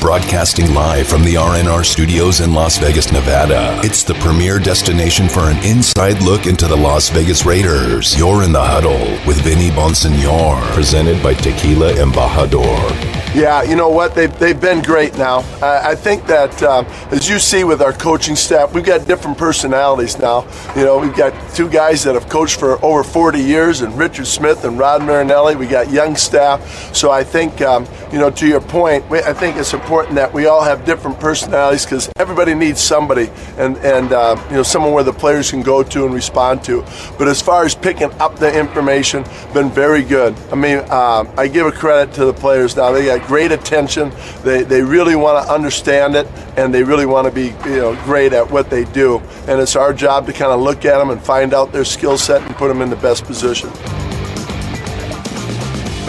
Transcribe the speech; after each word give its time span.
Broadcasting 0.00 0.72
live 0.72 1.06
from 1.06 1.24
the 1.24 1.34
RNR 1.34 1.84
studios 1.84 2.40
in 2.40 2.54
Las 2.54 2.78
Vegas, 2.78 3.12
Nevada. 3.12 3.78
It's 3.84 4.02
the 4.02 4.14
premier 4.14 4.58
destination 4.58 5.28
for 5.28 5.40
an 5.40 5.62
inside 5.62 6.22
look 6.22 6.46
into 6.46 6.66
the 6.66 6.76
Las 6.76 7.10
Vegas 7.10 7.44
Raiders. 7.44 8.18
You're 8.18 8.42
in 8.42 8.50
the 8.50 8.64
huddle 8.64 8.98
with 9.26 9.42
Vinny 9.42 9.68
Bonsignore, 9.68 10.62
presented 10.72 11.22
by 11.22 11.34
Tequila 11.34 11.92
Embajador. 11.92 13.18
Yeah, 13.32 13.62
you 13.62 13.76
know 13.76 13.90
what? 13.90 14.14
They've, 14.16 14.36
they've 14.40 14.60
been 14.60 14.82
great 14.82 15.16
now. 15.16 15.44
I 15.62 15.94
think 15.94 16.26
that, 16.26 16.60
um, 16.64 16.84
as 17.12 17.28
you 17.28 17.38
see 17.38 17.62
with 17.62 17.80
our 17.80 17.92
coaching 17.92 18.34
staff, 18.34 18.74
we've 18.74 18.84
got 18.84 19.06
different 19.06 19.38
personalities 19.38 20.18
now. 20.18 20.48
You 20.74 20.84
know, 20.84 20.98
we've 20.98 21.14
got 21.14 21.32
two 21.54 21.68
guys 21.68 22.02
that 22.04 22.14
have 22.14 22.28
coached 22.28 22.58
for 22.58 22.84
over 22.84 23.04
40 23.04 23.38
years, 23.38 23.82
and 23.82 23.96
Richard 23.96 24.26
Smith 24.26 24.64
and 24.64 24.76
Rod 24.80 25.02
Marinelli. 25.02 25.54
We 25.54 25.68
got 25.68 25.92
young 25.92 26.16
staff. 26.16 26.92
So 26.92 27.12
I 27.12 27.22
think, 27.22 27.60
um, 27.60 27.86
you 28.10 28.18
know, 28.18 28.30
to 28.30 28.48
your 28.48 28.60
point, 28.60 29.04
I 29.12 29.32
think 29.32 29.56
it's 29.56 29.74
important 29.74 29.89
that 29.90 30.32
we 30.32 30.46
all 30.46 30.62
have 30.62 30.84
different 30.84 31.18
personalities 31.18 31.84
because 31.84 32.08
everybody 32.16 32.54
needs 32.54 32.80
somebody 32.80 33.28
and, 33.58 33.76
and 33.78 34.12
uh, 34.12 34.40
you 34.48 34.56
know, 34.56 34.62
someone 34.62 34.92
where 34.92 35.02
the 35.02 35.12
players 35.12 35.50
can 35.50 35.62
go 35.62 35.82
to 35.82 36.04
and 36.04 36.14
respond 36.14 36.62
to. 36.64 36.82
But 37.18 37.26
as 37.26 37.42
far 37.42 37.64
as 37.64 37.74
picking 37.74 38.12
up 38.20 38.36
the 38.36 38.56
information, 38.56 39.24
been 39.52 39.68
very 39.68 40.04
good. 40.04 40.36
I 40.52 40.54
mean, 40.54 40.78
uh, 40.88 41.24
I 41.36 41.48
give 41.48 41.66
a 41.66 41.72
credit 41.72 42.14
to 42.14 42.24
the 42.24 42.32
players 42.32 42.76
now. 42.76 42.92
They 42.92 43.06
got 43.06 43.26
great 43.26 43.50
attention. 43.50 44.12
They, 44.44 44.62
they 44.62 44.82
really 44.82 45.16
want 45.16 45.44
to 45.44 45.52
understand 45.52 46.14
it, 46.14 46.28
and 46.56 46.72
they 46.72 46.84
really 46.84 47.06
want 47.06 47.26
to 47.26 47.32
be 47.32 47.46
you 47.68 47.76
know 47.76 48.00
great 48.04 48.32
at 48.32 48.48
what 48.48 48.70
they 48.70 48.84
do. 48.84 49.18
And 49.48 49.60
it's 49.60 49.74
our 49.74 49.92
job 49.92 50.26
to 50.26 50.32
kind 50.32 50.52
of 50.52 50.60
look 50.60 50.84
at 50.84 50.98
them 50.98 51.10
and 51.10 51.20
find 51.20 51.52
out 51.52 51.72
their 51.72 51.84
skill 51.84 52.16
set 52.16 52.42
and 52.42 52.54
put 52.54 52.68
them 52.68 52.80
in 52.80 52.90
the 52.90 52.96
best 52.96 53.24
position. 53.24 53.70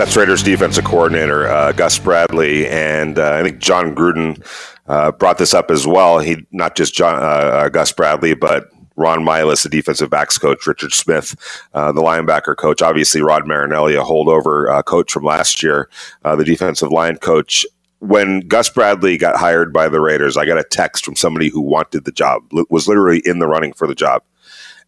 That's 0.02 0.18
Raiders 0.18 0.42
defensive 0.42 0.84
coordinator 0.84 1.48
uh, 1.48 1.74
Gus 1.74 2.00
Bradley, 2.00 2.68
and 2.68 3.20
uh, 3.20 3.34
I 3.34 3.44
think 3.44 3.60
Jon 3.60 3.94
Gruden 3.94 4.44
uh, 4.88 5.12
brought 5.12 5.38
this 5.38 5.54
up 5.54 5.70
as 5.70 5.86
well. 5.86 6.18
He 6.18 6.44
not 6.50 6.76
just 6.76 6.96
Jon, 6.96 7.18
uh, 7.18 7.20
uh, 7.20 7.70
Gus 7.70 7.92
Bradley, 7.92 8.34
but 8.34 8.68
Ron 8.96 9.20
Milus, 9.20 9.62
the 9.62 9.70
defensive 9.70 10.10
backs 10.10 10.40
coach, 10.40 10.66
Richard 10.66 10.94
Smith, 10.94 11.36
uh, 11.76 11.92
the 11.92 12.02
linebacker 12.02 12.58
coach, 12.58 12.82
obviously 12.82 13.22
Rod 13.22 13.46
Marinelli, 13.46 13.94
a 13.94 14.02
holdover 14.02 14.74
uh, 14.74 14.82
coach 14.82 15.12
from 15.12 15.24
last 15.24 15.62
year, 15.62 15.88
uh, 16.26 16.36
the 16.36 16.46
defensive 16.46 16.90
line 16.90 17.18
coach. 17.18 17.64
When 18.00 18.40
Gus 18.40 18.72
Bradley 18.72 19.20
got 19.20 19.36
hired 19.36 19.72
by 19.72 19.88
the 19.88 20.02
Raiders, 20.02 20.36
I 20.36 20.48
got 20.48 20.58
a 20.58 20.64
text 20.64 21.06
from 21.06 21.16
somebody 21.16 21.50
who 21.50 21.62
wanted 21.62 22.06
the 22.06 22.12
job, 22.12 22.42
was 22.72 22.88
literally 22.88 23.22
in 23.24 23.38
the 23.38 23.48
running 23.48 23.74
for 23.74 23.86
the 23.86 23.94
job. 23.94 24.24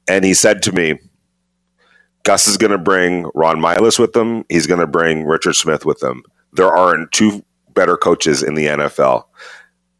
And 0.07 0.25
he 0.25 0.33
said 0.33 0.63
to 0.63 0.71
me, 0.71 0.97
Gus 2.23 2.47
is 2.47 2.57
going 2.57 2.71
to 2.71 2.77
bring 2.77 3.29
Ron 3.35 3.57
Milus 3.57 3.99
with 3.99 4.15
him. 4.15 4.45
He's 4.49 4.67
going 4.67 4.79
to 4.79 4.87
bring 4.87 5.25
Richard 5.25 5.53
Smith 5.53 5.85
with 5.85 6.01
him. 6.01 6.23
There 6.53 6.73
aren't 6.73 7.11
two 7.11 7.43
better 7.73 7.97
coaches 7.97 8.43
in 8.43 8.55
the 8.55 8.67
NFL. 8.67 9.25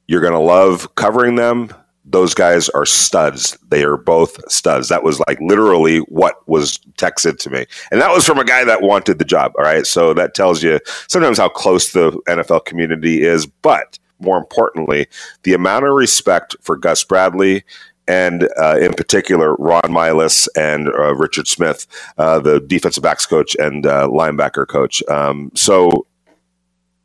You're 0.08 0.22
going 0.22 0.34
to 0.34 0.40
love 0.40 0.94
covering 0.96 1.36
them 1.36 1.70
those 2.06 2.34
guys 2.34 2.70
are 2.70 2.86
studs. 2.86 3.58
They 3.70 3.84
are 3.84 3.98
both 3.98 4.40
studs. 4.52 4.90
That 4.90 5.04
was 5.04 5.22
like 5.28 5.40
literally 5.40 6.00
what 6.00 6.48
was 6.48 6.80
texted 6.98 7.38
to 7.40 7.50
me. 7.50 7.66
And 7.92 8.02
that 8.02 8.12
was 8.12 8.26
from 8.26 8.40
a 8.40 8.44
guy 8.44 8.64
that 8.66 8.82
wanted 8.82 9.20
the 9.20 9.26
job. 9.26 9.54
All 9.58 9.64
right. 9.64 9.88
So 9.88 10.14
that 10.14 10.34
tells 10.34 10.62
you 10.62 10.80
sometimes 11.08 11.38
how 11.38 11.50
close 11.50 11.92
the 11.92 12.12
NFL 12.28 12.66
community 12.66 13.24
is. 13.24 13.46
But 13.46 13.98
more 14.20 14.38
importantly, 14.38 15.08
the 15.44 15.54
amount 15.54 15.86
of 15.86 15.94
respect 15.94 16.56
for 16.62 16.76
Gus 16.76 17.04
Bradley 17.04 17.64
and 18.08 18.50
uh, 18.58 18.78
in 18.80 18.94
particular 18.94 19.56
Ron 19.56 19.82
Milus 19.84 20.48
and 20.56 20.88
uh, 20.88 21.16
Richard 21.16 21.48
Smith, 21.48 21.88
uh, 22.18 22.40
the 22.40 22.60
defensive 22.60 23.04
backs 23.04 23.26
coach 23.26 23.56
and 23.60 23.86
uh, 23.86 24.08
linebacker 24.08 24.68
coach. 24.68 25.02
Um, 25.10 25.52
so 25.56 26.06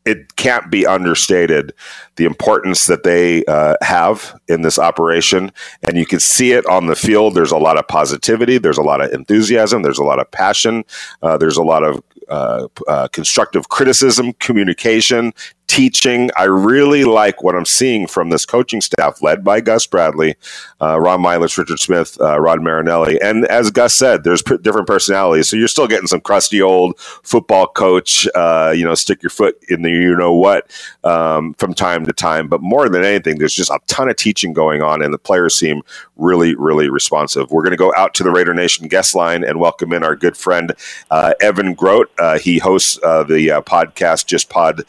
it 0.09 0.37
can't 0.37 0.71
be 0.71 0.87
understated 0.87 1.75
the 2.17 2.25
importance 2.25 2.87
that 2.87 3.03
they 3.03 3.45
uh, 3.45 3.77
have 3.83 4.41
in 4.49 4.63
this 4.63 4.79
operation. 4.79 5.53
And 5.83 5.99
you 5.99 6.07
can 6.07 6.19
see 6.19 6.53
it 6.53 6.65
on 6.67 6.87
the 6.87 6.97
field. 6.97 7.35
There's 7.35 7.53
a 7.53 7.59
lot 7.59 7.79
of 7.79 7.87
positivity, 7.87 8.57
there's 8.57 8.79
a 8.79 8.83
lot 8.83 9.03
of 9.03 9.13
enthusiasm, 9.13 9.83
there's 9.83 9.99
a 9.99 10.05
lot 10.05 10.19
of 10.19 10.31
passion, 10.31 10.85
uh, 11.23 11.37
there's 11.37 11.59
a 11.59 11.63
lot 11.63 11.85
of 11.85 12.03
uh, 12.29 12.69
uh 12.87 13.09
constructive 13.09 13.69
criticism, 13.71 14.35
communication, 14.35 15.33
teaching. 15.69 16.31
I 16.37 16.45
really 16.45 17.05
like 17.05 17.43
what 17.43 17.55
I'm 17.55 17.67
seeing 17.67 18.07
from 18.07 18.31
this 18.31 18.45
coaching 18.45 18.81
staff 18.81 19.23
led 19.23 19.45
by 19.45 19.61
Gus 19.61 19.87
Bradley, 19.87 20.35
uh, 20.81 20.99
Ron 20.99 21.23
Milus, 21.23 21.57
Richard 21.57 21.79
Smith, 21.79 22.19
uh, 22.21 22.41
Rod 22.41 22.63
Marinelli. 22.63 23.21
And 23.21 23.45
as 23.47 23.71
Gus 23.71 23.95
said, 23.95 24.25
there's 24.25 24.43
p- 24.43 24.57
different 24.57 24.89
personalities. 24.89 25.49
So 25.49 25.57
you're 25.57 25.69
still 25.69 25.87
getting 25.87 26.09
some 26.09 26.21
crusty 26.21 26.61
old 26.61 26.99
football 26.99 27.69
coach, 27.69 28.27
uh, 28.35 28.73
you 28.75 28.85
know, 28.85 28.95
stick 28.95 29.23
your 29.23 29.31
foot 29.31 29.57
in 29.69 29.83
the 29.83 29.91
you 29.91 30.17
know 30.17 30.33
what 30.33 30.71
um, 31.05 31.55
from 31.55 31.75
time 31.75 32.07
to 32.07 32.13
time. 32.13 32.49
But 32.49 32.63
more 32.63 32.89
than 32.89 33.05
anything, 33.05 33.39
there's 33.39 33.55
just 33.55 33.71
a 33.71 33.79
ton 33.87 34.09
of 34.09 34.17
teaching 34.17 34.53
going 34.55 34.83
on, 34.83 35.03
and 35.03 35.13
the 35.13 35.19
players 35.19 35.55
seem 35.55 35.83
really, 36.17 36.57
really 36.57 36.89
responsive. 36.89 37.51
We're 37.51 37.63
going 37.63 37.71
to 37.71 37.77
go 37.77 37.93
out 37.97 38.15
to 38.15 38.25
the 38.25 38.31
Raider 38.31 38.55
Nation 38.55 38.89
guest 38.89 39.15
line 39.15 39.45
and 39.45 39.61
welcome 39.61 39.93
in 39.93 40.03
our 40.03 40.17
good 40.17 40.37
friend, 40.37 40.73
uh, 41.11 41.35
Evan 41.41 41.75
Grote. 41.75 42.11
Uh, 42.19 42.39
he 42.39 42.59
hosts 42.59 42.99
uh, 43.05 43.23
the 43.23 43.49
podcast 43.67 44.27
Just 44.27 44.49
Pod 44.49 44.83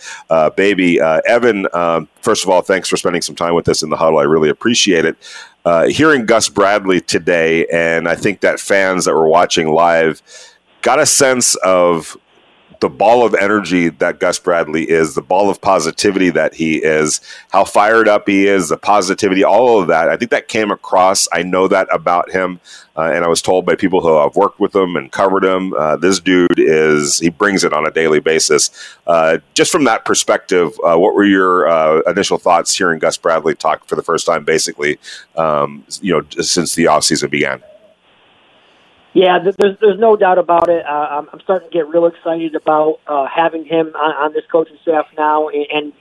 Baby 0.56 0.69
maybe. 0.70 1.02
Uh, 1.02 1.22
Evan, 1.26 1.68
um, 1.74 2.08
first 2.22 2.44
of 2.44 2.50
all, 2.50 2.62
thanks 2.62 2.88
for 2.88 2.98
spending 2.98 3.22
some 3.22 3.36
time 3.36 3.56
with 3.56 3.68
us 3.68 3.82
in 3.82 3.90
the 3.90 3.98
huddle. 3.98 4.20
I 4.20 4.24
really 4.24 4.50
appreciate 4.50 5.06
it. 5.06 5.18
Uh, 5.66 5.88
hearing 5.88 6.26
Gus 6.26 6.48
Bradley 6.48 7.02
today, 7.02 7.66
and 7.68 8.08
I 8.08 8.16
think 8.16 8.42
that 8.42 8.60
fans 8.60 9.06
that 9.06 9.14
were 9.14 9.28
watching 9.28 9.70
live 9.70 10.22
got 10.82 11.00
a 11.00 11.06
sense 11.06 11.56
of 11.56 12.16
the 12.80 12.90
ball 12.90 13.26
of 13.26 13.36
energy 13.36 13.90
that 13.90 14.20
Gus 14.20 14.40
Bradley 14.40 14.90
is, 14.90 15.16
the 15.16 15.22
ball 15.22 15.50
of 15.50 15.60
positivity 15.60 16.30
that 16.30 16.54
he 16.54 16.78
is, 16.78 17.20
how 17.52 17.66
fired 17.66 18.08
up 18.08 18.28
he 18.28 18.48
is, 18.48 18.70
the 18.70 18.78
positivity, 18.78 19.44
all 19.44 19.82
of 19.82 19.88
that. 19.88 20.10
I 20.10 20.16
think 20.16 20.32
that 20.32 20.48
came 20.48 20.72
across. 20.72 21.28
I 21.34 21.44
know 21.44 21.68
that 21.68 21.88
about 21.92 22.32
him. 22.32 22.60
Uh, 22.96 23.12
and 23.14 23.24
I 23.24 23.28
was 23.28 23.42
told 23.42 23.66
by 23.66 23.76
people 23.76 24.02
who 24.02 24.18
have 24.18 24.36
worked 24.36 24.60
with 24.60 24.76
him 24.76 24.96
and 24.96 25.12
covered 25.12 25.44
him, 25.44 25.74
uh, 25.74 25.96
this 25.96 26.20
dude 26.20 26.58
is, 26.58 27.20
he 27.20 27.30
brings 27.30 27.64
it 27.64 27.74
on 27.74 27.86
a 27.86 27.92
daily 27.92 28.20
basis. 28.20 28.72
Uh, 29.08 29.38
just 29.54 29.72
from 29.72 29.86
that 29.86 30.04
perspective, 30.06 30.72
uh, 30.84 30.98
what 30.98 31.16
were 31.16 31.26
your 31.26 31.68
uh, 31.68 32.02
initial 32.08 32.38
thoughts 32.38 32.76
hearing 32.76 33.00
Gus 33.00 33.18
Bradley 33.18 33.56
talk 33.56 33.86
for 33.86 33.96
the 33.96 34.04
first 34.04 34.26
time, 34.26 34.44
basically, 34.44 35.00
um, 35.36 35.86
you 36.02 36.14
know, 36.14 36.42
since 36.42 36.76
the 36.76 36.86
offseason 36.86 37.30
began? 37.30 37.62
Yeah, 39.14 39.40
there's 39.40 39.78
there's 39.80 40.00
no 40.00 40.16
doubt 40.16 40.38
about 40.38 40.70
it. 40.70 40.86
Uh, 40.86 41.24
I'm 41.34 41.40
starting 41.42 41.70
to 41.70 41.74
get 41.74 41.88
real 41.88 42.06
excited 42.06 42.54
about 42.56 43.00
uh, 43.08 43.26
having 43.26 43.66
him 43.66 43.88
on, 43.96 44.16
on 44.16 44.34
this 44.34 44.44
coaching 44.52 44.78
staff 44.84 45.08
now, 45.18 45.50
and, 45.50 45.66
and 45.74 45.94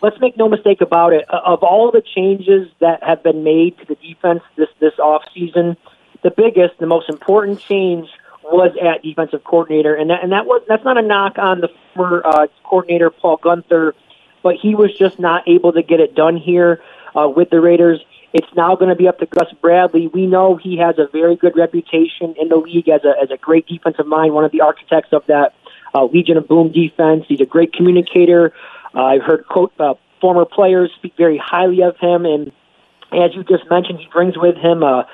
let's 0.00 0.18
make 0.18 0.36
no 0.36 0.48
mistake 0.48 0.80
about 0.80 1.12
it. 1.12 1.28
Of 1.28 1.62
all 1.62 1.90
the 1.90 2.02
changes 2.02 2.68
that 2.80 3.02
have 3.02 3.22
been 3.22 3.44
made 3.44 3.78
to 3.78 3.84
the 3.84 3.96
defense 3.96 4.42
this 4.56 4.70
this 4.80 4.98
off 4.98 5.22
season, 5.34 5.76
the 6.22 6.30
biggest, 6.30 6.78
the 6.78 6.86
most 6.86 7.10
important 7.10 7.60
change 7.60 8.08
was 8.42 8.74
at 8.82 9.02
defensive 9.02 9.44
coordinator, 9.44 9.94
and 9.94 10.08
that 10.10 10.22
and 10.22 10.32
that 10.32 10.46
was 10.46 10.62
that's 10.66 10.84
not 10.84 10.96
a 10.96 11.02
knock 11.02 11.38
on 11.38 11.60
the 11.60 11.68
former 11.94 12.22
uh, 12.24 12.46
coordinator 12.62 13.10
Paul 13.10 13.38
Guenther, 13.38 13.92
but 14.42 14.56
he 14.56 14.74
was 14.74 14.92
just 14.96 15.18
not 15.18 15.46
able 15.46 15.72
to 15.72 15.82
get 15.82 16.00
it 16.00 16.14
done 16.14 16.38
here 16.38 16.82
uh, 17.14 17.28
with 17.28 17.50
the 17.50 17.60
Raiders. 17.60 18.00
It's 18.34 18.52
now 18.56 18.74
going 18.74 18.88
to 18.88 18.96
be 18.96 19.06
up 19.06 19.20
to 19.20 19.26
Gus 19.26 19.46
Bradley. 19.62 20.08
We 20.08 20.26
know 20.26 20.56
he 20.56 20.76
has 20.78 20.98
a 20.98 21.06
very 21.06 21.36
good 21.36 21.56
reputation 21.56 22.34
in 22.36 22.48
the 22.48 22.56
league 22.56 22.88
as 22.88 23.02
a 23.04 23.14
as 23.22 23.30
a 23.30 23.36
great 23.36 23.68
defensive 23.68 24.08
mind, 24.08 24.34
one 24.34 24.44
of 24.44 24.50
the 24.50 24.60
architects 24.60 25.10
of 25.12 25.24
that 25.26 25.54
uh, 25.94 26.04
Legion 26.06 26.36
of 26.36 26.48
Boom 26.48 26.72
defense. 26.72 27.24
He's 27.28 27.40
a 27.40 27.46
great 27.46 27.72
communicator. 27.72 28.52
Uh, 28.92 29.04
I've 29.04 29.22
heard 29.22 29.46
quote, 29.46 29.72
uh, 29.78 29.94
former 30.20 30.44
players 30.44 30.90
speak 30.96 31.14
very 31.16 31.38
highly 31.38 31.82
of 31.82 31.96
him, 31.98 32.26
and 32.26 32.50
as 33.12 33.36
you 33.36 33.44
just 33.44 33.70
mentioned, 33.70 34.00
he 34.00 34.08
brings 34.12 34.36
with 34.36 34.56
him 34.56 34.82
a 34.82 35.06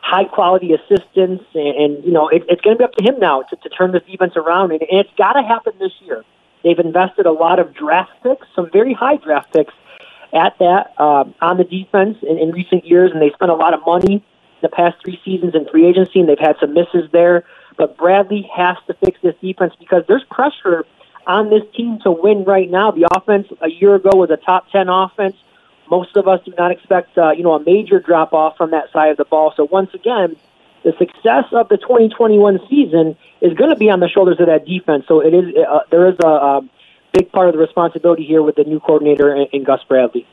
high 0.00 0.24
quality 0.24 0.72
assistance, 0.72 1.42
and, 1.54 1.76
and 1.76 2.04
you 2.04 2.12
know 2.12 2.28
it, 2.28 2.44
it's 2.48 2.60
going 2.60 2.76
to 2.76 2.78
be 2.78 2.84
up 2.84 2.94
to 2.94 3.02
him 3.02 3.18
now 3.18 3.42
to, 3.42 3.56
to 3.56 3.68
turn 3.70 3.90
this 3.90 4.04
defense 4.08 4.34
around, 4.36 4.70
and, 4.70 4.82
and 4.82 5.00
it's 5.00 5.14
got 5.18 5.32
to 5.32 5.42
happen 5.42 5.72
this 5.80 5.92
year. 6.02 6.24
They've 6.62 6.78
invested 6.78 7.26
a 7.26 7.32
lot 7.32 7.58
of 7.58 7.74
draft 7.74 8.12
picks, 8.22 8.46
some 8.54 8.70
very 8.70 8.92
high 8.92 9.16
draft 9.16 9.52
picks 9.52 9.74
at 10.32 10.58
that 10.58 10.94
uh, 10.98 11.24
on 11.40 11.56
the 11.56 11.64
defense 11.64 12.18
in, 12.22 12.38
in 12.38 12.50
recent 12.50 12.86
years, 12.86 13.10
and 13.12 13.20
they 13.20 13.30
spent 13.30 13.50
a 13.50 13.54
lot 13.54 13.74
of 13.74 13.80
money 13.86 14.24
the 14.60 14.68
past 14.68 14.96
three 15.02 15.20
seasons 15.24 15.54
in 15.54 15.66
free 15.68 15.86
agency, 15.86 16.20
and 16.20 16.28
they've 16.28 16.38
had 16.38 16.56
some 16.60 16.74
misses 16.74 17.10
there. 17.12 17.44
But 17.76 17.96
Bradley 17.96 18.48
has 18.54 18.76
to 18.88 18.94
fix 18.94 19.18
this 19.22 19.34
defense 19.40 19.72
because 19.78 20.02
there's 20.08 20.24
pressure 20.30 20.84
on 21.26 21.50
this 21.50 21.62
team 21.74 22.00
to 22.02 22.10
win 22.10 22.44
right 22.44 22.68
now. 22.68 22.90
The 22.90 23.08
offense 23.14 23.46
a 23.60 23.70
year 23.70 23.94
ago 23.94 24.10
was 24.14 24.30
a 24.30 24.36
top 24.36 24.70
ten 24.70 24.88
offense. 24.88 25.36
Most 25.88 26.16
of 26.16 26.26
us 26.28 26.40
do 26.44 26.52
not 26.58 26.70
expect 26.70 27.16
uh, 27.16 27.30
you 27.30 27.44
know 27.44 27.52
a 27.52 27.62
major 27.62 28.00
drop 28.00 28.32
off 28.32 28.56
from 28.56 28.72
that 28.72 28.90
side 28.92 29.10
of 29.10 29.16
the 29.16 29.24
ball. 29.24 29.52
So 29.56 29.68
once 29.70 29.94
again, 29.94 30.36
the 30.84 30.92
success 30.98 31.44
of 31.52 31.68
the 31.68 31.76
2021 31.76 32.60
season 32.68 33.16
is 33.40 33.54
going 33.54 33.70
to 33.70 33.76
be 33.76 33.90
on 33.90 34.00
the 34.00 34.08
shoulders 34.08 34.40
of 34.40 34.46
that 34.46 34.66
defense. 34.66 35.04
So 35.06 35.20
it 35.20 35.34
is 35.34 35.54
uh, 35.56 35.80
there 35.90 36.08
is 36.08 36.16
a, 36.22 36.28
a 36.28 36.68
big 37.12 37.30
part 37.32 37.48
of 37.48 37.54
the 37.54 37.58
responsibility 37.58 38.24
here 38.24 38.42
with 38.42 38.56
the 38.56 38.64
new 38.64 38.80
coordinator 38.80 39.34
and, 39.34 39.48
in 39.52 39.64
Gus 39.64 39.82
Bradley. 39.84 40.26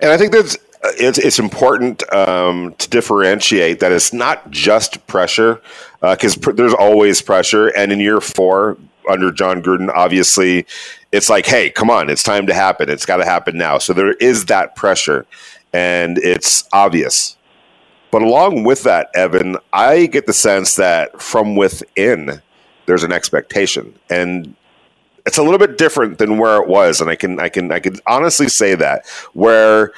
And 0.00 0.10
I 0.10 0.16
think 0.16 0.32
that's 0.32 0.56
it's, 0.98 1.18
it's 1.18 1.38
important 1.38 2.02
um, 2.12 2.74
to 2.78 2.90
differentiate 2.90 3.80
that 3.80 3.90
it's 3.90 4.12
not 4.12 4.50
just 4.50 5.06
pressure, 5.06 5.62
because 6.00 6.36
uh, 6.36 6.40
pr- 6.40 6.52
there's 6.52 6.74
always 6.74 7.22
pressure. 7.22 7.68
And 7.68 7.90
in 7.90 8.00
year 8.00 8.20
four, 8.20 8.76
under 9.08 9.30
Jon 9.30 9.62
Gruden, 9.62 9.90
obviously, 9.94 10.66
it's 11.12 11.28
like, 11.28 11.46
hey, 11.46 11.70
come 11.70 11.90
on, 11.90 12.10
it's 12.10 12.22
time 12.22 12.46
to 12.46 12.54
happen. 12.54 12.90
It's 12.90 13.06
got 13.06 13.16
to 13.18 13.24
happen 13.24 13.56
now. 13.56 13.78
So 13.78 13.92
there 13.92 14.12
is 14.14 14.46
that 14.46 14.76
pressure, 14.76 15.26
and 15.72 16.18
it's 16.18 16.64
obvious. 16.72 17.36
But 18.10 18.22
along 18.22 18.64
with 18.64 18.82
that, 18.84 19.10
Evan, 19.14 19.56
I 19.72 20.06
get 20.06 20.26
the 20.26 20.32
sense 20.32 20.76
that 20.76 21.20
from 21.20 21.56
within, 21.56 22.42
there's 22.86 23.04
an 23.04 23.12
expectation, 23.12 23.98
and 24.10 24.54
it's 25.26 25.38
a 25.38 25.42
little 25.42 25.58
bit 25.58 25.78
different 25.78 26.18
than 26.18 26.38
where 26.38 26.60
it 26.60 26.68
was. 26.68 27.00
And 27.00 27.10
I 27.10 27.16
can, 27.16 27.40
I 27.40 27.48
can, 27.48 27.72
I 27.72 27.80
can 27.80 27.96
honestly 28.06 28.48
say 28.48 28.74
that 28.74 29.06
where 29.32 29.92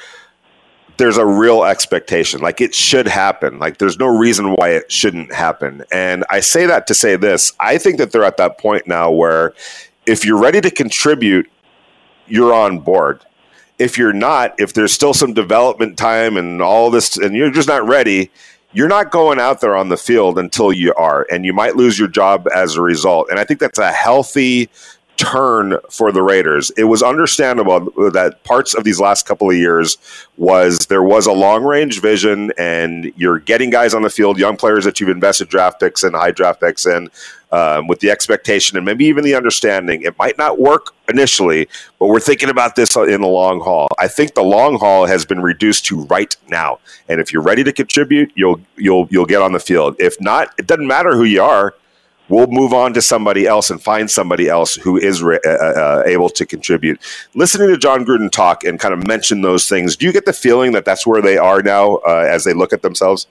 there's 0.97 1.17
a 1.17 1.25
real 1.25 1.63
expectation. 1.63 2.41
Like 2.41 2.59
it 2.59 2.73
should 2.73 3.07
happen. 3.07 3.59
Like 3.59 3.77
there's 3.77 3.99
no 3.99 4.07
reason 4.07 4.53
why 4.53 4.69
it 4.69 4.91
shouldn't 4.91 5.33
happen. 5.33 5.83
And 5.91 6.25
I 6.29 6.39
say 6.39 6.65
that 6.65 6.87
to 6.87 6.93
say 6.93 7.15
this 7.15 7.53
I 7.59 7.77
think 7.77 7.97
that 7.97 8.11
they're 8.11 8.23
at 8.23 8.37
that 8.37 8.57
point 8.57 8.87
now 8.87 9.11
where 9.11 9.53
if 10.05 10.25
you're 10.25 10.39
ready 10.39 10.61
to 10.61 10.71
contribute, 10.71 11.49
you're 12.27 12.53
on 12.53 12.79
board. 12.79 13.23
If 13.77 13.97
you're 13.97 14.13
not, 14.13 14.59
if 14.59 14.73
there's 14.73 14.91
still 14.91 15.13
some 15.13 15.33
development 15.33 15.97
time 15.97 16.35
and 16.35 16.61
all 16.61 16.89
this, 16.89 17.15
and 17.15 17.35
you're 17.35 17.51
just 17.51 17.67
not 17.67 17.87
ready, 17.87 18.31
you're 18.73 18.87
not 18.87 19.11
going 19.11 19.39
out 19.39 19.61
there 19.61 19.75
on 19.75 19.89
the 19.89 19.97
field 19.97 20.39
until 20.39 20.73
you 20.73 20.93
are, 20.95 21.27
and 21.29 21.45
you 21.45 21.53
might 21.53 21.75
lose 21.75 21.99
your 21.99 22.07
job 22.07 22.47
as 22.55 22.75
a 22.75 22.81
result. 22.81 23.27
And 23.29 23.39
I 23.39 23.43
think 23.43 23.59
that's 23.59 23.77
a 23.77 23.91
healthy 23.91 24.69
turn 25.17 25.77
for 25.89 26.11
the 26.11 26.21
Raiders. 26.21 26.71
It 26.77 26.85
was 26.85 27.03
understandable 27.03 27.91
that 28.11 28.43
parts 28.43 28.73
of 28.73 28.83
these 28.83 28.99
last 28.99 29.25
couple 29.25 29.49
of 29.49 29.55
years 29.55 29.97
was 30.37 30.79
there 30.87 31.03
was 31.03 31.25
a 31.25 31.33
long 31.33 31.63
range 31.63 32.01
vision, 32.01 32.51
and 32.57 33.11
you're 33.15 33.39
getting 33.39 33.69
guys 33.69 33.93
on 33.93 34.03
the 34.03 34.09
field, 34.09 34.37
young 34.37 34.55
players 34.55 34.85
that 34.85 34.99
you've 34.99 35.09
invested 35.09 35.49
draft 35.49 35.79
picks 35.79 36.03
and 36.03 36.15
high 36.15 36.31
draft 36.31 36.61
picks 36.61 36.85
in, 36.85 37.09
um, 37.51 37.87
with 37.87 37.99
the 37.99 38.09
expectation 38.09 38.77
and 38.77 38.85
maybe 38.85 39.05
even 39.05 39.23
the 39.23 39.33
understanding 39.33 40.01
it 40.01 40.17
might 40.19 40.37
not 40.37 40.59
work 40.59 40.93
initially, 41.09 41.67
but 41.99 42.07
we're 42.07 42.19
thinking 42.19 42.49
about 42.49 42.75
this 42.75 42.95
in 42.95 43.21
the 43.21 43.27
long 43.27 43.59
haul. 43.61 43.87
I 43.97 44.07
think 44.07 44.33
the 44.33 44.43
long 44.43 44.77
haul 44.77 45.05
has 45.05 45.25
been 45.25 45.41
reduced 45.41 45.85
to 45.85 46.01
right 46.05 46.35
now, 46.49 46.79
and 47.07 47.21
if 47.21 47.31
you're 47.31 47.41
ready 47.41 47.63
to 47.63 47.71
contribute, 47.71 48.31
you'll 48.35 48.59
you'll 48.75 49.07
you'll 49.09 49.25
get 49.25 49.41
on 49.41 49.53
the 49.53 49.59
field. 49.59 49.95
If 49.99 50.19
not, 50.19 50.53
it 50.57 50.67
doesn't 50.67 50.87
matter 50.87 51.15
who 51.15 51.23
you 51.23 51.41
are 51.41 51.73
we'll 52.29 52.47
move 52.47 52.73
on 52.73 52.93
to 52.93 53.01
somebody 53.01 53.45
else 53.45 53.69
and 53.69 53.81
find 53.81 54.09
somebody 54.09 54.49
else 54.49 54.75
who 54.75 54.97
is 54.97 55.23
re- 55.23 55.39
uh, 55.45 55.49
uh, 55.49 56.03
able 56.05 56.29
to 56.29 56.45
contribute. 56.45 56.99
Listening 57.33 57.69
to 57.69 57.77
Jon 57.77 58.05
Gruden 58.05 58.31
talk 58.31 58.63
and 58.63 58.79
kind 58.79 58.93
of 58.93 59.05
mention 59.07 59.41
those 59.41 59.67
things, 59.67 59.95
do 59.95 60.05
you 60.05 60.11
get 60.11 60.25
the 60.25 60.33
feeling 60.33 60.71
that 60.73 60.85
that's 60.85 61.05
where 61.05 61.21
they 61.21 61.37
are 61.37 61.61
now 61.61 61.95
uh, 61.97 62.27
as 62.29 62.43
they 62.43 62.53
look 62.53 62.73
at 62.73 62.81
themselves? 62.81 63.27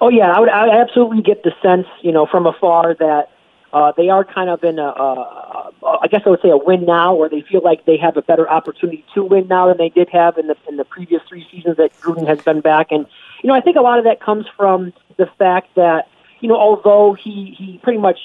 Oh 0.00 0.08
yeah, 0.08 0.32
I 0.32 0.40
would, 0.40 0.48
I 0.48 0.80
absolutely 0.80 1.22
get 1.22 1.42
the 1.44 1.52
sense, 1.62 1.86
you 2.02 2.12
know, 2.12 2.26
from 2.26 2.46
afar 2.46 2.94
that 2.94 3.30
uh, 3.72 3.92
they 3.96 4.08
are 4.08 4.24
kind 4.24 4.50
of 4.50 4.62
in 4.62 4.78
a, 4.78 4.86
uh, 4.86 5.70
I 6.00 6.06
guess 6.08 6.22
I 6.26 6.30
would 6.30 6.40
say 6.40 6.50
a 6.50 6.56
win 6.56 6.84
now, 6.84 7.14
or 7.14 7.28
they 7.28 7.42
feel 7.42 7.60
like 7.62 7.84
they 7.86 7.96
have 7.96 8.16
a 8.16 8.22
better 8.22 8.48
opportunity 8.48 9.04
to 9.14 9.24
win 9.24 9.48
now 9.48 9.66
than 9.66 9.78
they 9.78 9.88
did 9.88 10.08
have 10.10 10.38
in 10.38 10.46
the 10.46 10.56
in 10.68 10.76
the 10.76 10.84
previous 10.84 11.22
three 11.28 11.46
seasons 11.50 11.76
that 11.76 11.92
Gruden 12.00 12.26
has 12.26 12.40
been 12.40 12.60
back. 12.60 12.92
And 12.92 13.06
you 13.42 13.48
know, 13.48 13.54
I 13.54 13.60
think 13.60 13.76
a 13.76 13.80
lot 13.80 13.98
of 13.98 14.04
that 14.04 14.20
comes 14.20 14.46
from 14.56 14.92
the 15.16 15.26
fact 15.38 15.74
that 15.74 16.08
you 16.44 16.48
know, 16.48 16.58
although 16.58 17.14
he 17.14 17.54
he 17.56 17.80
pretty 17.82 17.98
much 17.98 18.18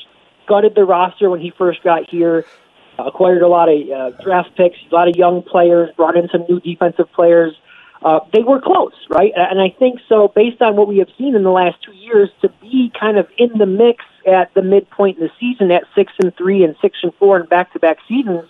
gutted 0.46 0.76
the 0.76 0.84
roster 0.84 1.30
when 1.30 1.40
he 1.40 1.54
first 1.58 1.82
got 1.84 2.10
here, 2.10 2.44
acquired 2.98 3.42
a 3.42 3.48
lot 3.48 3.70
of 3.70 3.90
uh, 3.90 4.10
draft 4.22 4.50
picks, 4.58 4.76
a 4.92 4.94
lot 4.94 5.08
of 5.08 5.16
young 5.16 5.42
players, 5.42 5.90
brought 5.96 6.18
in 6.18 6.28
some 6.30 6.44
new 6.50 6.60
defensive 6.60 7.10
players. 7.14 7.54
Uh, 8.02 8.20
they 8.34 8.44
were 8.44 8.60
close, 8.60 8.92
right? 9.10 9.32
And 9.38 9.62
I 9.62 9.74
think 9.80 10.02
so, 10.10 10.28
based 10.28 10.62
on 10.62 10.76
what 10.76 10.90
we 10.90 10.98
have 10.98 11.08
seen 11.18 11.34
in 11.34 11.44
the 11.44 11.50
last 11.50 11.78
two 11.82 11.94
years, 11.94 12.30
to 12.42 12.50
be 12.62 12.92
kind 13.00 13.18
of 13.18 13.30
in 13.38 13.58
the 13.58 13.66
mix 13.66 14.04
at 14.28 14.54
the 14.54 14.64
midpoint 14.64 15.18
in 15.18 15.24
the 15.24 15.32
season 15.40 15.72
at 15.72 15.84
six 15.96 16.12
and 16.22 16.36
three 16.36 16.66
and 16.66 16.76
six 16.82 16.98
and 17.02 17.14
four 17.20 17.40
in 17.40 17.46
back-to-back 17.46 18.00
seasons, 18.06 18.50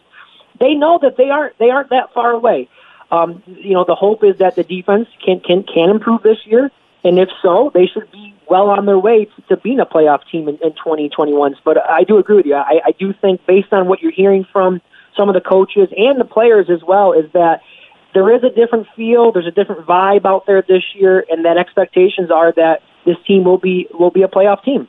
they 0.59 0.73
know 0.73 0.97
that 0.99 1.15
they 1.15 1.29
aren't 1.29 1.55
they 1.59 1.69
aren't 1.69 1.91
that 1.91 2.11
far 2.15 2.31
away. 2.31 2.69
Um, 3.11 3.43
you 3.45 3.75
know, 3.75 3.85
the 3.85 3.93
hope 3.93 4.23
is 4.23 4.39
that 4.39 4.55
the 4.55 4.63
defense 4.63 5.09
can 5.23 5.41
can 5.41 5.61
can 5.61 5.91
improve 5.91 6.23
this 6.23 6.39
year, 6.45 6.71
and 7.03 7.17
if 7.17 7.29
so, 7.41 7.71
they 7.73 7.85
should 7.85 8.11
be 8.11 8.35
well 8.49 8.69
on 8.69 8.85
their 8.85 8.99
way 8.99 9.25
to, 9.25 9.41
to 9.49 9.57
being 9.57 9.79
a 9.79 9.85
playoff 9.85 10.21
team 10.31 10.47
in, 10.47 10.55
in 10.55 10.71
2021. 10.71 11.55
But 11.63 11.77
I 11.89 12.03
do 12.03 12.17
agree 12.17 12.35
with 12.35 12.45
you. 12.45 12.55
I, 12.55 12.81
I 12.85 12.91
do 12.91 13.13
think, 13.13 13.45
based 13.45 13.71
on 13.71 13.87
what 13.87 14.01
you're 14.01 14.11
hearing 14.11 14.45
from 14.51 14.81
some 15.15 15.29
of 15.29 15.35
the 15.35 15.41
coaches 15.41 15.89
and 15.95 16.19
the 16.19 16.25
players 16.25 16.69
as 16.69 16.83
well, 16.83 17.13
is 17.13 17.31
that 17.33 17.61
there 18.13 18.33
is 18.35 18.43
a 18.43 18.49
different 18.49 18.87
feel, 18.95 19.31
there's 19.31 19.47
a 19.47 19.51
different 19.51 19.85
vibe 19.85 20.25
out 20.25 20.45
there 20.45 20.61
this 20.61 20.83
year, 20.95 21.25
and 21.29 21.45
that 21.45 21.57
expectations 21.57 22.31
are 22.31 22.51
that 22.53 22.81
this 23.05 23.17
team 23.25 23.43
will 23.43 23.57
be 23.57 23.87
will 23.97 24.11
be 24.11 24.23
a 24.23 24.27
playoff 24.27 24.63
team. 24.63 24.87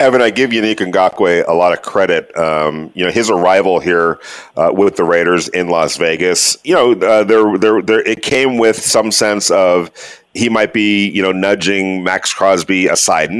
Evan, 0.00 0.20
I 0.20 0.30
give 0.30 0.50
Yannick 0.50 0.76
Ngakoue 0.76 1.46
a 1.46 1.52
lot 1.52 1.72
of 1.72 1.82
credit. 1.82 2.36
Um, 2.36 2.90
you 2.94 3.04
know, 3.04 3.12
his 3.12 3.30
arrival 3.30 3.78
here 3.78 4.18
uh, 4.56 4.70
with 4.72 4.96
the 4.96 5.04
Raiders 5.04 5.48
in 5.48 5.68
Las 5.68 5.96
Vegas, 5.96 6.56
you 6.64 6.74
know, 6.74 6.92
uh, 6.92 7.22
there, 7.22 7.56
there, 7.58 7.80
there, 7.80 8.00
it 8.00 8.22
came 8.22 8.58
with 8.58 8.76
some 8.76 9.12
sense 9.12 9.50
of 9.52 9.90
he 10.34 10.48
might 10.48 10.72
be, 10.72 11.08
you 11.10 11.20
know, 11.20 11.32
nudging 11.32 12.02
Maxx 12.02 12.32
Crosby 12.32 12.86
aside. 12.86 13.30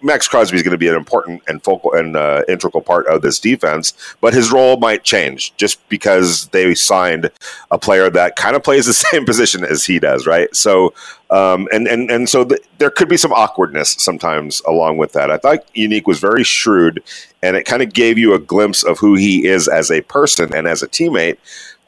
Maxx 0.00 0.26
Crosby 0.26 0.56
is 0.56 0.62
going 0.62 0.72
to 0.72 0.78
be 0.78 0.88
an 0.88 0.94
important 0.94 1.42
and 1.46 1.62
focal 1.62 1.92
and 1.92 2.16
uh, 2.16 2.42
integral 2.48 2.82
part 2.82 3.06
of 3.06 3.20
this 3.20 3.38
defense, 3.38 3.92
but 4.22 4.32
his 4.32 4.50
role 4.50 4.78
might 4.78 5.04
change 5.04 5.54
just 5.56 5.86
because 5.90 6.46
they 6.48 6.74
signed 6.74 7.30
a 7.70 7.78
player 7.78 8.08
that 8.08 8.36
kind 8.36 8.56
of 8.56 8.62
plays 8.62 8.86
the 8.86 8.92
same 9.10 9.26
position 9.26 9.62
as 9.62 9.84
he 9.84 9.98
does, 9.98 10.26
right? 10.26 10.54
So, 10.56 10.94
um, 11.30 11.68
and 11.70 11.86
and 11.86 12.10
and 12.10 12.28
so 12.28 12.44
the, 12.44 12.58
there 12.78 12.90
could 12.90 13.08
be 13.08 13.18
some 13.18 13.32
awkwardness 13.32 13.96
sometimes 13.98 14.62
along 14.66 14.96
with 14.96 15.12
that. 15.12 15.30
I 15.30 15.36
thought 15.36 15.66
Yannick 15.74 16.06
was 16.06 16.18
very 16.18 16.44
shrewd, 16.44 17.02
and 17.42 17.56
it 17.56 17.64
kind 17.64 17.82
of 17.82 17.92
gave 17.92 18.16
you 18.16 18.32
a 18.32 18.38
glimpse 18.38 18.82
of 18.82 18.98
who 18.98 19.16
he 19.16 19.46
is 19.46 19.68
as 19.68 19.90
a 19.90 20.00
person 20.02 20.54
and 20.54 20.66
as 20.66 20.82
a 20.82 20.88
teammate 20.88 21.36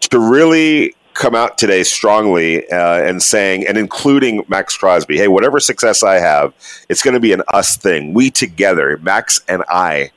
to 0.00 0.18
really 0.18 0.94
come 1.14 1.34
out 1.34 1.56
today 1.56 1.84
strongly 1.84 2.68
uh, 2.70 3.02
and 3.02 3.22
saying, 3.22 3.66
and 3.66 3.78
including 3.78 4.44
Maxx 4.48 4.76
Crosby, 4.76 5.16
hey, 5.16 5.28
whatever 5.28 5.60
success 5.60 6.02
I 6.02 6.14
have, 6.14 6.52
it's 6.88 7.02
going 7.02 7.14
to 7.14 7.20
be 7.20 7.32
an 7.32 7.42
us 7.48 7.76
thing. 7.76 8.12
We 8.14 8.30
together, 8.30 8.98
Maxx 8.98 9.40
and 9.48 9.62
I, 9.68 10.10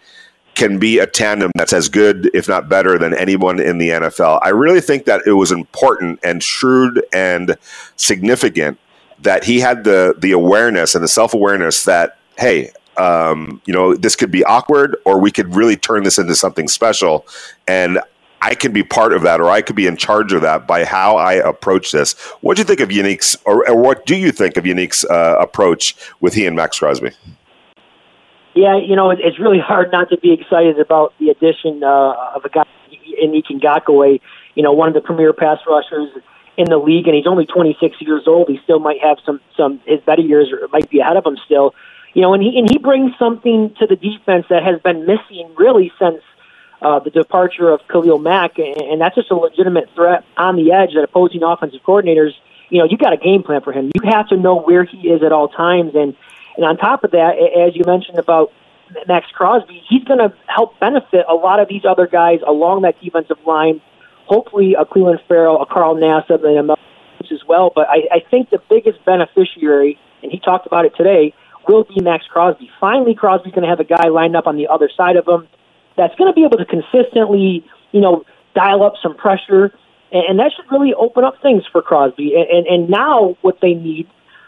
can 0.56 0.80
be 0.80 0.98
a 0.98 1.06
tandem 1.06 1.52
that's 1.54 1.72
as 1.72 1.88
good, 1.88 2.32
if 2.34 2.50
not 2.50 2.68
better, 2.68 2.98
than 2.98 3.14
anyone 3.14 3.60
in 3.60 3.78
the 3.78 3.90
NFL. 3.90 4.40
I 4.42 4.50
really 4.50 4.82
think 4.82 5.06
that 5.06 5.22
it 5.28 5.34
was 5.34 5.52
important 5.52 6.20
and 6.24 6.42
shrewd 6.42 7.06
and 7.14 7.56
significant 7.96 8.80
that 9.20 9.44
he 9.44 9.60
had 9.60 9.84
the 9.84 10.16
the 10.18 10.32
awareness 10.32 10.96
and 10.96 11.04
the 11.04 11.08
self 11.08 11.34
awareness 11.34 11.86
that 11.86 12.18
hey, 12.40 12.72
um, 12.98 13.62
you 13.66 13.74
know, 13.74 13.96
this 13.96 14.16
could 14.16 14.32
be 14.32 14.44
awkward, 14.44 14.98
or 15.06 15.20
we 15.20 15.32
could 15.32 15.56
really 15.56 15.78
turn 15.78 16.04
this 16.04 16.18
into 16.18 16.36
something 16.36 16.68
special. 16.68 17.26
And 17.68 18.00
I 18.42 18.56
can 18.56 18.72
be 18.72 18.84
part 18.84 19.14
of 19.14 19.24
that, 19.24 19.42
or 19.42 19.50
I 19.50 19.62
could 19.62 19.76
be 19.76 19.88
in 19.88 19.98
charge 19.98 20.34
of 20.34 20.42
that 20.42 20.68
by 20.68 20.86
how 20.86 21.18
I 21.18 21.34
approach 21.34 21.92
this. 21.92 22.14
What 22.42 22.56
do 22.56 22.62
you 22.62 22.66
think 22.66 22.80
of 22.80 22.90
Yannick's, 22.90 23.38
or, 23.46 23.68
or 23.68 23.76
what 23.76 24.06
do 24.06 24.16
you 24.16 24.32
think 24.32 24.58
of 24.58 24.64
Yannick's 24.64 25.06
uh, 25.06 25.38
approach 25.40 25.96
with 26.22 26.34
he 26.34 26.46
and 26.46 26.56
Maxx 26.56 26.80
Crosby? 26.80 27.12
Yeah, 28.54 28.78
you 28.78 28.96
know, 28.96 29.12
it's 29.12 29.40
really 29.40 29.60
hard 29.60 29.92
not 29.92 30.10
to 30.10 30.18
be 30.18 30.34
excited 30.34 30.80
about 30.80 31.14
the 31.20 31.30
addition 31.30 31.84
uh, 31.84 32.34
of 32.36 32.46
a 32.46 32.50
guy, 32.50 32.64
Yannick 33.22 33.46
Ngakoue, 33.52 34.20
you 34.56 34.64
know, 34.64 34.72
one 34.72 34.88
of 34.88 34.94
the 34.94 35.02
premier 35.02 35.34
pass 35.34 35.60
rushers 35.68 36.10
in 36.58 36.66
the 36.66 36.78
league, 36.78 37.08
and 37.08 37.16
he's 37.16 37.28
only 37.28 37.46
26 37.46 38.02
years 38.02 38.24
old. 38.28 38.50
He 38.50 38.60
still 38.64 38.80
might 38.80 39.00
have 39.02 39.18
some, 39.26 39.40
some 39.56 39.80
his 39.86 40.00
better 40.02 40.24
years 40.24 40.52
or 40.52 40.68
might 40.70 40.90
be 40.90 41.00
ahead 41.00 41.18
of 41.18 41.26
him 41.26 41.38
still. 41.46 41.76
You 42.14 42.24
know, 42.24 42.34
and 42.34 42.42
he 42.42 42.58
and 42.58 42.68
he 42.68 42.80
brings 42.80 43.12
something 43.20 43.76
to 43.78 43.86
the 43.86 43.96
defense 43.96 44.48
that 44.50 44.64
has 44.64 44.82
been 44.82 45.06
missing 45.06 45.54
really 45.58 45.92
since– 46.00 46.22
uh, 46.82 47.00
the 47.00 47.10
departure 47.10 47.70
of 47.70 47.82
Khalil 47.88 48.20
Mack, 48.20 48.60
and 48.60 49.02
that's 49.02 49.16
just 49.16 49.32
a 49.32 49.36
legitimate 49.36 49.90
threat 49.96 50.24
on 50.38 50.56
the 50.56 50.72
edge 50.72 50.94
that 50.94 51.04
opposing 51.04 51.44
offensive 51.44 51.82
coordinators, 51.82 52.32
you 52.70 52.80
know, 52.80 52.86
you 52.86 52.98
got 52.98 53.14
a 53.14 53.18
game 53.18 53.44
plan 53.44 53.62
for 53.62 53.72
him. 53.72 53.92
You 53.96 54.10
have 54.10 54.28
to 54.30 54.38
know 54.38 54.60
where 54.60 54.84
he 54.84 55.10
is 55.10 55.24
at 55.24 55.32
all 55.32 55.48
times, 55.48 55.96
and 55.96 56.16
and 56.56 56.66
on 56.66 56.78
top 56.78 57.04
of 57.04 57.12
that, 57.12 57.38
as 57.38 57.76
you 57.76 57.84
mentioned 57.86 58.18
about 58.18 58.52
Maxx 59.08 59.28
Crosby, 59.32 59.84
he's 59.88 60.04
going 60.06 60.20
to 60.20 60.34
help 60.48 60.80
benefit 60.80 61.26
a 61.30 61.36
lot 61.36 61.60
of 61.60 61.68
these 61.68 61.86
other 61.86 62.08
guys 62.08 62.40
along 62.46 62.82
that 62.82 63.00
defensive 63.00 63.38
line. 63.46 63.82
Hopefully, 64.26 64.76
a 64.78 64.84
Clelin 64.84 65.20
Ferrell, 65.28 65.62
a 65.62 65.66
Carl 65.66 65.96
Nassib, 65.96 66.44
and 66.44 66.72
a 66.72 66.78
as 67.32 67.44
well. 67.48 67.72
But 67.74 67.88
I, 67.90 68.08
I 68.12 68.20
think 68.32 68.50
the 68.50 68.62
biggest 68.70 69.04
beneficiary, 69.04 70.00
and 70.24 70.32
he 70.32 70.40
talked 70.40 70.66
about 70.66 70.86
it 70.86 70.96
today, 70.96 71.34
will 71.68 71.84
be 71.84 72.02
Maxx 72.02 72.26
Crosby. 72.28 72.72
Finally, 72.80 73.16
Crosby's 73.16 73.54
going 73.54 73.64
to 73.64 73.70
have 73.70 73.80
a 73.80 73.84
guy 73.84 74.08
lined 74.08 74.36
up 74.36 74.48
on 74.48 74.56
the 74.56 74.68
other 74.68 74.90
side 74.96 75.18
of 75.18 75.28
him 75.28 75.48
that's 75.98 76.16
going 76.16 76.32
to 76.32 76.36
be 76.36 76.46
able 76.46 76.58
to 76.58 76.66
consistently, 76.66 77.66
you 77.92 78.02
know, 78.02 78.24
dial 78.56 78.84
up 78.84 78.94
some 79.02 79.16
pressure, 79.16 79.74
and, 80.12 80.24
and 80.30 80.40
that 80.40 80.52
should 80.56 80.72
really 80.72 80.94
open 80.94 81.24
up 81.24 81.42
things 81.42 81.64
for 81.72 81.82
Crosby. 81.82 82.36
And 82.36 82.48
and, 82.50 82.68
and 82.68 82.90
now 82.90 83.36
what 83.42 83.60
they 83.62 83.74
need 83.74 84.08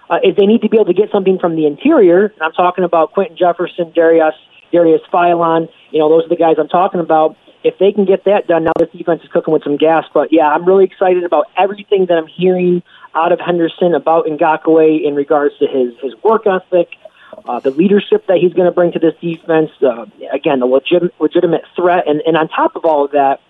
uh, 0.09 0.19
is 0.23 0.35
they 0.35 0.45
need 0.45 0.61
to 0.61 0.69
be 0.69 0.77
able 0.77 0.85
to 0.85 0.93
get 0.93 1.11
something 1.11 1.37
from 1.39 1.55
the 1.55 1.65
interior. 1.65 2.27
And 2.27 2.41
I'm 2.41 2.53
talking 2.53 2.83
about 2.83 3.13
Quinton 3.13 3.37
Jefferson, 3.37 3.91
Darius 3.93 4.35
Darius 4.71 5.01
Philon. 5.11 5.67
You 5.91 5.99
know, 5.99 6.09
those 6.09 6.25
are 6.25 6.29
the 6.29 6.35
guys 6.35 6.55
I'm 6.59 6.69
talking 6.69 6.99
about. 6.99 7.35
if 7.63 7.77
they 7.77 7.91
can 7.91 8.05
get 8.05 8.23
that 8.23 8.47
done, 8.47 8.63
now 8.63 8.71
this 8.77 8.89
defense 8.91 9.21
is 9.23 9.29
cooking 9.31 9.53
with 9.53 9.63
some 9.63 9.77
gas. 9.77 10.05
But 10.13 10.31
yeah, 10.31 10.47
I'm 10.47 10.65
really 10.65 10.85
excited 10.85 11.23
about 11.23 11.47
everything 11.57 12.05
that 12.07 12.17
I'm 12.17 12.27
hearing 12.27 12.81
out 13.15 13.31
of 13.31 13.39
Henderson 13.39 13.93
about 13.93 14.25
Ngakoue 14.25 15.05
in 15.05 15.15
regards 15.15 15.57
to 15.59 15.67
his 15.67 15.93
his 16.01 16.13
work 16.23 16.43
ethic, 16.47 16.89
uh, 17.47 17.59
the 17.59 17.71
leadership 17.71 18.27
that 18.27 18.37
he's 18.37 18.53
going 18.53 18.65
to 18.65 18.71
bring 18.71 18.91
to 18.91 18.99
this 18.99 19.15
defense. 19.21 19.71
Uh, 19.81 20.05
again, 20.31 20.59
the 20.59 20.65
legit, 20.65 21.13
legitimate 21.19 21.63
threat, 21.75 22.07
and 22.07 22.21
and 22.25 22.37
on 22.37 22.47
top 22.49 22.75
of 22.75 22.85
all 22.85 23.05
of 23.05 23.11
that, 23.11 23.41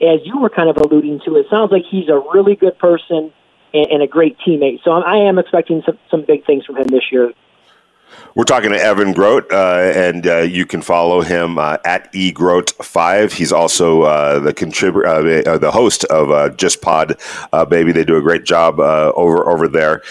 as 0.00 0.20
you 0.24 0.38
were 0.38 0.50
kind 0.50 0.68
of 0.68 0.76
alluding 0.76 1.20
to, 1.24 1.36
it 1.36 1.46
sounds 1.50 1.72
like 1.72 1.84
he's 1.88 2.08
a 2.08 2.18
really 2.32 2.56
good 2.56 2.78
person 2.78 3.32
and, 3.74 3.86
and 3.90 4.02
a 4.02 4.06
great 4.06 4.38
teammate. 4.38 4.82
So 4.84 4.92
I 4.92 5.16
am 5.16 5.38
expecting 5.38 5.82
some 5.84 5.98
some 6.10 6.22
big 6.22 6.44
things 6.46 6.64
from 6.64 6.76
him 6.76 6.86
this 6.88 7.10
year. 7.10 7.32
We're 8.34 8.44
talking 8.44 8.70
to 8.70 8.80
Evan 8.80 9.12
Grote, 9.12 9.50
uh, 9.52 9.92
and 9.94 10.26
uh, 10.26 10.38
you 10.38 10.64
can 10.66 10.82
follow 10.82 11.20
him 11.20 11.58
uh, 11.58 11.78
at 11.84 12.12
egrote5. 12.12 13.32
He's 13.32 13.52
also 13.52 14.02
uh, 14.02 14.38
the 14.38 14.54
contributor, 14.54 15.06
uh, 15.06 15.42
uh, 15.42 15.58
the 15.58 15.70
host 15.70 16.04
of 16.04 16.56
Just 16.56 16.80
Pod 16.80 17.20
Baby. 17.68 17.92
They 17.92 18.04
do 18.04 18.16
a 18.16 18.22
great 18.22 18.44
job 18.44 18.80
over 18.80 19.48
over 19.48 19.68
there. 19.68 20.02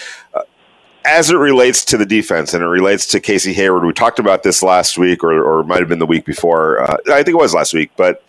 As 1.10 1.30
it 1.30 1.36
relates 1.36 1.86
to 1.86 1.96
the 1.96 2.04
defense 2.04 2.52
and 2.52 2.62
it 2.62 2.66
relates 2.66 3.06
to 3.06 3.18
Casey 3.18 3.54
Hayward, 3.54 3.82
we 3.82 3.94
talked 3.94 4.18
about 4.18 4.42
this 4.42 4.62
last 4.62 4.98
week, 4.98 5.24
or, 5.24 5.42
or 5.42 5.64
might 5.64 5.80
have 5.80 5.88
been 5.88 5.98
the 5.98 6.06
week 6.06 6.26
before. 6.26 6.82
I 6.82 7.22
think 7.22 7.28
it 7.28 7.36
was 7.36 7.54
last 7.54 7.72
week, 7.72 7.90
but 7.96 8.22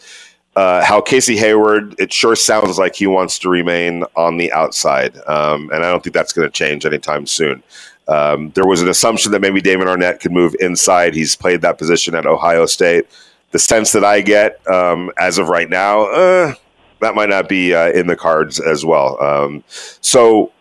how 0.55 1.01
Casey 1.01 1.35
Hayward, 1.37 1.99
it 1.99 2.13
sure 2.13 2.37
sounds 2.37 2.79
like 2.79 2.95
he 2.95 3.05
wants 3.05 3.37
to 3.39 3.49
remain 3.49 4.05
on 4.15 4.37
the 4.37 4.51
outside, 4.53 5.17
um, 5.27 5.69
and 5.73 5.83
I 5.83 5.91
don't 5.91 6.01
think 6.01 6.13
that's 6.13 6.31
going 6.31 6.47
to 6.47 6.51
change 6.51 6.85
anytime 6.85 7.27
soon. 7.27 7.61
Um, 8.07 8.51
there 8.51 8.65
was 8.65 8.81
an 8.81 8.87
assumption 8.87 9.33
that 9.33 9.41
maybe 9.41 9.59
Damon 9.59 9.87
Arnette 9.87 10.21
could 10.21 10.31
move 10.31 10.55
inside. 10.61 11.13
He's 11.13 11.35
played 11.35 11.61
that 11.61 11.77
position 11.77 12.15
at 12.15 12.25
Ohio 12.25 12.65
State. 12.65 13.07
The 13.51 13.59
sense 13.59 13.91
that 13.91 14.05
I 14.05 14.21
get 14.21 14.65
um, 14.67 15.11
as 15.17 15.37
of 15.37 15.49
right 15.49 15.69
now, 15.69 16.05
uh, 16.05 16.53
that 17.01 17.13
might 17.13 17.29
not 17.29 17.49
be 17.49 17.73
uh, 17.73 17.91
in 17.91 18.07
the 18.07 18.15
cards 18.15 18.57
as 18.59 18.85
well. 18.85 19.21
Um, 19.21 19.65
so, 19.67 20.53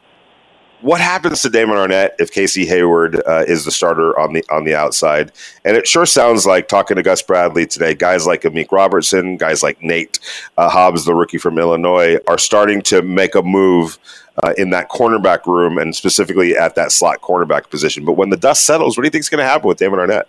what 0.81 1.01
happens 1.01 1.43
to 1.43 1.51
Damon 1.51 1.77
Arnette 1.77 2.11
if 2.19 2.31
Casey 2.31 2.65
Hayward 2.67 3.17
uh, 3.27 3.45
is 3.47 3.65
the 3.65 3.71
starter 3.71 4.19
on 4.19 4.33
the 4.33 4.45
on 4.51 4.65
the 4.65 4.75
outside? 4.75 5.33
And 5.65 5.77
it 5.77 5.89
sure 5.89 6.07
sounds 6.07 6.47
like 6.47 6.69
talking 6.69 6.97
to 6.97 7.03
Gus 7.03 7.23
Bradley 7.23 7.67
today, 7.67 7.95
guys 7.95 8.27
like 8.27 8.43
Amik 8.43 8.71
Robertson, 8.71 9.37
guys 9.37 9.63
like 9.63 9.83
Nate 9.83 10.19
uh, 10.57 10.69
Hobbs, 10.69 11.05
the 11.05 11.15
rookie 11.15 11.39
from 11.39 11.59
Illinois, 11.59 12.19
are 12.29 12.39
starting 12.39 12.83
to 12.83 13.03
make 13.03 13.35
a 13.35 13.43
move 13.43 13.99
uh, 14.43 14.55
in 14.57 14.71
that 14.71 14.89
cornerback 14.89 15.47
room 15.47 15.79
and 15.79 15.95
specifically 15.97 16.57
at 16.57 16.75
that 16.77 16.93
slot 16.93 17.21
cornerback 17.21 17.71
position. 17.71 18.05
But 18.05 18.13
when 18.13 18.31
the 18.31 18.37
dust 18.37 18.65
settles, 18.65 18.97
what 18.97 19.03
do 19.03 19.07
you 19.07 19.11
think 19.11 19.23
is 19.23 19.29
going 19.29 19.43
to 19.43 19.49
happen 19.49 19.67
with 19.67 19.79
Damon 19.79 19.99
Arnette? 19.99 20.25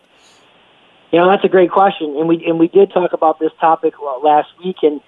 You 1.11 1.19
know, 1.19 1.27
that's 1.27 1.43
a 1.43 1.49
great 1.49 1.71
question, 1.71 2.15
and 2.17 2.27
we 2.27 2.43
and 2.45 2.59
we 2.59 2.67
did 2.67 2.91
talk 2.91 3.13
about 3.13 3.39
this 3.39 3.51
topic 3.59 3.95
last 4.23 4.49
week, 4.63 4.77
and 4.83 5.01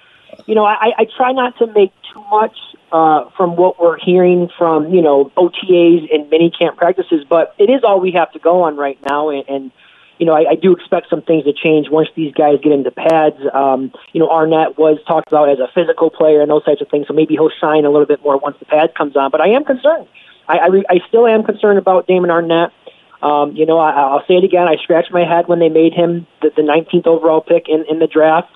you 0.46 0.56
know, 0.56 0.66
I, 0.66 0.94
I 0.98 1.06
try 1.16 1.32
not 1.32 1.58
to 1.60 1.68
make 1.68 1.92
too 2.12 2.24
much 2.32 2.58
uh, 2.92 3.30
from 3.38 3.56
what 3.56 3.80
we're 3.80 3.98
hearing 3.98 4.50
from 4.58 4.94
you 4.94 5.02
know 5.02 5.32
OTAs 5.38 6.14
and 6.14 6.30
mini 6.30 6.52
camp 6.52 6.78
practices, 6.78 7.26
but 7.28 7.56
it 7.58 7.70
is 7.70 7.84
all 7.84 8.00
we 8.00 8.12
have 8.12 8.32
to 8.34 8.40
go 8.40 8.64
on 8.64 8.78
right 8.78 9.00
now, 9.06 9.30
and, 9.30 9.44
and 9.48 9.72
you 10.22 10.28
know, 10.28 10.34
I, 10.34 10.52
I 10.52 10.56
do 10.56 10.72
expect 10.72 11.10
some 11.10 11.24
things 11.24 11.46
to 11.46 11.52
change 11.52 11.90
once 11.90 12.10
these 12.16 12.32
guys 12.36 12.60
get 12.62 12.72
into 12.72 12.92
pads. 12.92 13.38
Um, 13.56 13.92
you 14.14 14.20
know, 14.20 14.30
Arnette 14.30 14.78
was 14.78 15.00
talked 15.08 15.30
about 15.30 15.50
as 15.50 15.58
a 15.58 15.68
physical 15.74 16.12
player 16.12 16.42
and 16.42 16.52
those 16.52 16.64
types 16.64 16.80
of 16.80 16.90
things, 16.90 17.08
so 17.08 17.14
maybe 17.14 17.34
he'll 17.34 17.50
shine 17.50 17.86
a 17.86 17.90
little 17.90 18.06
bit 18.06 18.22
more 18.22 18.38
once 18.38 18.56
the 18.60 18.66
pad 18.66 18.94
comes 18.94 19.16
on. 19.16 19.32
But 19.32 19.42
I 19.42 19.48
am 19.50 19.64
concerned. 19.66 20.08
I, 20.48 20.60
I, 20.60 20.68
re, 20.68 20.84
I 20.88 21.00
still 21.08 21.26
am 21.26 21.44
concerned 21.44 21.80
about 21.80 22.06
Damon 22.06 22.30
Arnette. 22.30 22.70
Um, 23.24 23.56
you 23.56 23.66
know, 23.66 23.80
I, 23.80 23.92
I'll 23.94 24.24
say 24.28 24.36
it 24.36 24.44
again. 24.44 24.68
I 24.68 24.76
scratched 24.84 25.12
my 25.12 25.26
head 25.26 25.48
when 25.48 25.58
they 25.58 25.70
made 25.70 25.94
him 25.94 26.28
the, 26.44 26.52
the 26.56 26.62
19th 26.62 27.08
overall 27.08 27.42
pick 27.42 27.68
in, 27.68 27.84
in 27.90 27.98
the 27.98 28.08
draft. 28.08 28.52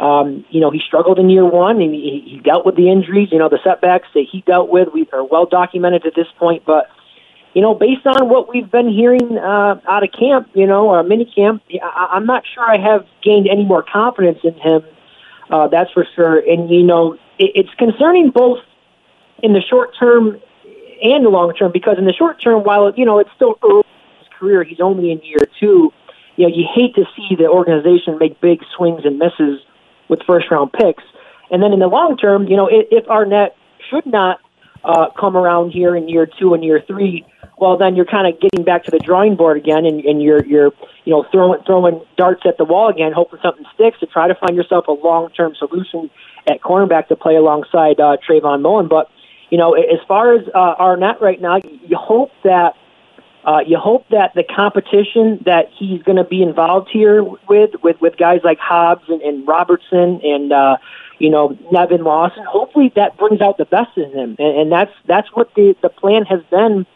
Um, 0.00 0.46
you 0.48 0.60
know, 0.60 0.70
he 0.70 0.80
struggled 0.80 1.18
in 1.18 1.28
year 1.28 1.44
one, 1.44 1.82
and 1.82 1.94
he, 1.94 2.24
he 2.26 2.40
dealt 2.42 2.64
with 2.64 2.74
the 2.74 2.90
injuries. 2.90 3.28
You 3.30 3.38
know, 3.38 3.50
the 3.50 3.58
setbacks 3.62 4.08
that 4.14 4.24
he 4.32 4.40
dealt 4.40 4.70
with 4.70 4.88
we 4.94 5.06
are 5.12 5.22
well 5.22 5.44
documented 5.44 6.06
at 6.06 6.14
this 6.16 6.26
point. 6.38 6.64
But 6.64 6.88
you 7.52 7.60
know, 7.60 7.74
based 7.74 8.06
on 8.06 8.30
what 8.30 8.48
we've 8.48 8.70
been 8.70 8.88
hearing 8.88 9.36
uh, 9.36 9.78
out 9.86 10.02
of 10.02 10.10
camp, 10.18 10.48
you 10.54 10.66
know, 10.66 10.88
or 10.88 11.02
mini 11.02 11.26
camp, 11.26 11.62
I, 11.82 12.08
I'm 12.12 12.24
not 12.24 12.44
sure 12.54 12.64
I 12.64 12.78
have 12.78 13.06
gained 13.22 13.46
any 13.46 13.66
more 13.66 13.82
confidence 13.82 14.38
in 14.42 14.54
him. 14.54 14.84
Uh, 15.50 15.68
that's 15.68 15.90
for 15.92 16.06
sure. 16.16 16.38
And 16.38 16.70
you 16.70 16.82
know, 16.82 17.14
it, 17.38 17.52
it's 17.54 17.74
concerning 17.74 18.30
both 18.30 18.60
in 19.42 19.52
the 19.52 19.60
short 19.60 19.90
term 19.98 20.40
and 21.02 21.26
the 21.26 21.28
long 21.28 21.52
term 21.52 21.72
because 21.72 21.98
in 21.98 22.06
the 22.06 22.14
short 22.14 22.40
term, 22.40 22.64
while 22.64 22.90
you 22.96 23.04
know 23.04 23.18
it's 23.18 23.30
still 23.36 23.58
early 23.62 23.84
in 23.84 24.18
his 24.20 24.28
career, 24.38 24.64
he's 24.64 24.80
only 24.80 25.10
in 25.10 25.20
year 25.22 25.46
two. 25.60 25.92
You 26.36 26.48
know, 26.48 26.54
you 26.56 26.64
hate 26.74 26.94
to 26.94 27.04
see 27.14 27.36
the 27.36 27.48
organization 27.48 28.16
make 28.18 28.40
big 28.40 28.62
swings 28.74 29.02
and 29.04 29.18
misses 29.18 29.60
with 30.10 30.20
first 30.26 30.50
round 30.50 30.72
picks. 30.72 31.04
And 31.50 31.62
then 31.62 31.72
in 31.72 31.78
the 31.78 31.86
long 31.86 32.16
term, 32.16 32.46
you 32.46 32.56
know, 32.56 32.68
if, 32.70 33.06
Arnette 33.06 33.52
should 33.88 34.06
not 34.06 34.40
uh, 34.84 35.06
come 35.18 35.36
around 35.36 35.70
here 35.70 35.96
in 35.96 36.08
year 36.08 36.28
two 36.38 36.52
and 36.52 36.62
year 36.62 36.82
three, 36.86 37.24
well, 37.58 37.76
then 37.76 37.94
you're 37.94 38.06
kind 38.06 38.26
of 38.26 38.40
getting 38.40 38.64
back 38.64 38.84
to 38.84 38.90
the 38.90 38.98
drawing 38.98 39.36
board 39.36 39.56
again, 39.56 39.84
and, 39.84 40.00
and 40.04 40.22
you're 40.22 40.44
you're 40.44 40.72
you 41.04 41.12
know 41.12 41.24
throwing 41.30 41.62
throwing 41.64 42.00
darts 42.16 42.42
at 42.46 42.56
the 42.56 42.64
wall 42.64 42.88
again, 42.88 43.12
hoping 43.14 43.38
something 43.42 43.64
sticks 43.74 43.98
to 44.00 44.06
try 44.06 44.28
to 44.28 44.34
find 44.34 44.56
yourself 44.56 44.86
a 44.88 44.92
long 44.92 45.30
term 45.30 45.54
solution 45.54 46.10
at 46.48 46.60
cornerback 46.62 47.08
to 47.08 47.16
play 47.16 47.36
alongside 47.36 48.00
uh, 48.00 48.16
Trayvon 48.26 48.62
Mullen. 48.62 48.88
But 48.88 49.10
you 49.50 49.58
know, 49.58 49.74
as 49.74 50.00
far 50.08 50.34
as 50.34 50.46
uh, 50.54 50.76
Arnette 50.76 51.20
right 51.20 51.40
now, 51.40 51.56
you 51.56 51.96
hope 51.96 52.30
that. 52.44 52.74
Uh, 53.44 53.60
you 53.66 53.78
hope 53.78 54.06
that 54.10 54.34
the 54.34 54.44
competition 54.44 55.42
that 55.46 55.70
he's 55.78 56.02
going 56.02 56.16
to 56.16 56.24
be 56.24 56.42
involved 56.42 56.90
here 56.92 57.22
with, 57.22 57.70
with, 57.82 58.00
with 58.00 58.16
guys 58.18 58.40
like 58.44 58.58
Hobbs 58.58 59.04
and, 59.08 59.22
and 59.22 59.48
Robertson 59.48 60.20
and 60.22 60.52
uh, 60.52 60.76
you 61.18 61.30
know 61.30 61.56
Nevin 61.72 62.04
Lawson, 62.04 62.44
hopefully 62.44 62.92
that 62.96 63.16
brings 63.16 63.40
out 63.40 63.56
the 63.56 63.64
best 63.64 63.96
in 63.96 64.10
him, 64.12 64.36
and, 64.38 64.60
and 64.60 64.72
that's 64.72 64.92
that's 65.06 65.28
what 65.32 65.54
the 65.54 65.74
the 65.82 65.88
plan 65.88 66.24
has 66.24 66.42
been 66.50 66.86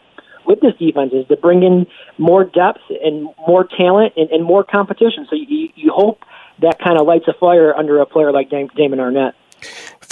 with 0.45 0.61
this 0.61 0.75
defense 0.77 1.11
is 1.13 1.27
to 1.27 1.37
bring 1.37 1.63
in 1.63 1.87
more 2.17 2.43
depth 2.43 2.81
and 3.03 3.29
more 3.47 3.63
talent 3.63 4.13
and, 4.15 4.29
and 4.29 4.43
more 4.43 4.63
competition. 4.63 5.25
So 5.29 5.35
you, 5.35 5.69
you 5.75 5.91
hope 5.91 6.23
that 6.61 6.79
kind 6.79 6.99
of 6.99 7.07
lights 7.07 7.27
a 7.27 7.33
fire 7.33 7.75
under 7.75 7.99
a 7.99 8.05
player 8.05 8.31
like 8.31 8.49
Damon 8.49 8.99
Arnette. 8.99 9.33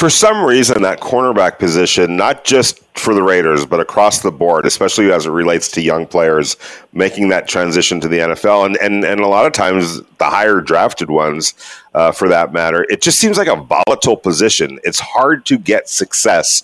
For 0.03 0.09
some 0.09 0.43
reason, 0.43 0.81
that 0.81 0.99
cornerback 0.99 1.59
position, 1.59 2.17
not 2.17 2.43
just 2.43 2.83
for 2.97 3.13
the 3.13 3.23
Raiders, 3.23 3.65
but 3.65 3.79
across 3.79 4.19
the 4.19 4.33
board, 4.33 4.65
especially 4.65 5.13
as 5.13 5.25
it 5.25 5.29
relates 5.29 5.71
to 5.71 5.81
young 5.81 6.05
players 6.05 6.57
making 6.91 7.29
that 7.29 7.47
transition 7.47 8.01
to 8.01 8.09
the 8.09 8.17
NFL, 8.17 8.65
and 8.65 8.75
and, 8.81 9.05
and 9.05 9.21
a 9.21 9.27
lot 9.27 9.45
of 9.45 9.53
times 9.53 10.01
the 10.17 10.25
higher 10.25 10.59
drafted 10.59 11.09
ones, 11.09 11.53
uh, 11.93 12.11
for 12.11 12.27
that 12.27 12.51
matter, 12.51 12.85
it 12.89 13.01
just 13.01 13.17
seems 13.17 13.37
like 13.37 13.47
a 13.47 13.55
volatile 13.55 14.17
position. 14.17 14.77
It's 14.83 14.99
hard 14.99 15.45
to 15.45 15.57
get 15.57 15.87
success 15.87 16.63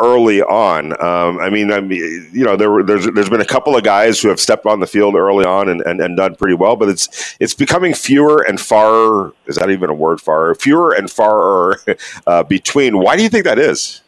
early 0.00 0.42
on. 0.42 0.92
Um, 1.02 1.38
I 1.40 1.50
mean, 1.50 1.72
I 1.72 1.80
mean, 1.80 2.30
you 2.32 2.44
know, 2.44 2.56
there 2.56 2.82
there's 2.82 3.06
there's 3.12 3.28
been 3.28 3.40
a 3.40 3.46
couple 3.46 3.76
of 3.76 3.82
guys 3.82 4.20
who 4.20 4.28
have 4.28 4.40
stepped 4.40 4.66
on 4.66 4.80
the 4.80 4.86
field 4.86 5.14
early 5.14 5.44
on 5.44 5.68
and, 5.68 5.80
and, 5.82 6.00
and 6.00 6.16
done 6.16 6.34
pretty 6.36 6.54
well, 6.54 6.76
but 6.76 6.88
it's 6.88 7.36
it's 7.40 7.54
becoming 7.54 7.94
fewer 7.94 8.44
and 8.46 8.60
far. 8.60 9.32
Is 9.46 9.56
that 9.56 9.70
even 9.70 9.90
a 9.90 9.94
word? 9.94 10.20
Far 10.20 10.54
fewer 10.54 10.92
and 10.92 11.10
far 11.10 11.80
uh, 12.26 12.42
between. 12.44 12.98
Why 12.98 13.16
do 13.16 13.22
you 13.22 13.28
think 13.28 13.44
that 13.44 13.58
is? 13.58 14.02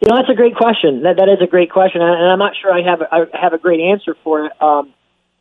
You 0.00 0.08
know, 0.08 0.16
that's 0.16 0.30
a 0.30 0.34
great 0.34 0.56
question. 0.56 1.02
That 1.02 1.16
that 1.16 1.28
is 1.28 1.38
a 1.40 1.46
great 1.46 1.70
question, 1.70 2.02
and 2.02 2.30
I'm 2.30 2.38
not 2.38 2.52
sure 2.60 2.72
I 2.72 2.82
have 2.82 3.02
I 3.10 3.26
have 3.32 3.52
a 3.52 3.58
great 3.58 3.80
answer 3.80 4.16
for 4.22 4.46
it. 4.46 4.62
Um, 4.62 4.92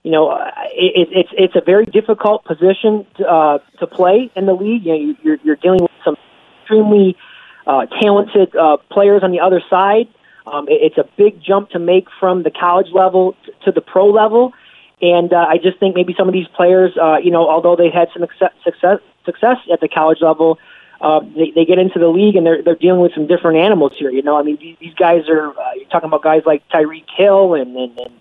you 0.04 0.12
know, 0.12 0.32
it, 0.72 1.10
it's 1.12 1.30
it's 1.34 1.56
a 1.56 1.62
very 1.62 1.86
difficult 1.86 2.46
position 2.46 3.06
to, 3.18 3.28
uh, 3.28 3.60
to 3.80 3.88
play 3.88 4.32
in 4.36 4.46
the 4.46 4.54
league. 4.54 4.86
You 4.86 4.92
know, 4.92 5.16
you're 5.24 5.38
you're 5.44 5.56
dealing 5.58 5.82
with 5.82 5.92
some 6.04 6.16
extremely 6.62 7.18
uh, 7.66 7.86
talented 8.02 8.56
uh, 8.56 8.78
players 8.92 9.24
on 9.24 9.32
the 9.32 9.40
other 9.40 9.62
side. 9.70 10.08
Um, 10.46 10.68
it, 10.68 10.80
it's 10.82 10.98
a 10.98 11.08
big 11.18 11.42
jump 11.42 11.70
to 11.72 11.80
make 11.80 12.08
from 12.20 12.44
the 12.44 12.52
college 12.52 12.92
level 12.94 13.36
t- 13.46 13.52
to 13.66 13.72
the 13.72 13.82
pro 13.82 14.10
level. 14.10 14.54
And 15.02 15.34
uh, 15.34 15.46
I 15.50 15.58
just 15.58 15.80
think 15.80 15.96
maybe 15.96 16.16
some 16.18 16.28
of 16.28 16.34
these 16.34 16.48
players, 16.48 16.96
uh, 17.02 17.18
you 17.18 17.32
know, 17.32 17.50
although 17.50 17.76
they 17.76 17.90
had 17.90 18.10
some 18.14 18.26
success 18.64 19.00
success 19.26 19.58
at 19.72 19.80
the 19.80 19.88
college 19.88 20.20
level, 20.22 20.60
uh, 21.02 21.20
they, 21.36 21.52
they 21.52 21.66
get 21.66 21.78
into 21.80 22.00
the 22.00 22.08
league 22.08 22.36
and 22.36 22.46
they're 22.46 22.62
they're 22.62 22.76
dealing 22.76 23.02
with 23.02 23.14
some 23.14 23.28
different 23.28 23.58
animals 23.58 23.94
here. 23.98 24.10
You 24.10 24.22
know, 24.22 24.38
I 24.38 24.44
mean, 24.44 24.58
these, 24.58 24.78
these 24.80 24.94
guys 24.94 25.28
are 25.28 25.50
uh, 25.50 25.74
you're 25.76 25.90
talking 25.90 26.08
about 26.08 26.22
guys 26.22 26.44
like 26.46 26.68
Tyreek 26.70 27.10
Hill 27.18 27.54
and 27.54 27.76
and, 27.76 28.00
and 28.00 28.14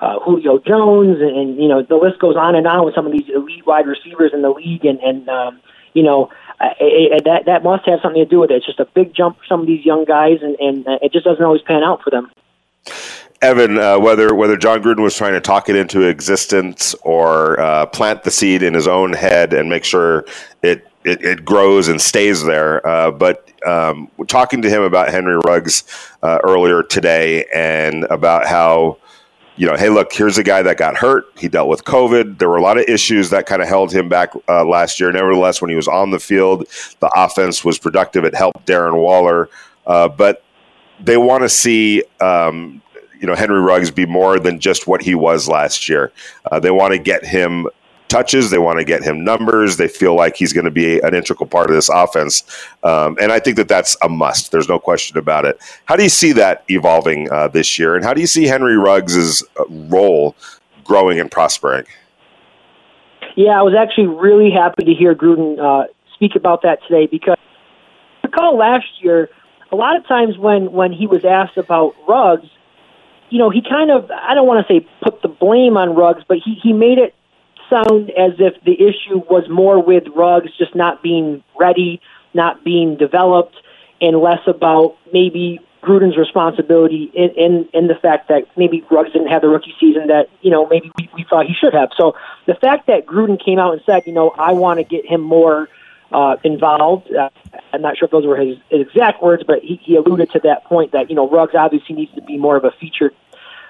uh, 0.00 0.18
Julio 0.20 0.58
Jones 0.58 1.20
and, 1.20 1.36
and 1.36 1.56
you 1.56 1.68
know 1.68 1.82
the 1.82 1.96
list 1.96 2.18
goes 2.18 2.36
on 2.36 2.54
and 2.54 2.66
on 2.66 2.84
with 2.84 2.94
some 2.94 3.06
of 3.06 3.12
these 3.12 3.28
elite 3.34 3.66
wide 3.66 3.86
receivers 3.86 4.32
in 4.34 4.42
the 4.42 4.50
league 4.50 4.84
and 4.84 4.98
and 5.00 5.28
um, 5.28 5.60
you 5.94 6.02
know 6.02 6.30
it, 6.60 7.24
that 7.24 7.46
that 7.46 7.62
must 7.62 7.86
have 7.86 8.00
something 8.02 8.22
to 8.22 8.28
do 8.28 8.40
with 8.40 8.50
it. 8.50 8.56
It's 8.56 8.66
just 8.66 8.80
a 8.80 8.84
big 8.84 9.14
jump 9.14 9.38
for 9.38 9.44
some 9.46 9.60
of 9.60 9.66
these 9.66 9.84
young 9.84 10.04
guys, 10.04 10.38
and, 10.42 10.56
and 10.60 10.86
uh, 10.86 10.98
it 11.02 11.12
just 11.12 11.24
doesn't 11.24 11.44
always 11.44 11.62
pan 11.62 11.82
out 11.82 12.02
for 12.02 12.10
them. 12.10 12.30
Evan, 13.42 13.78
uh, 13.78 13.98
whether 13.98 14.34
whether 14.34 14.56
Jon 14.56 14.82
Gruden 14.82 15.02
was 15.02 15.16
trying 15.16 15.32
to 15.32 15.40
talk 15.40 15.68
it 15.68 15.76
into 15.76 16.02
existence 16.02 16.94
or 17.02 17.58
uh, 17.58 17.86
plant 17.86 18.22
the 18.22 18.30
seed 18.30 18.62
in 18.62 18.74
his 18.74 18.86
own 18.86 19.14
head 19.14 19.54
and 19.54 19.70
make 19.70 19.84
sure 19.84 20.26
it 20.62 20.86
it, 21.04 21.24
it 21.24 21.44
grows 21.44 21.88
and 21.88 22.00
stays 22.00 22.44
there. 22.44 22.86
Uh, 22.86 23.10
but 23.10 23.50
um, 23.66 24.10
talking 24.26 24.60
to 24.62 24.68
him 24.68 24.82
about 24.82 25.08
Henry 25.08 25.38
Ruggs 25.46 25.84
uh, 26.22 26.38
earlier 26.44 26.82
today 26.82 27.46
and 27.54 28.04
about 28.04 28.46
how 28.46 28.98
you 29.60 29.66
know, 29.66 29.76
hey, 29.76 29.90
look, 29.90 30.10
here's 30.10 30.38
a 30.38 30.42
guy 30.42 30.62
that 30.62 30.78
got 30.78 30.96
hurt. 30.96 31.26
He 31.36 31.46
dealt 31.46 31.68
with 31.68 31.84
COVID. 31.84 32.38
There 32.38 32.48
were 32.48 32.56
a 32.56 32.62
lot 32.62 32.78
of 32.78 32.84
issues 32.88 33.28
that 33.28 33.44
kind 33.44 33.60
of 33.60 33.68
held 33.68 33.92
him 33.92 34.08
back 34.08 34.32
uh, 34.48 34.64
last 34.64 34.98
year. 34.98 35.12
Nevertheless, 35.12 35.60
when 35.60 35.68
he 35.68 35.76
was 35.76 35.86
on 35.86 36.12
the 36.12 36.18
field, 36.18 36.66
the 37.00 37.10
offense 37.14 37.62
was 37.62 37.78
productive. 37.78 38.24
It 38.24 38.34
helped 38.34 38.66
Darren 38.66 39.02
Waller. 39.02 39.50
Uh, 39.86 40.08
but 40.08 40.42
they 40.98 41.18
want 41.18 41.42
to 41.42 41.48
see 41.50 42.02
um, 42.22 42.80
you 43.20 43.26
know 43.26 43.34
Henry 43.34 43.60
Ruggs 43.60 43.90
be 43.90 44.06
more 44.06 44.38
than 44.38 44.60
just 44.60 44.86
what 44.86 45.02
he 45.02 45.14
was 45.14 45.46
last 45.46 45.90
year. 45.90 46.10
Uh, 46.50 46.58
they 46.58 46.70
want 46.70 46.94
to 46.94 46.98
get 46.98 47.22
him 47.22 47.66
touches. 48.10 48.50
They 48.50 48.58
want 48.58 48.78
to 48.78 48.84
get 48.84 49.02
him 49.02 49.24
numbers. 49.24 49.78
They 49.78 49.88
feel 49.88 50.14
like 50.14 50.36
he's 50.36 50.52
going 50.52 50.66
to 50.66 50.70
be 50.70 50.98
an 51.00 51.14
integral 51.14 51.48
part 51.48 51.70
of 51.70 51.76
this 51.76 51.88
offense, 51.88 52.42
um, 52.82 53.16
and 53.20 53.32
I 53.32 53.38
think 53.38 53.56
that 53.56 53.68
that's 53.68 53.96
a 54.02 54.08
must. 54.08 54.52
There's 54.52 54.68
no 54.68 54.78
question 54.78 55.16
about 55.16 55.46
it. 55.46 55.58
How 55.86 55.96
do 55.96 56.02
you 56.02 56.08
see 56.08 56.32
that 56.32 56.64
evolving 56.68 57.30
uh, 57.30 57.48
this 57.48 57.78
year, 57.78 57.96
and 57.96 58.04
how 58.04 58.12
do 58.12 58.20
you 58.20 58.26
see 58.26 58.44
Henry 58.44 58.76
Ruggs' 58.76 59.42
uh, 59.58 59.64
role 59.68 60.36
growing 60.84 61.18
and 61.18 61.30
prospering? 61.30 61.86
Yeah, 63.36 63.58
I 63.58 63.62
was 63.62 63.74
actually 63.74 64.08
really 64.08 64.50
happy 64.50 64.84
to 64.84 64.92
hear 64.92 65.14
Gruden 65.14 65.58
uh, 65.58 65.86
speak 66.14 66.36
about 66.36 66.62
that 66.62 66.80
today 66.86 67.06
because 67.06 67.38
recall 68.24 68.56
last 68.56 68.86
year, 69.00 69.30
a 69.72 69.76
lot 69.76 69.96
of 69.96 70.06
times 70.06 70.36
when 70.36 70.72
when 70.72 70.92
he 70.92 71.06
was 71.06 71.24
asked 71.24 71.56
about 71.56 71.94
Ruggs, 72.08 72.48
you 73.30 73.38
know, 73.38 73.50
he 73.50 73.62
kind 73.62 73.90
of 73.90 74.10
I 74.10 74.34
don't 74.34 74.46
want 74.46 74.66
to 74.66 74.72
say 74.72 74.86
put 75.02 75.22
the 75.22 75.28
blame 75.28 75.76
on 75.76 75.94
Ruggs, 75.94 76.24
but 76.26 76.38
he 76.44 76.54
he 76.60 76.72
made 76.72 76.98
it 76.98 77.14
sound 77.70 78.10
as 78.10 78.32
if 78.38 78.62
the 78.64 78.74
issue 78.74 79.18
was 79.30 79.48
more 79.48 79.82
with 79.82 80.04
Ruggs 80.14 80.50
just 80.58 80.74
not 80.74 81.02
being 81.02 81.42
ready, 81.58 82.00
not 82.34 82.64
being 82.64 82.96
developed, 82.96 83.56
and 84.00 84.20
less 84.20 84.40
about 84.46 84.96
maybe 85.12 85.60
Gruden's 85.82 86.18
responsibility 86.18 87.10
in, 87.14 87.30
in, 87.36 87.68
in 87.72 87.86
the 87.86 87.94
fact 87.94 88.28
that 88.28 88.44
maybe 88.56 88.84
Ruggs 88.90 89.12
didn't 89.12 89.28
have 89.28 89.40
the 89.40 89.48
rookie 89.48 89.74
season 89.80 90.08
that, 90.08 90.28
you 90.42 90.50
know, 90.50 90.66
maybe 90.66 90.90
we, 90.98 91.08
we 91.14 91.24
thought 91.28 91.46
he 91.46 91.54
should 91.54 91.72
have. 91.72 91.90
So 91.96 92.16
the 92.46 92.54
fact 92.54 92.86
that 92.88 93.06
Gruden 93.06 93.42
came 93.42 93.58
out 93.58 93.72
and 93.72 93.82
said, 93.86 94.02
you 94.06 94.12
know, 94.12 94.30
I 94.30 94.52
want 94.52 94.78
to 94.78 94.84
get 94.84 95.06
him 95.06 95.22
more 95.22 95.68
uh, 96.12 96.36
involved, 96.44 97.14
uh, 97.14 97.30
I'm 97.72 97.82
not 97.82 97.96
sure 97.96 98.06
if 98.06 98.10
those 98.10 98.26
were 98.26 98.36
his, 98.36 98.58
his 98.68 98.82
exact 98.82 99.22
words, 99.22 99.42
but 99.46 99.60
he, 99.62 99.80
he 99.82 99.96
alluded 99.96 100.30
to 100.32 100.40
that 100.40 100.64
point 100.64 100.92
that, 100.92 101.08
you 101.08 101.16
know, 101.16 101.28
Ruggs 101.28 101.54
obviously 101.54 101.94
needs 101.94 102.12
to 102.14 102.22
be 102.22 102.36
more 102.36 102.56
of 102.56 102.64
a 102.64 102.72
featured 102.72 103.14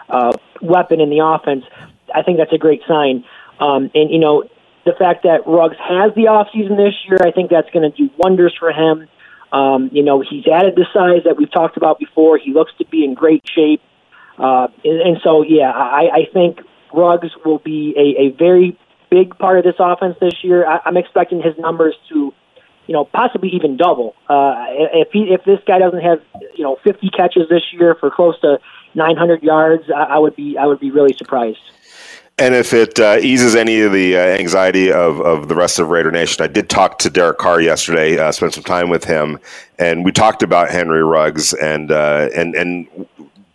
uh, 0.09 0.33
weapon 0.61 1.01
in 1.01 1.11
the 1.11 1.19
offense. 1.25 1.65
I 2.13 2.23
think 2.23 2.39
that's 2.39 2.53
a 2.53 2.59
great 2.59 2.83
sign. 2.89 3.25
Um, 3.61 3.91
and, 3.95 4.11
you 4.11 4.19
know, 4.19 4.45
the 4.85 4.93
fact 4.99 5.25
that 5.25 5.47
Ruggs 5.47 5.77
has 5.79 6.15
the 6.15 6.25
offseason 6.25 6.77
this 6.77 6.95
year, 7.07 7.19
I 7.23 7.31
think 7.31 7.51
that's 7.51 7.71
going 7.71 7.91
to 7.91 7.97
do 7.97 8.11
wonders 8.17 8.55
for 8.59 8.73
him. 8.73 9.09
Um, 9.53 9.91
you 9.93 10.03
know, 10.03 10.21
he's 10.21 10.47
added 10.47 10.75
the 10.77 10.87
size 10.93 11.25
that 11.25 11.37
we've 11.37 11.51
talked 11.51 11.77
about 11.77 11.99
before. 11.99 12.39
He 12.39 12.53
looks 12.53 12.73
to 12.79 12.87
be 12.87 13.05
in 13.05 13.15
great 13.15 13.43
shape. 13.55 13.83
Uh, 14.39 14.69
and, 14.85 15.01
and 15.01 15.17
so, 15.23 15.43
yeah, 15.43 15.71
I, 15.71 16.09
I 16.13 16.33
think 16.33 16.61
Ruggs 16.95 17.31
will 17.45 17.59
be 17.59 17.95
a, 17.97 18.23
a 18.23 18.37
very 18.37 18.79
big 19.11 19.37
part 19.39 19.59
of 19.59 19.65
this 19.65 19.75
offense 19.79 20.17
this 20.21 20.43
year. 20.43 20.67
I, 20.67 20.81
I'm 20.85 20.97
expecting 20.97 21.43
his 21.43 21.59
numbers 21.59 21.95
to, 22.09 22.33
you 22.87 22.95
know, 22.95 23.05
possibly 23.05 23.51
even 23.51 23.77
double. 23.77 24.15
Uh, 24.29 24.67
if 24.69 25.09
he, 25.13 25.35
if 25.35 25.45
this 25.45 25.59
guy 25.67 25.79
doesn't 25.79 26.01
have, 26.01 26.23
you 26.55 26.65
know, 26.65 26.79
50 26.85 27.11
catches 27.11 27.49
this 27.49 27.63
year 27.73 27.97
for 27.99 28.11
close 28.11 28.41
to 28.41 28.61
900 28.95 29.43
yards, 29.43 29.85
I, 29.95 30.15
I 30.15 30.19
would 30.19 30.37
be 30.37 30.57
I 30.57 30.67
would 30.67 30.81
be 30.81 30.91
really 30.91 31.15
surprised. 31.17 31.61
And 32.41 32.55
if 32.55 32.73
it 32.73 32.99
uh, 32.99 33.19
eases 33.21 33.55
any 33.55 33.83
of 33.83 33.93
the 33.93 34.17
uh, 34.17 34.21
anxiety 34.21 34.91
of, 34.91 35.21
of 35.21 35.49
the 35.49 35.55
rest 35.55 35.79
of 35.79 35.91
Raider 35.91 36.11
Nation, 36.11 36.43
I 36.43 36.47
did 36.47 36.71
talk 36.71 36.99
to 37.01 37.11
Derek 37.11 37.37
Carr 37.37 37.61
yesterday, 37.61 38.19
uh, 38.19 38.33
spent 38.33 38.55
some 38.55 38.65
time 38.65 38.89
with 38.89 39.05
him, 39.05 39.39
and 39.79 40.07
we 40.07 40.11
talked 40.11 40.43
about 40.43 40.71
Henry 40.71 41.05
Ruggs 41.05 41.53
and 41.53 41.93
uh, 41.93 42.31
and 42.35 42.55
and 42.55 42.89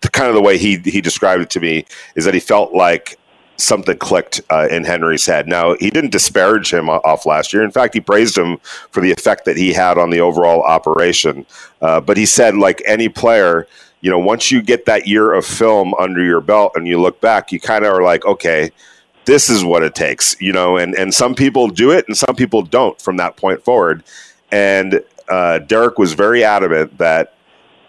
the, 0.02 0.10
kind 0.12 0.30
of 0.30 0.36
the 0.36 0.42
way 0.42 0.60
he 0.60 0.78
he 0.78 1.02
described 1.02 1.42
it 1.42 1.50
to 1.50 1.60
me 1.60 1.84
is 2.16 2.26
that 2.26 2.36
he 2.36 2.40
felt 2.40 2.74
like 2.74 3.18
something 3.58 3.98
clicked 3.98 4.42
uh, 4.52 4.68
in 4.70 4.84
Henry's 4.84 5.26
head. 5.26 5.48
Now 5.48 5.76
he 5.80 5.90
didn't 5.90 6.12
disparage 6.12 6.72
him 6.72 6.88
off 6.88 7.26
last 7.26 7.54
year. 7.54 7.64
In 7.64 7.72
fact, 7.72 7.96
he 7.96 8.02
praised 8.02 8.38
him 8.38 8.58
for 8.92 9.02
the 9.02 9.12
effect 9.12 9.46
that 9.46 9.58
he 9.58 9.74
had 9.74 9.98
on 9.98 10.12
the 10.12 10.20
overall 10.20 10.62
operation. 10.62 11.48
Uh, 11.82 12.02
but 12.02 12.18
he 12.18 12.28
said, 12.28 12.56
like 12.56 12.84
any 12.86 13.10
player 13.10 13.68
you 14.02 14.12
know, 14.12 14.20
once 14.20 14.52
you 14.52 14.62
get 14.62 14.86
that 14.86 15.08
year 15.08 15.34
of 15.34 15.46
film 15.46 15.94
under 15.96 16.24
your 16.24 16.42
belt 16.42 16.74
and 16.76 16.88
you 16.88 17.02
look 17.02 17.22
back, 17.22 17.52
you 17.52 17.60
kind 17.60 17.86
of 17.86 17.94
are 17.94 18.04
like, 18.04 18.26
okay, 18.26 18.72
this 19.26 19.50
is 19.50 19.64
what 19.64 19.84
it 19.84 19.96
takes, 19.96 20.40
you 20.40 20.54
know, 20.54 20.78
and, 20.78 20.94
and 20.96 21.14
some 21.14 21.34
people 21.34 21.68
do 21.68 21.92
it 21.92 22.06
and 22.08 22.16
some 22.16 22.36
people 22.36 22.62
don't 22.62 23.02
from 23.02 23.18
that 23.18 23.38
point 23.38 23.64
forward. 23.64 24.04
And 24.52 25.02
uh, 25.28 25.60
Derek 25.60 25.98
was 25.98 26.14
very 26.14 26.44
adamant 26.44 26.98
that 27.00 27.36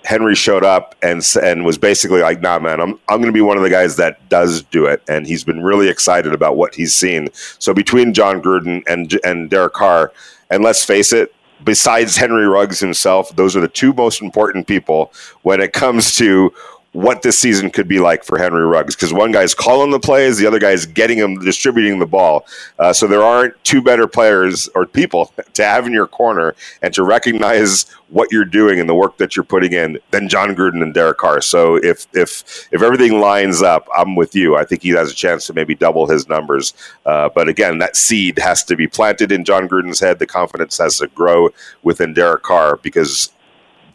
Henry 0.07 0.37
showed 0.37 0.65
up 0.65 0.95
and 1.03 1.21
and 1.43 1.65
was 1.65 1.79
basically 1.79 2.23
like, 2.23 2.41
"Nah, 2.41 2.61
man, 2.61 2.81
I'm 2.81 2.93
I'm 3.09 3.19
going 3.21 3.27
to 3.27 3.33
be 3.33 3.41
one 3.41 3.57
of 3.57 3.65
the 3.65 3.71
guys 3.71 3.97
that 3.97 4.29
does 4.29 4.63
do 4.63 4.87
it." 4.87 5.03
And 5.09 5.27
he's 5.27 5.43
been 5.43 5.63
really 5.63 5.89
excited 5.89 6.33
about 6.33 6.57
what 6.57 6.77
he's 6.77 6.95
seen. 6.95 7.29
So 7.59 7.75
between 7.75 8.15
Jon 8.15 8.41
Gruden 8.41 8.85
and 8.87 9.19
and 9.25 9.51
Derek 9.51 9.73
Carr, 9.73 10.13
and 10.49 10.63
let's 10.63 10.85
face 10.85 11.13
it, 11.13 11.35
besides 11.65 12.17
Henry 12.17 12.47
Ruggs 12.47 12.81
himself, 12.81 13.35
those 13.37 13.57
are 13.57 13.61
the 13.61 13.69
two 13.69 13.93
most 13.93 14.23
important 14.23 14.67
people 14.67 15.13
when 15.43 15.61
it 15.61 15.73
comes 15.73 16.17
to 16.17 16.53
what 16.97 17.21
this 17.21 17.39
season 17.39 17.71
could 17.71 17.87
be 17.87 17.99
like 17.99 18.25
for 18.25 18.39
Henry 18.39 18.65
Ruggs 18.65 18.97
because 18.97 19.13
one 19.13 19.31
guy's 19.31 19.55
calling 19.55 19.91
the 19.91 20.01
plays, 20.01 20.39
the 20.39 20.47
other 20.47 20.59
guy's 20.59 20.87
getting 20.87 21.19
him, 21.19 21.39
distributing 21.41 21.99
the 21.99 22.07
ball. 22.07 22.47
Uh, 22.79 22.91
so 22.91 23.07
there 23.07 23.23
aren't 23.23 23.63
two 23.65 23.83
better 23.83 24.07
players 24.07 24.67
or 24.75 24.87
people 24.87 25.31
to 25.53 25.63
have 25.63 25.87
in 25.87 25.93
your 25.93 26.07
corner 26.07 26.55
and 26.81 26.95
to 26.95 27.03
recognize 27.03 27.85
what 28.09 28.33
you're 28.33 28.47
doing 28.47 28.81
and 28.81 28.89
the 28.89 28.95
work 28.95 29.19
that 29.19 29.37
you're 29.37 29.45
putting 29.45 29.75
in 29.75 29.99
than 30.11 30.27
Jon 30.27 30.57
Gruden 30.57 30.83
and 30.83 30.95
Derek 30.95 31.19
Carr. 31.19 31.43
So 31.43 31.77
if 31.77 32.07
if 32.15 32.67
if 32.73 32.81
everything 32.81 33.21
lines 33.21 33.61
up, 33.61 33.87
I'm 33.95 34.17
with 34.17 34.35
you. 34.35 34.57
I 34.57 34.65
think 34.65 34.83
he 34.83 34.91
has 34.91 35.11
a 35.11 35.15
chance 35.15 35.47
to 35.49 35.53
maybe 35.53 35.75
double 35.75 36.07
his 36.07 36.29
numbers. 36.29 36.73
Uh, 37.05 37.29
but 37.29 37.47
again, 37.47 37.77
that 37.79 37.95
seed 37.95 38.39
has 38.39 38.65
to 38.65 38.77
be 38.77 38.87
planted 38.87 39.33
in 39.33 39.45
Jon 39.45 39.69
Gruden's 39.69 40.01
head. 40.01 40.19
The 40.19 40.27
confidence 40.27 40.79
has 40.79 40.97
to 40.99 41.09
grow 41.09 41.51
within 41.83 42.15
Derek 42.15 42.43
Carr 42.43 42.77
because 42.79 43.33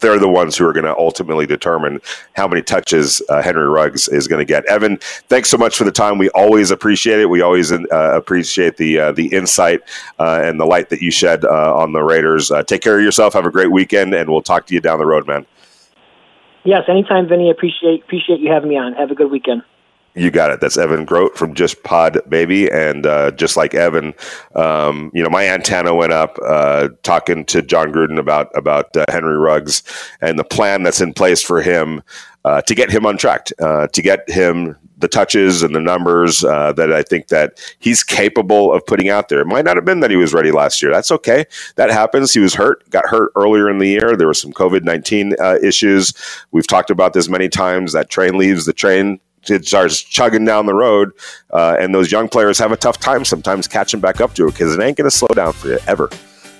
they're 0.02 0.18
the 0.18 0.28
ones 0.28 0.56
who 0.56 0.66
are 0.66 0.72
going 0.74 0.84
to 0.84 0.96
ultimately 0.96 1.46
determine 1.46 2.00
how 2.34 2.46
many 2.46 2.60
touches 2.60 3.22
uh, 3.30 3.40
Henry 3.40 3.66
Ruggs 3.66 4.08
is 4.08 4.28
going 4.28 4.40
to 4.40 4.44
get. 4.44 4.66
Evan, 4.66 4.98
thanks 5.28 5.48
so 5.48 5.56
much 5.56 5.76
for 5.76 5.84
the 5.84 5.92
time. 5.92 6.18
We 6.18 6.28
always 6.30 6.70
appreciate 6.70 7.20
it. 7.20 7.26
We 7.26 7.40
always 7.40 7.72
uh, 7.72 7.86
appreciate 7.90 8.76
the 8.76 8.98
uh, 8.98 9.12
the 9.12 9.28
insight 9.28 9.80
uh, 10.18 10.40
and 10.42 10.60
the 10.60 10.66
light 10.66 10.90
that 10.90 11.00
you 11.00 11.10
shed 11.10 11.44
uh, 11.44 11.74
on 11.74 11.92
the 11.92 12.02
Raiders. 12.02 12.50
Uh, 12.50 12.62
take 12.62 12.82
care 12.82 12.98
of 12.98 13.04
yourself. 13.04 13.32
Have 13.32 13.46
a 13.46 13.50
great 13.50 13.70
weekend, 13.70 14.12
and 14.14 14.28
we'll 14.28 14.42
talk 14.42 14.66
to 14.66 14.74
you 14.74 14.80
down 14.80 14.98
the 14.98 15.06
road, 15.06 15.26
man. 15.26 15.46
Yes, 16.64 16.84
anytime, 16.88 17.28
Vinny. 17.28 17.50
Appreciate 17.50 18.02
appreciate 18.02 18.40
you 18.40 18.50
having 18.50 18.68
me 18.68 18.76
on. 18.76 18.92
Have 18.92 19.10
a 19.10 19.14
good 19.14 19.30
weekend. 19.30 19.62
You 20.14 20.30
got 20.30 20.50
it. 20.50 20.60
That's 20.60 20.76
Evan 20.76 21.06
Grote 21.06 21.38
from 21.38 21.54
Just 21.54 21.82
Pod 21.84 22.20
Baby, 22.28 22.70
and 22.70 23.06
uh, 23.06 23.30
just 23.30 23.56
like 23.56 23.72
Evan, 23.72 24.12
um, 24.54 25.10
you 25.14 25.22
know, 25.22 25.30
my 25.30 25.46
antenna 25.46 25.94
went 25.94 26.12
up 26.12 26.38
uh, 26.46 26.90
talking 27.02 27.46
to 27.46 27.62
Jon 27.62 27.92
Gruden 27.92 28.18
about 28.18 28.50
about 28.54 28.94
uh, 28.94 29.06
Henry 29.08 29.38
Ruggs 29.38 29.82
and 30.20 30.38
the 30.38 30.44
plan 30.44 30.82
that's 30.82 31.00
in 31.00 31.14
place 31.14 31.42
for 31.42 31.62
him 31.62 32.02
uh, 32.44 32.60
to 32.62 32.74
get 32.74 32.90
him 32.90 33.06
on 33.06 33.16
track, 33.16 33.46
uh, 33.58 33.86
to 33.86 34.02
get 34.02 34.28
him 34.28 34.76
the 34.98 35.08
touches 35.08 35.62
and 35.62 35.74
the 35.74 35.80
numbers 35.80 36.44
uh, 36.44 36.72
that 36.72 36.92
I 36.92 37.02
think 37.02 37.28
that 37.28 37.58
he's 37.78 38.04
capable 38.04 38.72
of 38.72 38.84
putting 38.86 39.08
out 39.08 39.30
there. 39.30 39.40
It 39.40 39.46
might 39.46 39.64
not 39.64 39.76
have 39.76 39.84
been 39.84 40.00
that 40.00 40.10
he 40.10 40.16
was 40.16 40.32
ready 40.32 40.52
last 40.52 40.80
year. 40.82 40.92
That's 40.92 41.10
okay. 41.10 41.44
That 41.76 41.90
happens. 41.90 42.32
He 42.32 42.38
was 42.38 42.54
hurt, 42.54 42.88
got 42.90 43.08
hurt 43.08 43.32
earlier 43.34 43.68
in 43.70 43.78
the 43.78 43.88
year. 43.88 44.14
There 44.14 44.28
were 44.28 44.34
some 44.34 44.52
COVID 44.52 44.84
nineteen 44.84 45.34
issues. 45.62 46.12
We've 46.50 46.66
talked 46.66 46.90
about 46.90 47.14
this 47.14 47.30
many 47.30 47.48
times. 47.48 47.94
That 47.94 48.10
train 48.10 48.36
leaves 48.36 48.66
the 48.66 48.74
train 48.74 49.18
it 49.48 49.66
starts 49.66 50.02
chugging 50.02 50.44
down 50.44 50.66
the 50.66 50.74
road, 50.74 51.12
uh, 51.52 51.76
and 51.78 51.94
those 51.94 52.12
young 52.12 52.28
players 52.28 52.58
have 52.58 52.72
a 52.72 52.76
tough 52.76 52.98
time 52.98 53.24
sometimes 53.24 53.66
catching 53.68 54.00
back 54.00 54.20
up 54.20 54.34
to 54.34 54.46
it 54.46 54.52
because 54.52 54.74
it 54.74 54.80
ain't 54.80 54.96
going 54.96 55.10
to 55.10 55.16
slow 55.16 55.28
down 55.34 55.52
for 55.52 55.68
you 55.68 55.78
ever. 55.86 56.08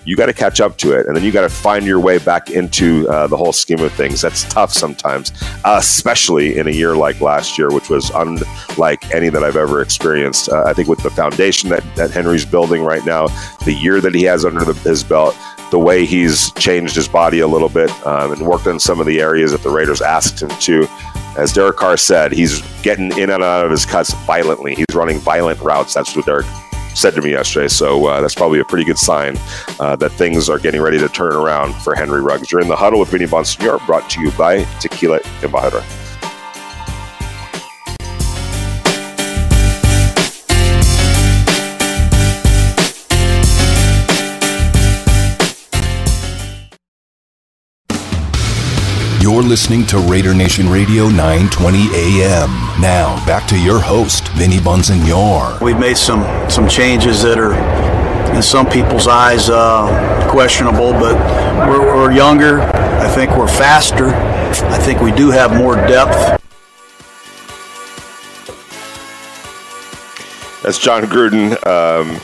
You 0.04 0.16
got 0.16 0.26
to 0.26 0.32
catch 0.32 0.60
up 0.60 0.78
to 0.78 0.98
it, 0.98 1.06
and 1.06 1.16
then 1.16 1.22
you 1.22 1.30
got 1.30 1.42
to 1.42 1.48
find 1.48 1.86
your 1.86 2.00
way 2.00 2.18
back 2.18 2.50
into 2.50 3.08
uh, 3.08 3.28
the 3.28 3.36
whole 3.36 3.52
scheme 3.52 3.78
of 3.78 3.92
things. 3.92 4.20
That's 4.20 4.42
tough 4.44 4.72
sometimes, 4.72 5.32
especially 5.64 6.58
in 6.58 6.66
a 6.66 6.72
year 6.72 6.96
like 6.96 7.20
last 7.20 7.56
year, 7.56 7.70
which 7.70 7.88
was 7.88 8.10
unlike 8.10 9.14
any 9.14 9.28
that 9.28 9.44
I've 9.44 9.56
ever 9.56 9.80
experienced. 9.80 10.48
Uh, 10.48 10.64
I 10.66 10.72
think 10.72 10.88
with 10.88 11.02
the 11.04 11.10
foundation 11.10 11.70
that, 11.70 11.84
that 11.94 12.10
Henry's 12.10 12.44
building 12.44 12.82
right 12.82 13.04
now, 13.06 13.28
the 13.64 13.74
year 13.74 14.00
that 14.00 14.12
he 14.12 14.24
has 14.24 14.44
under 14.44 14.64
the, 14.64 14.74
his 14.80 15.04
belt, 15.04 15.36
the 15.70 15.78
way 15.78 16.04
he's 16.04 16.50
changed 16.52 16.94
his 16.94 17.08
body 17.08 17.40
a 17.40 17.46
little 17.46 17.68
bit 17.68 17.90
um, 18.06 18.32
and 18.32 18.46
worked 18.46 18.66
on 18.66 18.78
some 18.78 19.00
of 19.00 19.06
the 19.06 19.20
areas 19.20 19.52
that 19.52 19.62
the 19.62 19.70
Raiders 19.70 20.02
asked 20.02 20.42
him 20.42 20.50
to 20.60 20.86
as 21.36 21.52
Derek 21.52 21.76
Carr 21.76 21.96
said, 21.96 22.32
he's 22.32 22.60
getting 22.82 23.16
in 23.18 23.30
and 23.30 23.42
out 23.42 23.64
of 23.64 23.70
his 23.70 23.86
cuts 23.86 24.12
violently. 24.24 24.74
He's 24.74 24.94
running 24.94 25.18
violent 25.18 25.60
routes. 25.60 25.94
That's 25.94 26.14
what 26.14 26.26
Derek 26.26 26.46
said 26.94 27.14
to 27.14 27.22
me 27.22 27.30
yesterday. 27.30 27.68
So 27.68 28.06
uh, 28.06 28.20
that's 28.20 28.34
probably 28.34 28.60
a 28.60 28.64
pretty 28.64 28.84
good 28.84 28.98
sign 28.98 29.36
uh, 29.80 29.96
that 29.96 30.10
things 30.12 30.48
are 30.48 30.58
getting 30.58 30.80
ready 30.80 30.98
to 30.98 31.08
turn 31.08 31.32
around 31.32 31.74
for 31.74 31.94
Henry 31.94 32.20
Ruggs. 32.20 32.52
You're 32.52 32.60
in 32.60 32.68
the 32.68 32.76
huddle 32.76 33.00
with 33.00 33.08
Vinny 33.08 33.26
Bonsignore, 33.26 33.84
brought 33.86 34.10
to 34.10 34.20
you 34.20 34.30
by 34.32 34.64
Tequila 34.80 35.20
Embajador. 35.40 36.01
You're 49.32 49.42
listening 49.42 49.86
to 49.86 49.96
Raider 49.98 50.34
Nation 50.34 50.68
Radio 50.68 51.08
920 51.08 51.78
AM. 51.94 52.50
Now, 52.82 53.16
back 53.24 53.48
to 53.48 53.58
your 53.58 53.80
host, 53.80 54.28
Vinny 54.32 54.58
Bonsignore. 54.58 55.58
We've 55.62 55.78
made 55.78 55.96
some, 55.96 56.20
some 56.50 56.68
changes 56.68 57.22
that 57.22 57.38
are, 57.38 57.54
in 58.36 58.42
some 58.42 58.68
people's 58.68 59.06
eyes, 59.06 59.48
uh, 59.48 60.28
questionable, 60.30 60.92
but 60.92 61.16
we're, 61.66 61.96
we're 61.96 62.12
younger. 62.12 62.60
I 62.60 63.08
think 63.08 63.30
we're 63.30 63.48
faster. 63.48 64.08
I 64.08 64.76
think 64.76 65.00
we 65.00 65.12
do 65.12 65.30
have 65.30 65.56
more 65.56 65.76
depth. 65.76 66.38
That's 70.62 70.78
Jon 70.78 71.04
Gruden. 71.04 71.52
Um, 71.66 72.20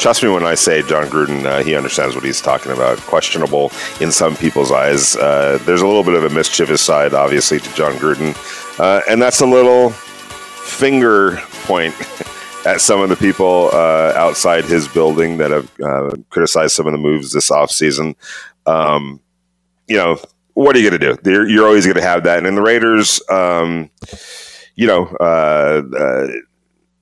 trust 0.00 0.22
me 0.22 0.30
when 0.30 0.44
I 0.44 0.54
say 0.54 0.82
Jon 0.82 1.04
Gruden, 1.04 1.44
uh, 1.44 1.62
he 1.62 1.76
understands 1.76 2.14
what 2.14 2.24
he's 2.24 2.40
talking 2.40 2.72
about. 2.72 2.98
Questionable 2.98 3.70
in 4.00 4.10
some 4.10 4.34
people's 4.34 4.72
eyes. 4.72 5.14
Uh, 5.14 5.58
there's 5.66 5.82
a 5.82 5.86
little 5.86 6.02
bit 6.02 6.14
of 6.14 6.24
a 6.24 6.30
mischievous 6.30 6.80
side, 6.80 7.12
obviously, 7.12 7.60
to 7.60 7.74
Jon 7.74 7.92
Gruden. 7.94 8.34
Uh, 8.80 9.02
and 9.08 9.20
that's 9.20 9.40
a 9.40 9.46
little 9.46 9.90
finger 9.90 11.36
point 11.64 11.94
at 12.66 12.80
some 12.80 13.00
of 13.00 13.10
the 13.10 13.16
people 13.16 13.68
uh, 13.72 14.12
outside 14.16 14.64
his 14.64 14.88
building 14.88 15.36
that 15.36 15.50
have 15.50 15.70
uh, 15.80 16.10
criticized 16.30 16.74
some 16.74 16.86
of 16.86 16.92
the 16.92 16.98
moves 16.98 17.32
this 17.32 17.50
offseason. 17.50 18.16
Um, 18.64 19.20
you 19.86 19.96
know, 19.96 20.18
what 20.54 20.74
are 20.74 20.78
you 20.78 20.88
going 20.88 21.00
to 21.00 21.16
do? 21.22 21.46
You're, 21.46 21.66
always 21.66 21.84
going 21.84 21.96
to 21.96 22.02
have 22.02 22.24
that. 22.24 22.38
And 22.38 22.46
in 22.46 22.54
the 22.54 22.62
Raiders, 22.62 23.20
um, 23.28 23.90
you 24.76 24.86
know, 24.86 25.06
uh, 25.06 25.82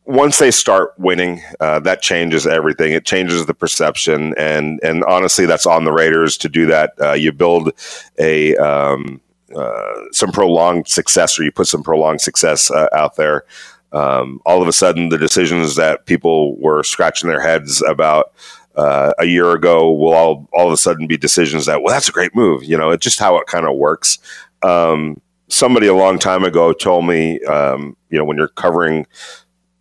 once 0.08 0.38
they 0.38 0.50
start 0.50 0.94
winning, 0.96 1.42
uh, 1.60 1.78
that 1.80 2.00
changes 2.00 2.46
everything. 2.46 2.92
It 2.92 3.04
changes 3.04 3.44
the 3.44 3.52
perception, 3.54 4.34
and 4.38 4.80
and 4.82 5.04
honestly, 5.04 5.44
that's 5.44 5.66
on 5.66 5.84
the 5.84 5.92
Raiders 5.92 6.38
to 6.38 6.48
do 6.48 6.64
that. 6.66 6.94
Uh, 7.00 7.12
you 7.12 7.30
build 7.30 7.72
a 8.18 8.56
um, 8.56 9.20
uh, 9.54 9.94
some 10.12 10.32
prolonged 10.32 10.88
success, 10.88 11.38
or 11.38 11.44
you 11.44 11.52
put 11.52 11.68
some 11.68 11.82
prolonged 11.82 12.22
success 12.22 12.70
uh, 12.70 12.88
out 12.94 13.16
there. 13.16 13.44
Um, 13.92 14.40
all 14.46 14.62
of 14.62 14.68
a 14.68 14.72
sudden, 14.72 15.10
the 15.10 15.18
decisions 15.18 15.76
that 15.76 16.06
people 16.06 16.56
were 16.56 16.82
scratching 16.82 17.28
their 17.28 17.40
heads 17.40 17.82
about 17.82 18.32
uh, 18.76 19.12
a 19.18 19.26
year 19.26 19.52
ago 19.52 19.92
will 19.92 20.14
all 20.14 20.48
all 20.54 20.68
of 20.68 20.72
a 20.72 20.78
sudden 20.78 21.06
be 21.06 21.18
decisions 21.18 21.66
that 21.66 21.82
well, 21.82 21.92
that's 21.92 22.08
a 22.08 22.12
great 22.12 22.34
move. 22.34 22.64
You 22.64 22.78
know, 22.78 22.90
it's 22.90 23.04
just 23.04 23.20
how 23.20 23.36
it 23.36 23.46
kind 23.46 23.66
of 23.66 23.76
works. 23.76 24.18
Um, 24.62 25.20
somebody 25.48 25.86
a 25.86 25.94
long 25.94 26.18
time 26.18 26.44
ago 26.44 26.72
told 26.72 27.06
me, 27.06 27.40
um, 27.44 27.94
you 28.08 28.16
know, 28.16 28.24
when 28.24 28.38
you're 28.38 28.48
covering 28.48 29.06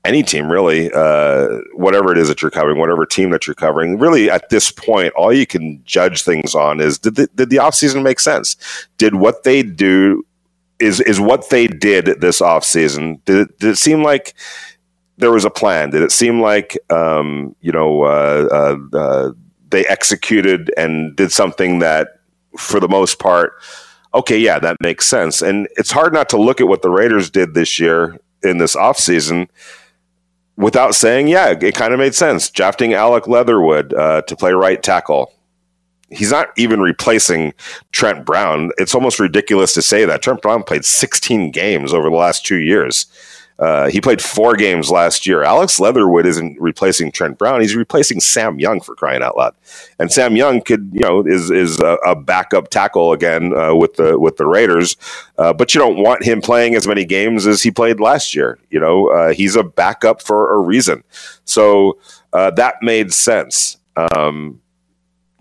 any 0.05 0.23
team 0.23 0.49
really, 0.49 0.91
uh, 0.93 1.59
whatever 1.73 2.11
it 2.11 2.17
is 2.17 2.27
that 2.29 2.41
you're 2.41 2.51
covering, 2.51 2.79
whatever 2.79 3.05
team 3.05 3.31
that 3.31 3.45
you're 3.45 3.55
covering, 3.55 3.99
really 3.99 4.29
at 4.29 4.49
this 4.49 4.71
point, 4.71 5.13
all 5.15 5.33
you 5.33 5.45
can 5.45 5.81
judge 5.83 6.23
things 6.23 6.55
on 6.55 6.79
is 6.79 6.97
did 6.97 7.15
the, 7.15 7.27
did 7.35 7.49
the 7.49 7.57
offseason 7.57 8.03
make 8.03 8.19
sense? 8.19 8.55
Did 8.97 9.15
what 9.15 9.43
they 9.43 9.63
do 9.63 10.25
is 10.79 11.01
is 11.01 11.19
what 11.19 11.49
they 11.49 11.67
did 11.67 12.21
this 12.21 12.39
offseason? 12.39 13.23
Did 13.25 13.49
it, 13.49 13.59
did 13.59 13.69
it 13.71 13.77
seem 13.77 14.03
like 14.03 14.33
there 15.17 15.31
was 15.31 15.45
a 15.45 15.49
plan? 15.49 15.89
Did 15.89 16.03
it 16.03 16.11
seem 16.11 16.41
like 16.41 16.77
um, 16.89 17.55
you 17.61 17.71
know 17.71 18.03
uh, 18.03 18.47
uh, 18.93 18.97
uh 18.97 19.31
they 19.69 19.85
executed 19.85 20.71
and 20.77 21.15
did 21.15 21.31
something 21.31 21.79
that, 21.79 22.19
for 22.57 22.79
the 22.79 22.87
most 22.87 23.19
part, 23.19 23.53
okay, 24.13 24.37
yeah, 24.37 24.59
that 24.59 24.77
makes 24.81 25.07
sense. 25.07 25.41
And 25.41 25.67
it's 25.75 25.91
hard 25.91 26.13
not 26.13 26.29
to 26.29 26.37
look 26.37 26.61
at 26.61 26.67
what 26.67 26.81
the 26.81 26.89
Raiders 26.89 27.29
did 27.29 27.53
this 27.53 27.79
year 27.79 28.17
in 28.43 28.57
this 28.57 28.75
offseason 28.75 29.49
without 30.57 30.95
saying, 30.95 31.27
yeah, 31.27 31.55
it 31.59 31.75
kind 31.75 31.93
of 31.93 31.99
made 31.99 32.15
sense. 32.15 32.49
Drafting 32.49 32.93
Alec 32.93 33.27
Leatherwood 33.27 33.93
uh, 33.93 34.23
to 34.23 34.35
play 34.35 34.51
right 34.51 34.81
tackle. 34.81 35.31
He's 36.09 36.31
not 36.31 36.49
even 36.57 36.79
replacing 36.79 37.53
Trent 37.91 38.25
Brown. 38.25 38.71
It's 38.77 38.95
almost 38.95 39.19
ridiculous 39.19 39.73
to 39.73 39.81
say 39.81 40.05
that. 40.05 40.21
Trent 40.21 40.41
Brown 40.41 40.63
played 40.63 40.85
16 40.85 41.51
games 41.51 41.93
over 41.93 42.09
the 42.09 42.15
last 42.15 42.45
two 42.45 42.59
years. 42.59 43.05
Uh, 43.59 43.89
he 43.89 43.99
played 43.99 44.21
four 44.21 44.55
games 44.55 44.91
last 44.91 45.25
year. 45.25 45.43
Alex 45.43 45.79
Leatherwood 45.79 46.25
isn't 46.25 46.59
replacing 46.59 47.11
Trent 47.11 47.37
Brown; 47.37 47.61
he's 47.61 47.75
replacing 47.75 48.19
Sam 48.19 48.59
Young 48.59 48.79
for 48.79 48.95
crying 48.95 49.23
out 49.23 49.37
loud. 49.37 49.55
And 49.99 50.11
Sam 50.11 50.35
Young 50.35 50.61
could, 50.61 50.89
you 50.93 51.01
know, 51.01 51.25
is 51.25 51.49
is 51.49 51.79
a, 51.79 51.97
a 52.05 52.15
backup 52.15 52.69
tackle 52.69 53.13
again 53.13 53.57
uh, 53.57 53.73
with 53.73 53.95
the 53.95 54.19
with 54.19 54.37
the 54.37 54.45
Raiders, 54.45 54.95
uh, 55.37 55.53
but 55.53 55.73
you 55.73 55.79
don't 55.79 55.97
want 55.97 56.23
him 56.23 56.41
playing 56.41 56.75
as 56.75 56.87
many 56.87 57.05
games 57.05 57.47
as 57.47 57.63
he 57.63 57.71
played 57.71 57.99
last 57.99 58.35
year. 58.35 58.59
You 58.69 58.79
know, 58.79 59.07
uh, 59.07 59.33
he's 59.33 59.55
a 59.55 59.63
backup 59.63 60.21
for 60.21 60.53
a 60.53 60.59
reason. 60.59 61.03
So 61.45 61.97
uh, 62.33 62.51
that 62.51 62.75
made 62.81 63.13
sense. 63.13 63.77
Um, 63.95 64.61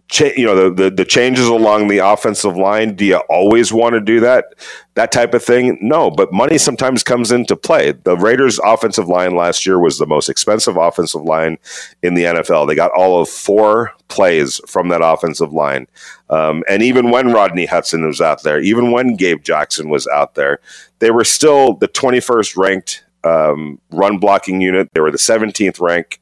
cha- 0.09 0.33
you 0.37 0.47
know 0.47 0.71
the, 0.71 0.85
the, 0.85 0.91
the 0.91 1.05
changes 1.05 1.47
along 1.47 1.89
the 1.89 1.99
offensive 1.99 2.57
line. 2.57 2.95
Do 2.95 3.05
you 3.05 3.17
always 3.29 3.73
want 3.73 3.95
to 3.95 4.01
do 4.01 4.21
that? 4.21 4.47
That 4.95 5.13
type 5.13 5.35
of 5.35 5.43
thing? 5.43 5.79
No, 5.81 6.11
but 6.11 6.33
money 6.33 6.59
sometimes 6.59 7.03
comes 7.03 7.31
into 7.31 7.57
play. 7.57 7.93
The 7.93 8.17
Raiders' 8.17 8.59
offensive 8.65 9.09
line 9.09 9.37
last 9.37 9.67
year 9.67 9.79
was 9.79 9.99
the 9.99 10.07
most 10.07 10.29
expensive 10.29 10.77
offensive 10.77 11.23
line 11.23 11.59
in 12.03 12.15
the 12.15 12.25
NFL. 12.25 12.67
They 12.67 12.75
got 12.75 12.93
all 12.97 13.21
of 13.21 13.29
four 13.29 13.93
plays 14.09 14.61
from 14.67 14.89
that 14.89 15.03
offensive 15.03 15.53
line. 15.53 15.87
Um, 16.31 16.65
and 16.69 16.83
even 16.83 17.11
when 17.11 17.33
Rodney 17.33 17.67
Hudson 17.67 18.07
was 18.07 18.21
out 18.21 18.43
there, 18.43 18.61
even 18.61 18.91
when 18.91 19.17
Gabe 19.17 19.43
Jackson 19.43 19.91
was 19.91 20.07
out 20.07 20.35
there, 20.35 20.61
they 21.01 21.11
were 21.11 21.25
still 21.25 21.75
the 21.75 21.89
21st 21.89 22.57
ranked 22.57 23.05
um, 23.25 23.81
run 23.91 24.19
blocking 24.19 24.61
unit. 24.61 24.89
They 24.95 25.01
were 25.01 25.11
the 25.11 25.19
17th 25.19 25.81
ranked 25.81 26.21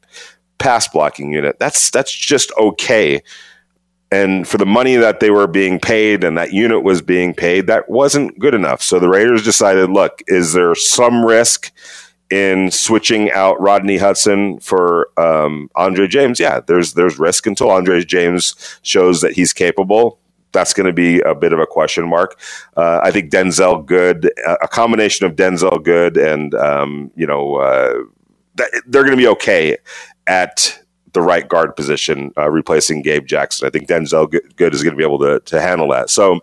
pass 0.59 0.89
blocking 0.89 1.33
unit. 1.33 1.59
That's 1.59 1.91
that's 1.91 2.13
just 2.13 2.51
okay 2.59 3.23
and 4.15 4.47
for 4.47 4.59
the 4.59 4.67
money 4.67 4.95
that 4.95 5.19
they 5.19 5.31
were 5.31 5.49
being 5.49 5.81
paid 5.81 6.23
and 6.23 6.39
that 6.39 6.53
unit 6.53 6.85
was 6.85 7.03
being 7.03 7.35
paid, 7.35 7.67
that 7.67 7.89
wasn't 7.89 8.39
good 8.39 8.55
enough. 8.55 8.81
So 8.81 9.01
the 9.01 9.09
Raiders 9.09 9.43
decided, 9.43 9.91
look, 9.91 10.23
is 10.29 10.53
there 10.53 10.77
some 10.77 11.25
risk 11.25 11.73
in 12.31 12.71
switching 12.71 13.33
out 13.33 13.61
Rodney 13.61 13.97
Hudson 13.97 14.61
for 14.61 15.11
um, 15.19 15.69
Andre 15.75 16.07
James? 16.07 16.39
Yeah, 16.39 16.61
there's 16.61 16.95
there's 16.95 17.19
risk 17.19 17.49
until 17.49 17.73
Andre 17.73 18.05
James 18.05 18.79
shows 18.83 19.21
that 19.21 19.33
he's 19.33 19.53
capable. 19.53 20.21
That's 20.53 20.75
going 20.75 20.87
to 20.87 20.93
be 20.93 21.19
a 21.23 21.35
bit 21.35 21.53
of 21.53 21.59
a 21.59 21.67
question 21.67 22.09
mark. 22.09 22.39
Uh, 22.77 23.01
I 23.03 23.11
think 23.11 23.33
Denzelle 23.33 23.85
Good, 23.85 24.33
a 24.47 24.69
combination 24.69 25.27
of 25.27 25.35
Denzelle 25.35 25.83
Good 25.83 26.17
and 26.17 26.55
um, 26.55 27.11
you 27.17 27.27
know 27.27 27.57
uh, 27.57 27.95
they're 28.55 29.03
going 29.03 29.11
to 29.11 29.17
be 29.17 29.27
okay 29.27 29.77
at 30.29 30.84
the 31.15 31.23
right 31.23 31.49
guard 31.49 31.75
position, 31.77 32.33
uh, 32.37 32.51
replacing 32.51 33.03
Gabe 33.03 33.27
Jackson. 33.27 33.67
I 33.67 33.71
think 33.71 33.89
Denzelle 33.89 34.31
Good 34.57 34.75
is 34.75 34.83
going 34.83 34.93
to 34.93 34.99
be 34.99 35.05
able 35.05 35.21
to 35.21 35.41
to 35.41 35.61
handle 35.61 35.89
that. 35.89 36.11
So, 36.11 36.41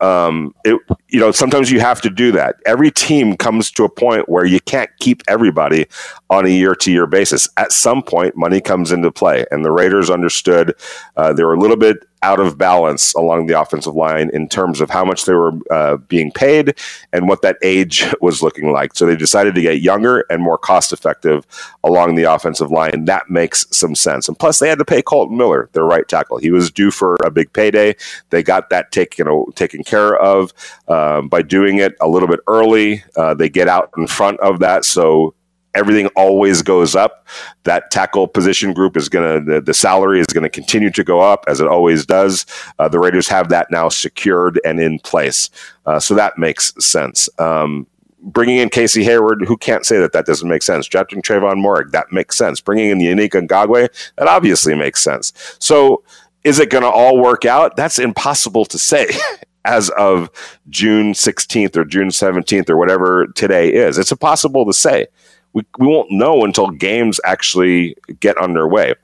um, 0.00 0.54
it 0.64 0.80
you 1.08 1.20
know 1.20 1.32
sometimes 1.32 1.70
you 1.70 1.80
have 1.80 2.00
to 2.02 2.10
do 2.10 2.32
that. 2.32 2.56
Every 2.64 2.90
team 2.90 3.36
comes 3.36 3.70
to 3.72 3.84
a 3.84 3.88
point 3.88 4.28
where 4.28 4.44
you 4.44 4.60
can't 4.60 4.90
keep 5.00 5.22
everybody 5.28 5.86
on 6.30 6.46
a 6.46 6.50
year 6.50 6.74
to 6.76 6.92
year 6.92 7.06
basis. 7.06 7.48
At 7.56 7.72
some 7.72 8.02
point, 8.02 8.36
money 8.36 8.60
comes 8.60 8.92
into 8.92 9.10
play, 9.10 9.44
and 9.50 9.64
the 9.64 9.72
Raiders 9.72 10.10
understood 10.10 10.74
uh, 11.16 11.32
they 11.32 11.44
were 11.44 11.54
a 11.54 11.60
little 11.60 11.76
bit 11.76 12.06
out 12.22 12.40
of 12.40 12.58
balance 12.58 13.14
along 13.14 13.46
the 13.46 13.60
offensive 13.60 13.94
line 13.94 14.30
in 14.32 14.48
terms 14.48 14.80
of 14.80 14.90
how 14.90 15.04
much 15.04 15.24
they 15.26 15.34
were 15.34 15.52
uh, 15.70 15.96
being 15.96 16.32
paid 16.32 16.74
and 17.12 17.28
what 17.28 17.42
that 17.42 17.56
age 17.62 18.04
was 18.20 18.42
looking 18.42 18.72
like. 18.72 18.94
So 18.94 19.06
they 19.06 19.16
decided 19.16 19.54
to 19.54 19.62
get 19.62 19.80
younger 19.80 20.24
and 20.30 20.42
more 20.42 20.58
cost 20.58 20.92
effective 20.92 21.46
along 21.84 22.14
the 22.14 22.24
offensive 22.24 22.70
line. 22.70 23.04
That 23.04 23.30
makes 23.30 23.66
some 23.70 23.94
sense. 23.94 24.28
And 24.28 24.38
plus, 24.38 24.58
they 24.58 24.68
had 24.68 24.78
to 24.78 24.84
pay 24.84 25.02
Kolton 25.02 25.36
Miller, 25.36 25.68
their 25.72 25.84
right 25.84 26.06
tackle. 26.08 26.38
He 26.38 26.50
was 26.50 26.70
due 26.70 26.90
for 26.90 27.16
a 27.24 27.30
big 27.30 27.52
payday. 27.52 27.94
They 28.30 28.42
got 28.42 28.70
that 28.70 28.90
taken 28.92 29.52
taken 29.54 29.84
care 29.84 30.16
of 30.16 30.52
um, 30.88 31.28
by 31.28 31.42
doing 31.42 31.78
it 31.78 31.94
a 32.00 32.08
little 32.08 32.28
bit 32.28 32.40
early. 32.48 33.04
Uh, 33.16 33.34
they 33.34 33.48
get 33.48 33.68
out 33.68 33.90
in 33.96 34.06
front 34.06 34.40
of 34.40 34.58
that, 34.60 34.84
so 34.84 35.34
everything 35.76 36.06
always 36.16 36.62
goes 36.62 36.96
up. 36.96 37.26
That 37.64 37.90
tackle 37.90 38.26
position 38.26 38.72
group 38.72 38.96
is 38.96 39.08
going 39.08 39.44
to, 39.44 39.52
the, 39.52 39.60
the, 39.60 39.74
salary 39.74 40.20
is 40.20 40.26
going 40.26 40.42
to 40.42 40.48
continue 40.48 40.90
to 40.90 41.04
go 41.04 41.20
up 41.20 41.44
as 41.46 41.60
it 41.60 41.68
always 41.68 42.06
does. 42.06 42.46
Uh, 42.78 42.88
the 42.88 42.98
Raiders 42.98 43.28
have 43.28 43.50
that 43.50 43.70
now 43.70 43.88
secured 43.88 44.60
and 44.64 44.80
in 44.80 44.98
place. 44.98 45.50
Uh, 45.84 46.00
so 46.00 46.14
that 46.14 46.38
makes 46.38 46.72
sense. 46.84 47.28
Um, 47.38 47.86
bringing 48.22 48.56
in 48.56 48.70
Casey 48.70 49.04
Hayward, 49.04 49.44
who 49.46 49.56
can't 49.56 49.84
say 49.84 49.98
that 49.98 50.12
that 50.12 50.26
doesn't 50.26 50.48
make 50.48 50.62
sense? 50.62 50.86
Drafting 50.86 51.22
Tre'von 51.22 51.62
Moehrig, 51.62 51.92
that 51.92 52.10
makes 52.10 52.36
sense. 52.36 52.60
Bringing 52.60 52.90
in 52.90 52.98
the 52.98 53.06
Yannick 53.06 53.30
Ngakoue, 53.30 53.88
that 54.16 54.28
obviously 54.28 54.74
makes 54.74 55.02
sense. 55.02 55.32
So 55.60 56.02
is 56.42 56.58
it 56.58 56.70
going 56.70 56.84
to 56.84 56.90
all 56.90 57.20
work 57.20 57.44
out? 57.44 57.76
That's 57.76 57.98
impossible 57.98 58.64
to 58.66 58.78
say. 58.78 59.08
as 59.66 59.90
of 59.90 60.30
June 60.70 61.12
16th 61.12 61.76
or 61.76 61.84
June 61.84 62.08
17th 62.08 62.70
or 62.70 62.76
whatever 62.76 63.26
today 63.34 63.72
is. 63.72 63.98
It's 63.98 64.12
impossible 64.12 64.64
to 64.64 64.72
say 64.72 65.08
we, 65.56 65.62
we 65.78 65.86
won't 65.86 66.10
know 66.10 66.44
until 66.44 66.68
games 66.68 67.18
actually 67.24 67.96
get 68.20 68.36
underway. 68.36 68.94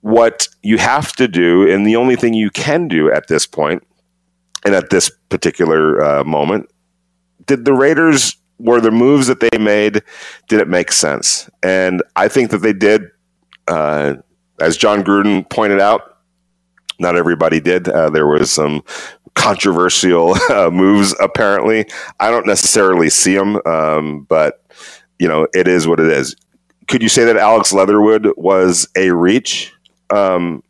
What 0.00 0.46
you 0.62 0.78
have 0.78 1.12
to 1.14 1.26
do, 1.26 1.68
and 1.68 1.84
the 1.84 1.96
only 1.96 2.14
thing 2.14 2.34
you 2.34 2.50
can 2.50 2.86
do 2.86 3.10
at 3.10 3.26
this 3.26 3.48
point, 3.48 3.84
and 4.64 4.76
at 4.76 4.90
this 4.90 5.10
particular 5.28 6.00
uh, 6.00 6.22
moment, 6.24 6.70
did 7.46 7.64
the 7.64 7.74
Raiders 7.74 8.36
were 8.60 8.80
the 8.80 8.92
moves 8.92 9.26
that 9.26 9.40
they 9.40 9.58
made? 9.58 10.04
Did 10.48 10.60
it 10.60 10.68
make 10.68 10.92
sense? 10.92 11.50
And 11.64 12.00
I 12.14 12.28
think 12.28 12.52
that 12.52 12.58
they 12.58 12.72
did. 12.72 13.02
Uh, 13.66 14.14
as 14.60 14.76
Jon 14.76 15.02
Gruden 15.02 15.50
pointed 15.50 15.80
out, 15.80 16.18
not 17.00 17.16
everybody 17.16 17.58
did. 17.58 17.88
Uh, 17.88 18.08
there 18.08 18.28
was 18.28 18.52
some 18.52 18.82
controversial 19.34 20.36
uh, 20.50 20.70
moves. 20.70 21.12
Apparently, 21.20 21.86
I 22.20 22.30
don't 22.30 22.46
necessarily 22.46 23.10
see 23.10 23.34
them, 23.34 23.60
um, 23.66 24.26
but 24.28 24.64
you 25.20 25.28
know, 25.28 25.46
it 25.54 25.68
is 25.68 25.86
what 25.86 26.00
it 26.00 26.10
is. 26.10 26.34
Could 26.88 27.02
you 27.02 27.08
say 27.08 27.24
that 27.24 27.36
Alex 27.36 27.72
Leatherwood 27.72 28.32
was 28.36 28.88
a 28.96 29.10
reach? 29.10 29.72
Um, 30.08 30.64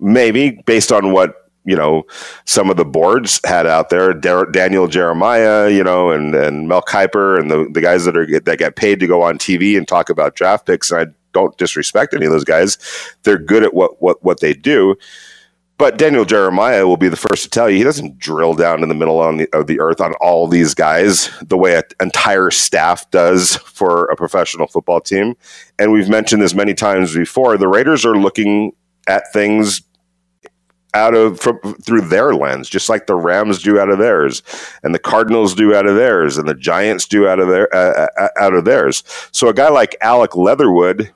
maybe 0.00 0.62
based 0.66 0.90
on 0.90 1.12
what 1.12 1.50
you 1.64 1.76
know 1.76 2.04
some 2.44 2.70
of 2.70 2.76
the 2.76 2.84
boards 2.84 3.40
had 3.44 3.66
out 3.66 3.90
there 3.90 4.14
daniel 4.14 4.86
jeremiah 4.86 5.68
you 5.68 5.82
know 5.82 6.10
and 6.10 6.34
and 6.34 6.68
mel 6.68 6.80
kiper 6.80 7.38
and 7.38 7.50
the, 7.50 7.68
the 7.72 7.80
guys 7.80 8.04
that 8.04 8.16
are 8.16 8.26
that 8.40 8.58
get 8.58 8.76
paid 8.76 9.00
to 9.00 9.08
go 9.08 9.22
on 9.22 9.36
tv 9.38 9.76
and 9.76 9.88
talk 9.88 10.08
about 10.08 10.36
draft 10.36 10.66
picks 10.66 10.92
and 10.92 11.00
i 11.00 11.12
don't 11.32 11.58
disrespect 11.58 12.14
any 12.14 12.26
of 12.26 12.32
those 12.32 12.44
guys 12.44 12.78
they're 13.24 13.38
good 13.38 13.64
at 13.64 13.74
what 13.74 14.00
what 14.00 14.22
what 14.22 14.38
they 14.40 14.54
do 14.54 14.94
but 15.78 15.96
Daniel 15.96 16.24
Jeremiah 16.24 16.86
will 16.86 16.96
be 16.96 17.08
the 17.08 17.16
first 17.16 17.44
to 17.44 17.50
tell 17.50 17.70
you 17.70 17.78
he 17.78 17.84
doesn't 17.84 18.18
drill 18.18 18.54
down 18.54 18.82
in 18.82 18.88
the 18.88 18.94
middle 18.94 19.18
the, 19.36 19.48
of 19.52 19.68
the 19.68 19.80
earth 19.80 20.00
on 20.00 20.12
all 20.20 20.48
these 20.48 20.74
guys 20.74 21.30
the 21.40 21.56
way 21.56 21.76
an 21.76 21.84
entire 22.00 22.50
staff 22.50 23.08
does 23.10 23.56
for 23.56 24.06
a 24.06 24.16
professional 24.16 24.66
football 24.66 25.00
team. 25.00 25.36
And 25.78 25.92
we've 25.92 26.08
mentioned 26.08 26.42
this 26.42 26.54
many 26.54 26.74
times 26.74 27.14
before. 27.14 27.56
The 27.56 27.68
Raiders 27.68 28.04
are 28.04 28.16
looking 28.16 28.72
at 29.06 29.32
things 29.32 29.82
out 30.94 31.14
of 31.14 31.38
from, 31.38 31.58
through 31.84 32.02
their 32.02 32.34
lens, 32.34 32.68
just 32.68 32.88
like 32.88 33.06
the 33.06 33.14
Rams 33.14 33.62
do 33.62 33.78
out 33.78 33.90
of 33.90 33.98
theirs, 33.98 34.42
and 34.82 34.94
the 34.94 34.98
Cardinals 34.98 35.54
do 35.54 35.74
out 35.74 35.86
of 35.86 35.94
theirs, 35.94 36.38
and 36.38 36.48
the 36.48 36.54
Giants 36.54 37.06
do 37.06 37.28
out 37.28 37.38
of 37.38 37.48
their 37.48 37.72
uh, 37.74 38.08
uh, 38.18 38.28
out 38.40 38.54
of 38.54 38.64
theirs. 38.64 39.04
So 39.30 39.48
a 39.48 39.54
guy 39.54 39.68
like 39.68 39.96
Alec 40.00 40.34
Leatherwood, 40.34 41.12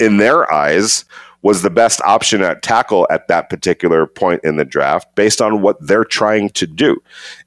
in 0.00 0.16
their 0.18 0.50
eyes, 0.52 1.04
was 1.46 1.62
the 1.62 1.70
best 1.70 2.00
option 2.02 2.42
at 2.42 2.62
tackle 2.62 3.06
at 3.08 3.28
that 3.28 3.48
particular 3.48 4.04
point 4.04 4.40
in 4.42 4.56
the 4.56 4.64
draft, 4.64 5.06
based 5.14 5.40
on 5.40 5.62
what 5.62 5.76
they're 5.86 6.10
trying 6.20 6.48
to 6.50 6.66
do. 6.66 7.00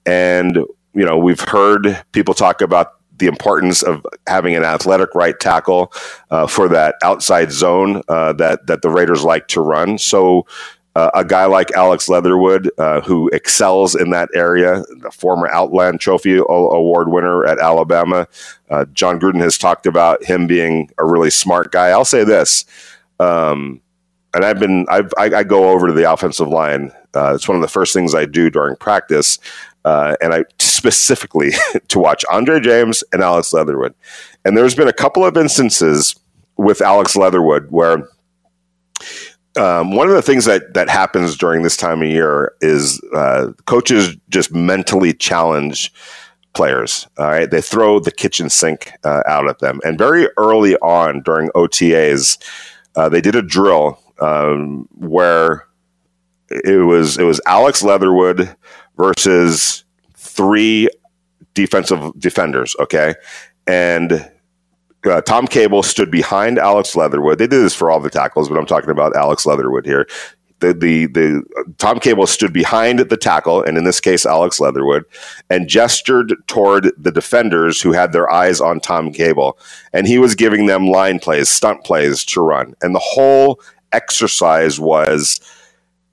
And 0.05 0.55
you 0.93 1.05
know, 1.05 1.17
we've 1.17 1.41
heard 1.41 2.01
people 2.13 2.33
talk 2.33 2.61
about 2.61 2.93
the 3.17 3.27
importance 3.27 3.83
of 3.83 4.05
having 4.25 4.55
an 4.55 4.63
athletic 4.63 5.13
right 5.13 5.37
tackle 5.37 5.91
uh, 6.31 6.47
for 6.47 6.69
that 6.69 6.95
outside 7.03 7.51
zone 7.51 8.01
uh, 8.07 8.31
that 8.33 8.67
that 8.67 8.81
the 8.81 8.89
Raiders 8.89 9.23
like 9.25 9.47
to 9.49 9.59
run. 9.59 9.97
So 9.97 10.47
uh, 10.95 11.11
a 11.13 11.25
guy 11.25 11.45
like 11.45 11.71
Alex 11.73 12.07
Leatherwood, 12.07 12.71
uh, 12.77 13.01
who 13.01 13.27
excels 13.29 13.95
in 13.95 14.11
that 14.11 14.29
area, 14.33 14.83
the 15.01 15.11
former 15.11 15.47
Outland 15.49 15.99
Trophy 15.99 16.37
Award 16.37 17.09
winner 17.09 17.45
at 17.45 17.59
Alabama. 17.59 18.27
Uh, 18.69 18.85
Jon 18.93 19.19
Gruden 19.19 19.41
has 19.41 19.57
talked 19.57 19.85
about 19.85 20.23
him 20.23 20.47
being 20.47 20.89
a 20.97 21.05
really 21.05 21.29
smart 21.29 21.71
guy. 21.71 21.89
I'll 21.89 22.05
say 22.05 22.23
this, 22.23 22.65
um, 23.19 23.81
and 24.33 24.45
I've 24.45 24.59
been 24.59 24.85
I've, 24.89 25.11
I, 25.17 25.25
I, 25.25 25.43
go 25.43 25.69
over 25.69 25.87
to 25.87 25.93
the 25.93 26.11
offensive 26.11 26.47
line. 26.47 26.91
Uh, 27.15 27.33
it's 27.35 27.47
one 27.47 27.55
of 27.55 27.61
the 27.61 27.67
first 27.67 27.93
things 27.93 28.13
I 28.13 28.25
do 28.25 28.49
during 28.49 28.75
practice, 28.75 29.39
uh, 29.85 30.15
and 30.21 30.33
I 30.33 30.45
specifically 30.59 31.51
to 31.87 31.99
watch 31.99 32.23
Andre 32.31 32.59
James 32.59 33.03
and 33.11 33.21
Alex 33.21 33.53
Leatherwood. 33.53 33.93
And 34.45 34.55
there's 34.55 34.75
been 34.75 34.87
a 34.87 34.93
couple 34.93 35.25
of 35.25 35.35
instances 35.35 36.15
with 36.57 36.81
Alex 36.81 37.15
Leatherwood 37.15 37.71
where 37.71 38.07
um, 39.57 39.91
one 39.91 40.07
of 40.07 40.15
the 40.15 40.21
things 40.21 40.45
that 40.45 40.73
that 40.73 40.89
happens 40.89 41.35
during 41.35 41.63
this 41.63 41.77
time 41.77 42.01
of 42.01 42.07
year 42.07 42.53
is 42.61 43.01
uh, 43.15 43.51
coaches 43.65 44.15
just 44.29 44.53
mentally 44.53 45.13
challenge 45.13 45.91
players. 46.53 47.07
All 47.17 47.27
right, 47.27 47.49
they 47.49 47.61
throw 47.61 47.99
the 47.99 48.11
kitchen 48.11 48.49
sink 48.49 48.91
uh, 49.03 49.23
out 49.25 49.49
at 49.49 49.59
them, 49.59 49.79
and 49.83 49.97
very 49.97 50.27
early 50.37 50.75
on 50.77 51.21
during 51.23 51.49
OTAs, 51.49 52.37
uh, 52.95 53.09
they 53.09 53.21
did 53.21 53.35
a 53.35 53.41
drill 53.41 53.98
um, 54.21 54.87
where 54.95 55.67
it 56.49 56.85
was 56.85 57.17
it 57.17 57.23
was 57.23 57.41
Alex 57.45 57.83
Leatherwood 57.83 58.55
versus 58.97 59.83
three 60.15 60.89
defensive 61.53 62.11
defenders. 62.19 62.75
Okay, 62.79 63.13
and 63.67 64.29
uh, 65.05 65.21
Tom 65.21 65.47
Cable 65.47 65.83
stood 65.83 66.11
behind 66.11 66.59
Alex 66.59 66.95
Leatherwood. 66.95 67.37
They 67.37 67.47
did 67.47 67.61
this 67.61 67.75
for 67.75 67.89
all 67.89 67.99
the 67.99 68.09
tackles, 68.09 68.49
but 68.49 68.57
I'm 68.57 68.65
talking 68.65 68.89
about 68.89 69.15
Alex 69.15 69.45
Leatherwood 69.45 69.85
here. 69.85 70.07
The, 70.59 70.73
the 70.73 71.05
the 71.05 71.43
Tom 71.77 71.99
Cable 71.99 72.27
stood 72.27 72.51
behind 72.51 72.99
the 72.99 73.15
tackle, 73.15 73.63
and 73.63 73.77
in 73.77 73.85
this 73.85 74.01
case, 74.01 74.25
Alex 74.25 74.59
Leatherwood, 74.59 75.05
and 75.49 75.69
gestured 75.69 76.35
toward 76.47 76.91
the 76.97 77.13
defenders 77.13 77.81
who 77.81 77.93
had 77.93 78.11
their 78.11 78.29
eyes 78.29 78.59
on 78.59 78.81
Tom 78.81 79.13
Cable, 79.13 79.57
and 79.93 80.05
he 80.05 80.19
was 80.19 80.35
giving 80.35 80.65
them 80.65 80.87
line 80.87 81.19
plays, 81.19 81.47
stunt 81.47 81.85
plays 81.85 82.25
to 82.25 82.41
run, 82.41 82.75
and 82.81 82.93
the 82.93 82.99
whole 82.99 83.61
exercise 83.91 84.79
was 84.79 85.39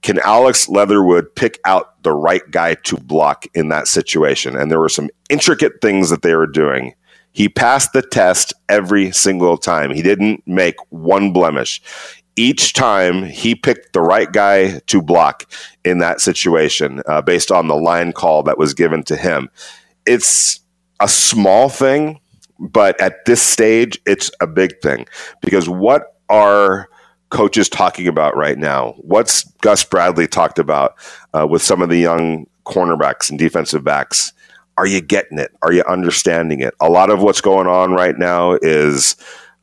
can 0.03 0.19
Alex 0.19 0.69
Leatherwood 0.69 1.33
pick 1.35 1.59
out 1.65 2.01
the 2.03 2.13
right 2.13 2.49
guy 2.51 2.75
to 2.75 2.97
block 2.97 3.45
in 3.55 3.69
that 3.69 3.87
situation? 3.87 4.55
And 4.55 4.69
there 4.71 4.79
were 4.79 4.89
some 4.89 5.09
intricate 5.29 5.81
things 5.81 6.09
that 6.11 6.21
they 6.21 6.35
were 6.35 6.47
doing 6.47 6.93
he 7.37 7.47
passed 7.47 7.93
the 7.93 8.01
test 8.01 8.51
every 8.67 9.11
single 9.11 9.59
time. 9.59 9.91
He 9.91 10.01
didn't 10.01 10.41
make 10.47 10.73
one 10.89 11.31
blemish. 11.31 11.79
Each 12.35 12.73
time 12.73 13.21
he 13.25 13.53
picked 13.53 13.93
the 13.93 14.01
right 14.01 14.31
guy 14.31 14.79
to 14.87 15.03
block 15.03 15.43
in 15.85 15.99
that 15.99 16.19
situation 16.19 17.03
uh, 17.05 17.21
based 17.21 17.51
on 17.51 17.67
the 17.67 17.75
line 17.75 18.11
call 18.11 18.41
that 18.41 18.57
was 18.57 18.73
given 18.73 19.03
to 19.03 19.15
him. 19.15 19.51
It's 20.07 20.61
a 20.99 21.07
small 21.07 21.69
thing, 21.69 22.19
but 22.57 22.99
at 22.99 23.25
this 23.25 23.43
stage, 23.43 24.01
it's 24.07 24.31
a 24.41 24.47
big 24.47 24.81
thing 24.81 25.05
because 25.39 25.69
what 25.69 26.15
are 26.29 26.89
coaches 27.29 27.69
talking 27.69 28.07
about 28.07 28.35
right 28.35 28.57
now? 28.57 28.93
What's 28.97 29.43
Gus 29.61 29.83
Bradley 29.83 30.27
talked 30.27 30.59
about 30.59 30.95
uh, 31.33 31.47
with 31.47 31.61
some 31.61 31.81
of 31.81 31.89
the 31.89 31.97
young 31.97 32.47
cornerbacks 32.65 33.29
and 33.29 33.37
defensive 33.39 33.83
backs? 33.83 34.33
are 34.77 34.85
you 34.85 35.01
getting 35.01 35.39
it? 35.39 35.51
Are 35.63 35.73
you 35.73 35.83
understanding 35.87 36.61
it? 36.61 36.73
A 36.79 36.89
lot 36.89 37.09
of 37.09 37.21
what's 37.21 37.41
going 37.41 37.67
on 37.67 37.93
right 37.93 38.17
now 38.17 38.57
is 38.61 39.15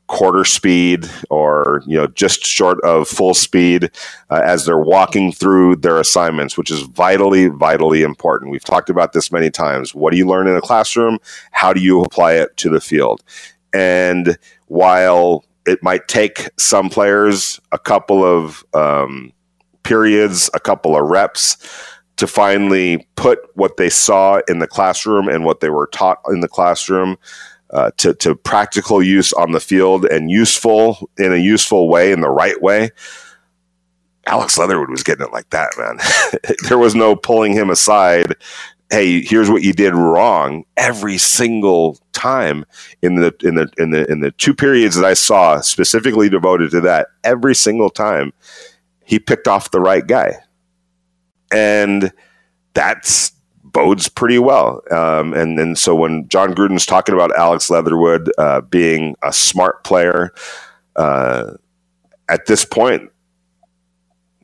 quarter 0.06 0.44
speed 0.44 1.08
or 1.30 1.82
you 1.86 1.96
know 1.96 2.06
just 2.08 2.44
short 2.44 2.78
of 2.82 3.08
full 3.08 3.32
speed 3.32 3.90
uh, 4.28 4.42
as 4.44 4.66
they're 4.66 4.78
walking 4.78 5.32
through 5.32 5.74
their 5.76 5.98
assignments 5.98 6.58
which 6.58 6.70
is 6.70 6.82
vitally 6.82 7.48
vitally 7.48 8.02
important 8.02 8.50
we've 8.50 8.64
talked 8.64 8.90
about 8.90 9.14
this 9.14 9.32
many 9.32 9.50
times 9.50 9.94
what 9.94 10.10
do 10.10 10.18
you 10.18 10.26
learn 10.26 10.46
in 10.46 10.54
a 10.54 10.60
classroom 10.60 11.18
how 11.52 11.72
do 11.72 11.80
you 11.80 12.02
apply 12.02 12.34
it 12.34 12.54
to 12.58 12.68
the 12.68 12.82
field 12.82 13.24
and 13.72 14.36
while 14.66 15.42
it 15.66 15.82
might 15.82 16.08
take 16.08 16.48
some 16.58 16.90
players 16.90 17.60
a 17.72 17.78
couple 17.78 18.24
of 18.24 18.64
um, 18.74 19.32
periods 19.82 20.50
a 20.54 20.60
couple 20.60 20.96
of 20.96 21.08
reps 21.08 21.56
to 22.16 22.26
finally 22.26 23.06
put 23.16 23.40
what 23.54 23.76
they 23.76 23.90
saw 23.90 24.40
in 24.48 24.58
the 24.58 24.66
classroom 24.66 25.28
and 25.28 25.44
what 25.44 25.60
they 25.60 25.70
were 25.70 25.88
taught 25.88 26.20
in 26.28 26.40
the 26.40 26.48
classroom 26.48 27.16
uh, 27.70 27.90
to, 27.96 28.14
to 28.14 28.34
practical 28.34 29.02
use 29.02 29.32
on 29.32 29.52
the 29.52 29.60
field 29.60 30.04
and 30.06 30.30
useful 30.30 31.10
in 31.18 31.32
a 31.32 31.36
useful 31.36 31.88
way, 31.88 32.12
in 32.12 32.20
the 32.20 32.30
right 32.30 32.60
way. 32.62 32.90
Alex 34.26 34.56
Leatherwood 34.56 34.90
was 34.90 35.02
getting 35.02 35.26
it 35.26 35.32
like 35.32 35.50
that, 35.50 35.72
man. 35.76 35.98
there 36.68 36.78
was 36.78 36.94
no 36.94 37.14
pulling 37.16 37.52
him 37.52 37.68
aside. 37.68 38.34
Hey, 38.90 39.22
here's 39.22 39.50
what 39.50 39.62
you 39.62 39.72
did 39.72 39.94
wrong. 39.94 40.64
Every 40.76 41.18
single 41.18 41.98
time 42.12 42.64
in 43.02 43.16
the 43.16 43.34
in 43.42 43.54
the 43.56 43.70
in 43.78 43.90
the 43.90 44.10
in 44.10 44.20
the 44.20 44.30
two 44.32 44.54
periods 44.54 44.96
that 44.96 45.04
I 45.04 45.14
saw 45.14 45.60
specifically 45.60 46.28
devoted 46.28 46.70
to 46.72 46.80
that, 46.82 47.08
every 47.24 47.54
single 47.54 47.90
time 47.90 48.32
he 49.04 49.18
picked 49.18 49.48
off 49.48 49.70
the 49.70 49.80
right 49.80 50.06
guy 50.06 50.38
and 51.52 52.12
that's 52.74 53.32
bodes 53.62 54.08
pretty 54.08 54.38
well. 54.38 54.82
Um, 54.90 55.32
and 55.34 55.58
and 55.58 55.78
so 55.78 55.94
when 55.94 56.28
Jon 56.28 56.54
Gruden's 56.54 56.86
talking 56.86 57.14
about 57.14 57.34
Alex 57.36 57.70
Leatherwood 57.70 58.30
uh, 58.38 58.60
being 58.62 59.16
a 59.22 59.32
smart 59.32 59.84
player, 59.84 60.34
uh, 60.96 61.52
at 62.28 62.46
this 62.46 62.64
point, 62.64 63.10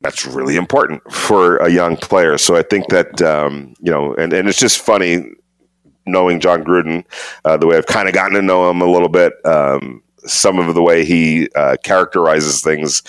that's 0.03 0.27
really 0.27 0.57
important 0.57 1.03
for 1.13 1.57
a 1.59 1.71
young 1.71 1.97
player. 1.97 2.39
So 2.39 2.57
I 2.57 2.63
think 2.63 2.89
that 2.89 3.21
um, 3.23 3.75
you 3.81 3.91
know, 3.91 4.15
and, 4.15 4.33
and 4.33 4.49
it's 4.49 4.59
just 4.59 4.79
funny 4.79 5.25
knowing 6.07 6.41
Jon 6.41 6.65
Gruden, 6.65 7.05
uh, 7.45 7.57
the 7.57 7.67
way 7.67 7.77
I've 7.77 7.87
kind 7.87 8.09
of 8.09 8.15
gotten 8.15 8.35
to 8.35 8.43
know 8.43 8.69
him 8.71 8.81
a 8.81 8.87
little 8.87 9.09
bit, 9.09 9.35
um, 9.45 10.03
some 10.27 10.59
of 10.59 10.75
the 10.75 10.83
way 10.83 11.05
he 11.05 11.49
uh, 11.55 11.77
characterizes 11.85 12.63
things 12.63 13.03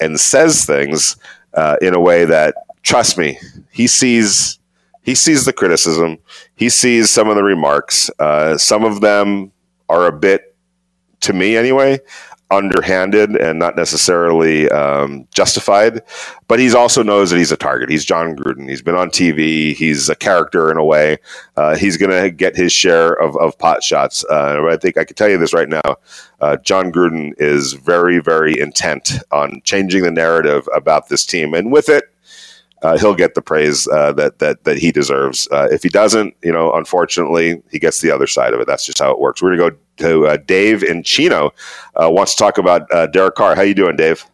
and 0.00 0.18
says 0.18 0.64
things 0.64 1.16
uh, 1.54 1.76
in 1.80 1.94
a 1.94 2.00
way 2.00 2.24
that 2.24 2.54
trust 2.82 3.18
me, 3.18 3.38
he 3.70 3.86
sees 3.86 4.58
he 5.02 5.14
sees 5.14 5.46
the 5.46 5.54
criticism. 5.54 6.18
He 6.54 6.68
sees 6.68 7.08
some 7.08 7.30
of 7.30 7.36
the 7.36 7.42
remarks. 7.42 8.10
Uh, 8.18 8.58
some 8.58 8.84
of 8.84 9.00
them 9.00 9.52
are 9.88 10.06
a 10.06 10.12
bit, 10.12 10.54
to 11.20 11.32
me 11.32 11.56
anyway, 11.56 12.00
underhanded 12.50 13.36
and 13.36 13.58
not 13.58 13.76
necessarily 13.76 14.68
um, 14.70 15.26
justified. 15.34 16.02
But 16.46 16.58
he 16.58 16.72
also 16.74 17.02
knows 17.02 17.30
that 17.30 17.38
he's 17.38 17.52
a 17.52 17.56
target. 17.56 17.90
He's 17.90 18.04
Jon 18.04 18.34
Gruden. 18.36 18.68
He's 18.68 18.82
been 18.82 18.94
on 18.94 19.10
TV. 19.10 19.74
He's 19.74 20.08
a 20.08 20.14
character 20.14 20.70
in 20.70 20.78
a 20.78 20.84
way. 20.84 21.18
Uh, 21.56 21.76
he's 21.76 21.96
going 21.96 22.10
to 22.10 22.30
get 22.30 22.56
his 22.56 22.72
share 22.72 23.12
of, 23.12 23.36
of 23.36 23.58
pot 23.58 23.82
shots. 23.82 24.24
Uh, 24.30 24.66
I 24.68 24.76
think 24.76 24.96
I 24.96 25.04
can 25.04 25.16
tell 25.16 25.28
you 25.28 25.38
this 25.38 25.52
right 25.52 25.68
now. 25.68 25.96
Uh, 26.40 26.56
Jon 26.56 26.90
Gruden 26.92 27.32
is 27.38 27.74
very, 27.74 28.20
very 28.20 28.58
intent 28.58 29.12
on 29.30 29.60
changing 29.64 30.02
the 30.02 30.10
narrative 30.10 30.68
about 30.74 31.08
this 31.08 31.26
team. 31.26 31.52
And 31.54 31.70
with 31.70 31.88
it, 31.88 32.04
uh, 32.82 32.96
he'll 32.98 33.14
get 33.14 33.34
the 33.34 33.42
praise 33.42 33.88
uh, 33.88 34.12
that 34.12 34.38
that 34.38 34.64
that 34.64 34.78
he 34.78 34.92
deserves. 34.92 35.48
Uh, 35.50 35.68
if 35.70 35.82
he 35.82 35.88
doesn't, 35.88 36.34
you 36.42 36.52
know, 36.52 36.72
unfortunately, 36.72 37.62
he 37.70 37.78
gets 37.78 38.00
the 38.00 38.10
other 38.10 38.26
side 38.26 38.54
of 38.54 38.60
it. 38.60 38.66
That's 38.66 38.86
just 38.86 38.98
how 38.98 39.10
it 39.10 39.18
works. 39.18 39.42
We're 39.42 39.56
gonna 39.56 39.70
go 39.70 39.76
to 39.98 40.26
uh, 40.26 40.36
Dave 40.36 40.82
in 40.82 41.02
Chino. 41.02 41.52
Uh, 41.94 42.08
wants 42.10 42.34
to 42.34 42.38
talk 42.38 42.58
about 42.58 42.88
Derek 43.12 43.34
Carr. 43.34 43.56
How 43.56 43.62
you 43.62 43.74
doing, 43.74 43.96
Dave? 43.96 44.24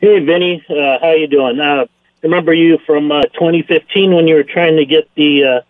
Hey, 0.00 0.20
Vinny. 0.20 0.64
how 0.68 1.12
you 1.12 1.26
doing? 1.26 1.60
I 1.60 1.86
remember 2.22 2.52
you 2.54 2.78
from 2.86 3.08
2015 3.08 4.14
when 4.14 4.28
you 4.28 4.34
were 4.34 4.44
trying 4.44 4.76
to 4.76 4.84
get 4.84 5.08
the 5.16 5.64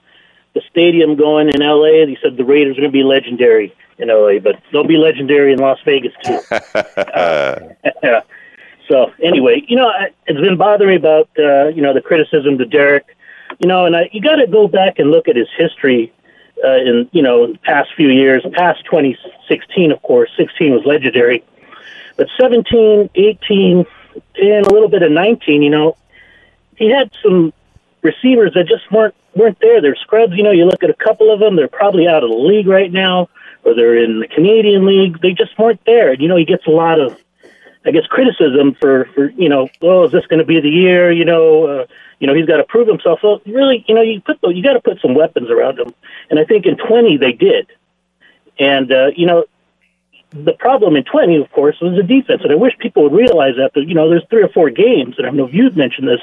the 0.55 0.62
stadium 0.70 1.16
going 1.16 1.48
in 1.48 1.61
LA. 1.61 2.03
And 2.03 2.11
he 2.11 2.16
said 2.22 2.37
the 2.37 2.44
Raiders 2.44 2.79
are 2.79 2.81
going 2.81 2.92
to 2.92 2.96
be 2.96 3.03
legendary 3.03 3.74
in 3.98 4.09
LA, 4.09 4.38
but 4.38 4.61
they'll 4.72 4.87
be 4.87 4.96
legendary 4.96 5.53
in 5.53 5.59
Las 5.59 5.79
Vegas 5.85 6.12
too. 6.24 6.40
so 8.88 9.12
anyway, 9.23 9.62
you 9.66 9.77
know, 9.77 9.90
it's 10.27 10.40
been 10.40 10.57
bothering 10.57 10.90
me 10.90 10.97
about 10.97 11.29
uh, 11.38 11.68
you 11.68 11.83
know 11.83 11.94
the 11.94 12.01
criticism 12.01 12.59
to 12.59 12.64
Derek. 12.64 13.16
You 13.59 13.68
know, 13.68 13.87
and 13.87 13.94
I, 13.94 14.11
you 14.12 14.20
got 14.20 14.37
to 14.37 14.47
go 14.47 14.68
back 14.68 14.99
and 14.99 15.11
look 15.11 15.29
at 15.29 15.37
his 15.37 15.49
history 15.57 16.12
uh, 16.62 16.77
in 16.77 17.09
you 17.12 17.23
know 17.23 17.55
past 17.62 17.90
few 17.97 18.09
years. 18.09 18.44
Past 18.53 18.85
2016, 18.87 19.92
of 19.92 20.03
course, 20.03 20.31
16 20.37 20.73
was 20.73 20.85
legendary, 20.85 21.44
but 22.16 22.29
17, 22.40 23.11
18, 23.14 23.87
and 24.37 24.66
a 24.66 24.73
little 24.73 24.88
bit 24.88 25.03
of 25.03 25.12
19. 25.12 25.62
You 25.62 25.70
know, 25.70 25.97
he 26.77 26.90
had 26.90 27.11
some 27.23 27.53
receivers 28.03 28.55
that 28.55 28.66
just 28.68 28.90
weren't 28.92 29.14
weren't 29.35 29.59
there. 29.61 29.81
They're 29.81 29.97
scrubs. 29.97 30.35
You 30.35 30.42
know, 30.42 30.53
you 30.53 30.64
look 30.66 30.83
at 30.83 30.90
a 30.90 30.94
couple 30.94 31.33
of 31.33 31.40
them; 31.40 31.57
they're 31.57 31.68
probably 31.68 32.07
out 32.07 32.23
of 32.23 32.31
the 32.31 32.37
league 32.37 32.66
right 32.66 32.92
now, 32.92 33.29
or 33.64 33.75
they're 33.75 34.03
in 34.03 34.20
the 34.20 34.29
Canadian 34.29 34.87
League. 34.87 35.20
They 35.20 35.33
just 35.33 35.59
weren't 35.59 35.81
there. 35.87 36.12
And 36.12 36.20
you 36.20 36.29
know, 36.29 36.37
he 36.37 36.44
gets 36.44 36.66
a 36.66 36.70
lot 36.70 37.01
of, 37.01 37.18
I 37.87 37.90
guess, 37.90 38.07
criticism 38.07 38.75
for 38.81 39.07
for 39.14 39.31
you 39.31 39.49
know, 39.49 39.68
oh, 39.83 40.05
is 40.05 40.12
this 40.12 40.27
going 40.27 40.38
to 40.38 40.44
be 40.44 40.61
the 40.61 40.70
year? 40.70 41.12
You 41.12 41.25
know, 41.25 41.66
uh, 41.66 41.87
you 42.18 42.27
know, 42.27 42.35
he's 42.35 42.47
got 42.47 42.57
to 42.57 42.64
prove 42.64 42.88
himself. 42.88 43.20
Well, 43.23 43.40
really, 43.47 43.85
you 43.87 43.94
know, 43.94 44.03
you 44.03 44.20
put 44.20 44.38
you 44.42 44.62
got 44.62 44.75
to 44.75 44.81
put 44.81 45.01
some 45.01 45.14
weapons 45.14 45.51
around 45.51 45.79
him, 45.79 45.92
and 46.31 46.38
I 46.38 46.44
think 46.44 46.66
in 46.66 46.77
twenty 46.77 47.16
they 47.16 47.33
did. 47.33 47.66
And 48.59 48.90
uh, 48.90 49.09
you 49.16 49.27
know, 49.27 49.44
the 50.35 50.53
problem 50.53 50.97
in 50.97 51.05
20, 51.05 51.37
of 51.37 51.51
course, 51.53 51.77
was 51.81 51.97
the 51.97 52.03
defense. 52.03 52.42
And 52.42 52.51
I 52.51 52.57
wish 52.57 52.77
people 52.79 53.05
would 53.05 53.12
realize 53.12 53.55
that, 53.57 53.73
that 53.75 53.87
you 53.87 53.94
know, 53.94 54.11
there's 54.11 54.25
three 54.29 54.42
or 54.42 54.49
four 54.49 54.68
games, 54.70 55.14
and 55.16 55.27
I 55.27 55.31
know 55.31 55.49
you've 55.49 55.77
mentioned 55.77 56.09
this 56.09 56.20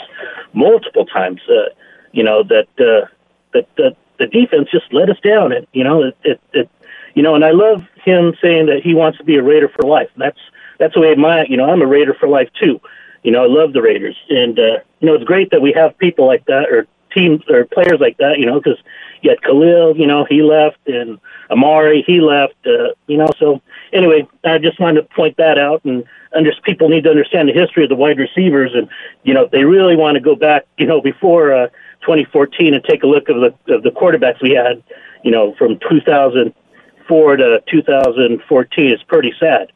multiple 0.53 1.05
times, 1.05 1.41
uh, 1.49 1.69
you 2.11 2.23
know, 2.23 2.43
that, 2.43 2.67
uh, 2.77 3.07
that, 3.53 3.67
that 3.77 3.95
the 4.17 4.27
defense 4.27 4.69
just 4.69 4.91
let 4.91 5.09
us 5.09 5.17
down. 5.23 5.53
And, 5.53 5.65
you 5.71 5.85
know, 5.85 6.03
it, 6.03 6.17
it, 6.23 6.41
it, 6.53 6.69
you 7.15 7.23
know, 7.23 7.35
and 7.35 7.45
I 7.45 7.51
love 7.51 7.87
him 8.03 8.35
saying 8.41 8.65
that 8.65 8.81
he 8.83 8.93
wants 8.93 9.17
to 9.19 9.23
be 9.23 9.37
a 9.37 9.43
Raider 9.43 9.69
for 9.69 9.87
life. 9.87 10.09
And 10.13 10.23
that's, 10.23 10.39
that's 10.81 10.95
the 10.95 10.99
way 10.99 11.13
my, 11.13 11.45
you 11.45 11.57
know, 11.57 11.69
I'm 11.69 11.83
a 11.83 11.85
Raider 11.85 12.15
for 12.19 12.27
life 12.27 12.49
too. 12.59 12.81
You 13.21 13.31
know, 13.31 13.43
I 13.43 13.47
love 13.47 13.71
the 13.71 13.83
Raiders. 13.83 14.17
And, 14.31 14.57
uh, 14.57 14.79
you 14.99 15.07
know, 15.07 15.13
it's 15.13 15.23
great 15.23 15.51
that 15.51 15.61
we 15.61 15.71
have 15.73 15.95
people 15.99 16.25
like 16.25 16.43
that 16.45 16.69
or 16.71 16.87
teams 17.13 17.43
or 17.47 17.65
players 17.65 17.99
like 17.99 18.17
that, 18.17 18.39
you 18.39 18.47
know, 18.47 18.59
because 18.59 18.79
you 19.21 19.29
had 19.29 19.43
Khalil, 19.43 19.95
you 19.95 20.07
know, 20.07 20.25
he 20.25 20.41
left, 20.41 20.79
and 20.87 21.19
Amari, 21.51 22.03
he 22.07 22.19
left, 22.19 22.55
uh, 22.65 22.95
you 23.05 23.17
know. 23.17 23.27
So 23.37 23.61
anyway, 23.93 24.27
I 24.43 24.57
just 24.57 24.79
wanted 24.79 25.01
to 25.01 25.15
point 25.15 25.37
that 25.37 25.59
out, 25.59 25.85
and 25.85 26.03
under, 26.33 26.51
people 26.63 26.89
need 26.89 27.03
to 27.03 27.11
understand 27.11 27.47
the 27.47 27.53
history 27.53 27.83
of 27.83 27.89
the 27.89 27.95
wide 27.95 28.17
receivers, 28.17 28.71
and 28.73 28.89
you 29.21 29.35
know, 29.35 29.47
they 29.51 29.65
really 29.65 29.95
want 29.95 30.15
to 30.15 30.21
go 30.21 30.35
back, 30.35 30.65
you 30.79 30.87
know, 30.87 30.99
before 30.99 31.53
uh, 31.53 31.67
2014 32.01 32.73
and 32.73 32.83
take 32.83 33.03
a 33.03 33.07
look 33.07 33.29
of 33.29 33.35
the 33.35 33.75
of 33.75 33.83
the 33.83 33.91
quarterbacks 33.91 34.41
we 34.41 34.51
had, 34.51 34.81
you 35.23 35.29
know, 35.29 35.53
from 35.59 35.77
2004 35.87 37.35
to 37.35 37.63
2014. 37.69 38.87
It's 38.87 39.03
pretty 39.03 39.33
sad. 39.39 39.71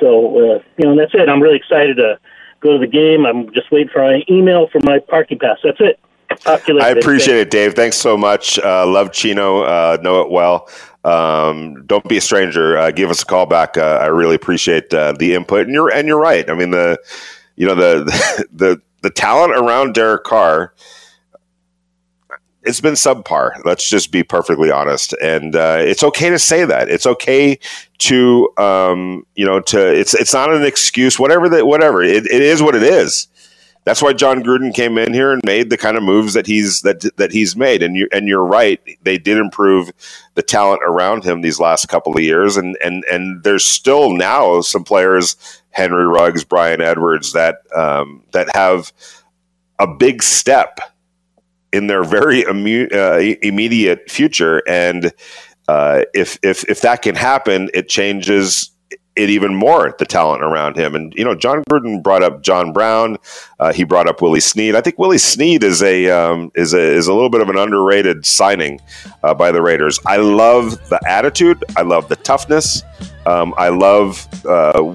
So 0.00 0.56
uh, 0.56 0.62
you 0.76 0.86
know, 0.86 0.96
that's 0.96 1.14
it. 1.14 1.28
I'm 1.28 1.42
really 1.42 1.56
excited 1.56 1.96
to 1.96 2.18
go 2.60 2.72
to 2.72 2.78
the 2.78 2.86
game. 2.86 3.26
I'm 3.26 3.52
just 3.52 3.70
waiting 3.70 3.88
for 3.88 4.02
an 4.02 4.22
email 4.30 4.68
for 4.68 4.80
my 4.84 4.98
parking 4.98 5.38
pass. 5.38 5.58
That's 5.62 5.80
it. 5.80 5.98
I 6.44 6.90
appreciate 6.90 7.38
it, 7.38 7.50
Dave. 7.50 7.74
Thanks 7.74 7.96
so 7.96 8.16
much. 8.16 8.58
Uh, 8.58 8.86
love 8.86 9.12
Chino. 9.12 9.62
Uh, 9.62 9.96
know 10.02 10.20
it 10.22 10.30
well. 10.30 10.68
Um, 11.04 11.84
don't 11.86 12.06
be 12.08 12.16
a 12.16 12.20
stranger. 12.20 12.76
Uh, 12.76 12.90
give 12.90 13.10
us 13.10 13.22
a 13.22 13.26
call 13.26 13.46
back. 13.46 13.78
Uh, 13.78 14.00
I 14.02 14.06
really 14.06 14.34
appreciate 14.34 14.92
uh, 14.92 15.12
the 15.12 15.34
input. 15.34 15.66
And 15.66 15.72
you're 15.72 15.90
and 15.90 16.08
you're 16.08 16.18
right. 16.18 16.48
I 16.50 16.54
mean 16.54 16.72
the 16.72 16.98
you 17.54 17.66
know 17.66 17.74
the 17.74 18.46
the 18.52 18.80
the 19.02 19.10
talent 19.10 19.52
around 19.52 19.94
Derek 19.94 20.24
Carr. 20.24 20.74
It's 22.66 22.80
been 22.80 22.94
subpar. 22.94 23.64
Let's 23.64 23.88
just 23.88 24.12
be 24.12 24.22
perfectly 24.22 24.70
honest, 24.70 25.14
and 25.22 25.54
uh, 25.56 25.78
it's 25.80 26.02
okay 26.02 26.30
to 26.30 26.38
say 26.38 26.64
that. 26.64 26.88
It's 26.88 27.06
okay 27.06 27.58
to 27.98 28.52
um, 28.58 29.26
you 29.34 29.46
know 29.46 29.60
to 29.60 29.94
it's 29.94 30.14
it's 30.14 30.34
not 30.34 30.52
an 30.52 30.64
excuse. 30.64 31.18
Whatever 31.18 31.48
that 31.50 31.66
whatever 31.66 32.02
it, 32.02 32.26
it 32.26 32.42
is 32.42 32.62
what 32.62 32.74
it 32.74 32.82
is 32.82 33.28
that's 33.86 34.02
why 34.02 34.12
Jon 34.12 34.42
Gruden 34.42 34.74
came 34.74 34.98
in 34.98 35.14
here 35.14 35.32
and 35.32 35.40
made 35.46 35.70
the 35.70 35.76
kind 35.76 35.96
of 35.96 36.02
moves 36.02 36.34
that 36.34 36.44
he's 36.44 36.82
that 36.82 37.04
that 37.18 37.30
he's 37.30 37.54
made. 37.54 37.84
And 37.84 37.94
you 37.94 38.08
and 38.12 38.26
you're 38.26 38.44
right, 38.44 38.80
they 39.04 39.16
did 39.16 39.38
improve 39.38 39.92
the 40.34 40.42
talent 40.42 40.80
around 40.84 41.22
him 41.22 41.40
these 41.40 41.60
last 41.60 41.88
couple 41.88 42.12
of 42.12 42.20
years, 42.20 42.56
and 42.56 42.76
and 42.84 43.04
and 43.04 43.44
there's 43.44 43.64
still 43.64 44.10
now 44.10 44.60
some 44.60 44.82
players, 44.82 45.36
Henry 45.70 46.04
Ruggs, 46.04 46.42
Bryan 46.42 46.80
Edwards, 46.80 47.32
that 47.32 47.58
um, 47.76 48.24
that 48.32 48.48
have 48.56 48.92
a 49.78 49.86
big 49.86 50.20
step 50.20 50.80
in 51.72 51.86
their 51.86 52.04
very 52.04 52.42
imme- 52.42 52.92
uh, 52.92 53.36
immediate 53.42 54.10
future, 54.10 54.62
and 54.68 55.12
uh, 55.68 56.02
if 56.14 56.38
if 56.42 56.64
if 56.68 56.80
that 56.82 57.02
can 57.02 57.14
happen, 57.14 57.70
it 57.74 57.88
changes 57.88 58.70
it 59.16 59.30
even 59.30 59.54
more 59.54 59.94
the 59.98 60.04
talent 60.04 60.42
around 60.42 60.76
him. 60.76 60.94
And 60.94 61.12
you 61.14 61.24
know, 61.24 61.34
Jon 61.34 61.62
Gruden 61.70 62.02
brought 62.02 62.22
up 62.22 62.42
John 62.42 62.72
Brown. 62.72 63.16
Uh, 63.58 63.72
he 63.72 63.82
brought 63.82 64.08
up 64.08 64.20
Willie 64.20 64.40
Snead. 64.40 64.76
I 64.76 64.82
think 64.82 64.98
Willie 64.98 65.18
Snead 65.18 65.64
is 65.64 65.82
a 65.82 66.10
um, 66.10 66.52
is 66.54 66.74
a 66.74 66.80
is 66.80 67.08
a 67.08 67.14
little 67.14 67.30
bit 67.30 67.40
of 67.40 67.48
an 67.48 67.56
underrated 67.56 68.26
signing 68.26 68.80
uh, 69.22 69.34
by 69.34 69.50
the 69.50 69.62
Raiders. 69.62 69.98
I 70.06 70.18
love 70.18 70.88
the 70.88 71.00
attitude. 71.08 71.64
I 71.76 71.82
love 71.82 72.08
the 72.08 72.16
toughness. 72.16 72.82
Um, 73.24 73.54
I 73.56 73.70
love 73.70 74.28
uh, 74.44 74.94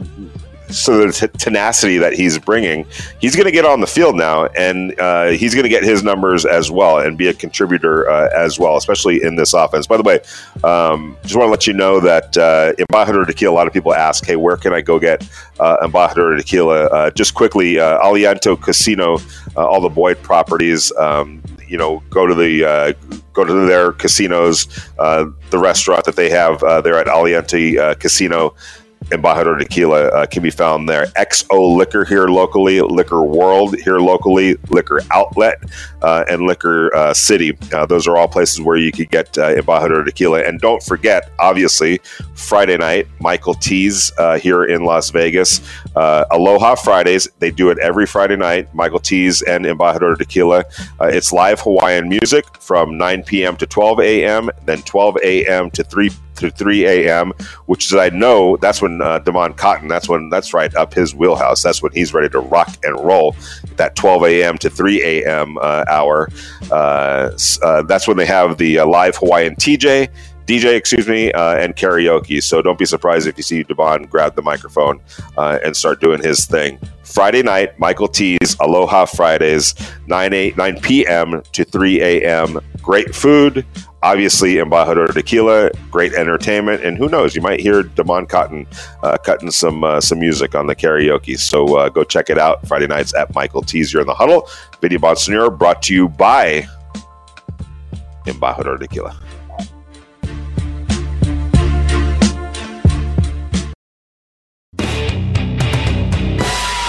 so 0.71 1.05
the 1.05 1.11
t- 1.11 1.27
tenacity 1.37 1.97
that 1.97 2.13
he's 2.13 2.37
bringing, 2.37 2.85
he's 3.19 3.35
going 3.35 3.45
to 3.45 3.51
get 3.51 3.65
on 3.65 3.81
the 3.81 3.87
field 3.87 4.15
now, 4.15 4.45
and 4.47 4.97
uh, 4.99 5.27
he's 5.27 5.53
going 5.53 5.63
to 5.63 5.69
get 5.69 5.83
his 5.83 6.03
numbers 6.03 6.45
as 6.45 6.71
well 6.71 6.99
and 6.99 7.17
be 7.17 7.27
a 7.27 7.33
contributor 7.33 8.09
uh, 8.09 8.29
as 8.35 8.59
well, 8.59 8.77
especially 8.77 9.23
in 9.23 9.35
this 9.35 9.53
offense. 9.53 9.87
By 9.87 9.97
the 9.97 10.03
way, 10.03 10.19
um, 10.63 11.17
just 11.23 11.35
want 11.35 11.47
to 11.47 11.51
let 11.51 11.67
you 11.67 11.73
know 11.73 11.99
that 11.99 12.37
uh, 12.37 12.73
Embajador 12.73 13.25
Tequila. 13.27 13.51
A 13.51 13.55
lot 13.55 13.67
of 13.67 13.73
people 13.73 13.93
ask, 13.93 14.25
"Hey, 14.25 14.35
where 14.35 14.57
can 14.57 14.73
I 14.73 14.81
go 14.81 14.99
get 14.99 15.27
uh, 15.59 15.77
Embajador 15.85 16.37
Tequila?" 16.37 16.85
Uh, 16.85 17.11
just 17.11 17.33
quickly, 17.33 17.79
uh, 17.79 17.99
Aliante 17.99 18.59
Casino, 18.61 19.17
uh, 19.55 19.65
all 19.65 19.81
the 19.81 19.89
Boyd 19.89 20.21
properties. 20.23 20.91
Um, 20.97 21.43
you 21.67 21.77
know, 21.77 22.03
go 22.09 22.27
to 22.27 22.33
the 22.33 22.95
go 23.33 23.45
to 23.45 23.53
their 23.65 23.93
casinos, 23.93 24.67
the 25.51 25.59
restaurant 25.59 26.05
that 26.05 26.15
they 26.15 26.29
have 26.29 26.63
uh, 26.63 26.81
there 26.81 26.97
at 26.97 27.07
Aliante 27.07 27.77
uh, 27.77 27.93
Casino. 29.11 29.21
Embajador 29.21 29.59
Tequila 29.59 30.07
uh, 30.07 30.25
can 30.25 30.43
be 30.43 30.49
found 30.49 30.87
there. 30.87 31.05
XO 31.17 31.75
Liquor 31.75 32.05
here 32.05 32.27
locally, 32.27 32.81
Liquor 32.81 33.23
World 33.23 33.75
here 33.75 33.99
locally, 33.99 34.55
Liquor 34.69 35.01
Outlet, 35.11 35.63
uh, 36.01 36.23
and 36.29 36.43
Liquor 36.43 36.95
uh, 36.95 37.13
City. 37.13 37.57
Uh, 37.73 37.85
those 37.85 38.07
are 38.07 38.17
all 38.17 38.27
places 38.27 38.61
where 38.61 38.77
you 38.77 38.91
could 38.91 39.09
get 39.09 39.37
uh, 39.37 39.53
Tequila. 40.03 40.43
And 40.43 40.59
don't 40.59 40.83
forget, 40.83 41.31
obviously, 41.39 41.99
Friday 42.33 42.77
night, 42.77 43.07
Michael 43.19 43.53
T's 43.53 44.11
uh, 44.17 44.37
here 44.37 44.65
in 44.65 44.83
Las 44.85 45.09
Vegas. 45.11 45.61
Uh, 45.95 46.25
Aloha 46.31 46.75
Fridays. 46.75 47.27
They 47.39 47.51
do 47.51 47.69
it 47.69 47.77
every 47.79 48.05
Friday 48.05 48.35
night. 48.35 48.73
Michael 48.73 48.99
T's 48.99 49.41
and 49.41 49.65
Embajador 49.65 50.17
Tequila. 50.17 50.63
it's 51.01 51.31
live 51.31 51.59
Hawaiian 51.61 52.09
music 52.09 52.45
from 52.59 52.97
9 52.97 53.23
p.m. 53.23 53.57
to 53.57 53.65
12 53.65 53.99
a.m., 53.99 54.49
then 54.65 54.81
12 54.83 55.17
a.m. 55.23 55.71
to 55.71 55.83
3 55.83 56.09
to 56.41 56.51
3 56.51 56.85
a.m., 56.85 57.31
which 57.65 57.85
is 57.85 57.93
I 57.95 58.09
know 58.09 58.57
that's 58.57 58.81
when 58.81 59.01
uh, 59.01 59.19
Damon 59.19 59.53
Cotton, 59.53 59.87
that's 59.87 60.09
when 60.09 60.29
that's 60.29 60.53
right 60.53 60.73
up 60.75 60.93
his 60.93 61.15
wheelhouse. 61.15 61.63
That's 61.63 61.81
when 61.81 61.91
he's 61.91 62.13
ready 62.13 62.29
to 62.29 62.39
rock 62.39 62.77
and 62.83 62.99
roll. 62.99 63.35
That 63.77 63.95
12 63.95 64.23
a.m. 64.25 64.57
to 64.59 64.69
3 64.69 65.03
a.m. 65.03 65.57
Uh, 65.57 65.85
hour. 65.89 66.29
Uh, 66.71 67.31
uh, 67.63 67.83
that's 67.83 68.07
when 68.07 68.17
they 68.17 68.25
have 68.25 68.57
the 68.57 68.79
uh, 68.79 68.85
live 68.85 69.15
Hawaiian 69.17 69.55
TJ. 69.55 70.09
DJ, 70.47 70.75
excuse 70.75 71.07
me, 71.07 71.31
uh, 71.31 71.55
and 71.55 71.75
karaoke. 71.75 72.43
So 72.43 72.61
don't 72.61 72.77
be 72.77 72.85
surprised 72.85 73.27
if 73.27 73.37
you 73.37 73.43
see 73.43 73.63
Devon 73.63 74.03
grab 74.03 74.35
the 74.35 74.41
microphone 74.41 74.99
uh, 75.37 75.59
and 75.63 75.77
start 75.77 76.01
doing 76.01 76.21
his 76.21 76.45
thing. 76.45 76.77
Friday 77.03 77.43
night, 77.43 77.77
Michael 77.79 78.07
T's 78.07 78.57
Aloha 78.59 79.05
Fridays, 79.05 79.75
9, 80.07 80.33
8, 80.33 80.57
9 80.57 80.79
p.m. 80.81 81.41
to 81.53 81.63
3 81.63 82.01
a.m. 82.01 82.59
Great 82.81 83.13
food, 83.13 83.65
obviously 84.03 84.55
Embajador 84.55 85.13
Tequila, 85.13 85.69
great 85.89 86.13
entertainment, 86.13 86.83
and 86.83 86.97
who 86.97 87.07
knows, 87.07 87.35
you 87.35 87.41
might 87.41 87.59
hear 87.59 87.83
Damon 87.83 88.25
Cotton 88.25 88.67
uh, 89.03 89.17
cutting 89.17 89.51
some 89.51 89.83
uh, 89.83 90.01
some 90.01 90.19
music 90.19 90.55
on 90.55 90.67
the 90.67 90.75
karaoke. 90.75 91.37
So 91.39 91.77
uh, 91.77 91.89
go 91.89 92.03
check 92.03 92.29
it 92.29 92.37
out 92.37 92.67
Friday 92.67 92.87
nights 92.87 93.13
at 93.13 93.33
Michael. 93.33 93.63
You're 93.71 94.01
in 94.01 94.07
the 94.07 94.13
huddle. 94.13 94.49
Vinny 94.81 94.97
Bonsignore 94.97 95.57
brought 95.57 95.81
to 95.83 95.93
you 95.93 96.09
by 96.09 96.67
Embajador 98.25 98.79
Tequila. 98.79 99.19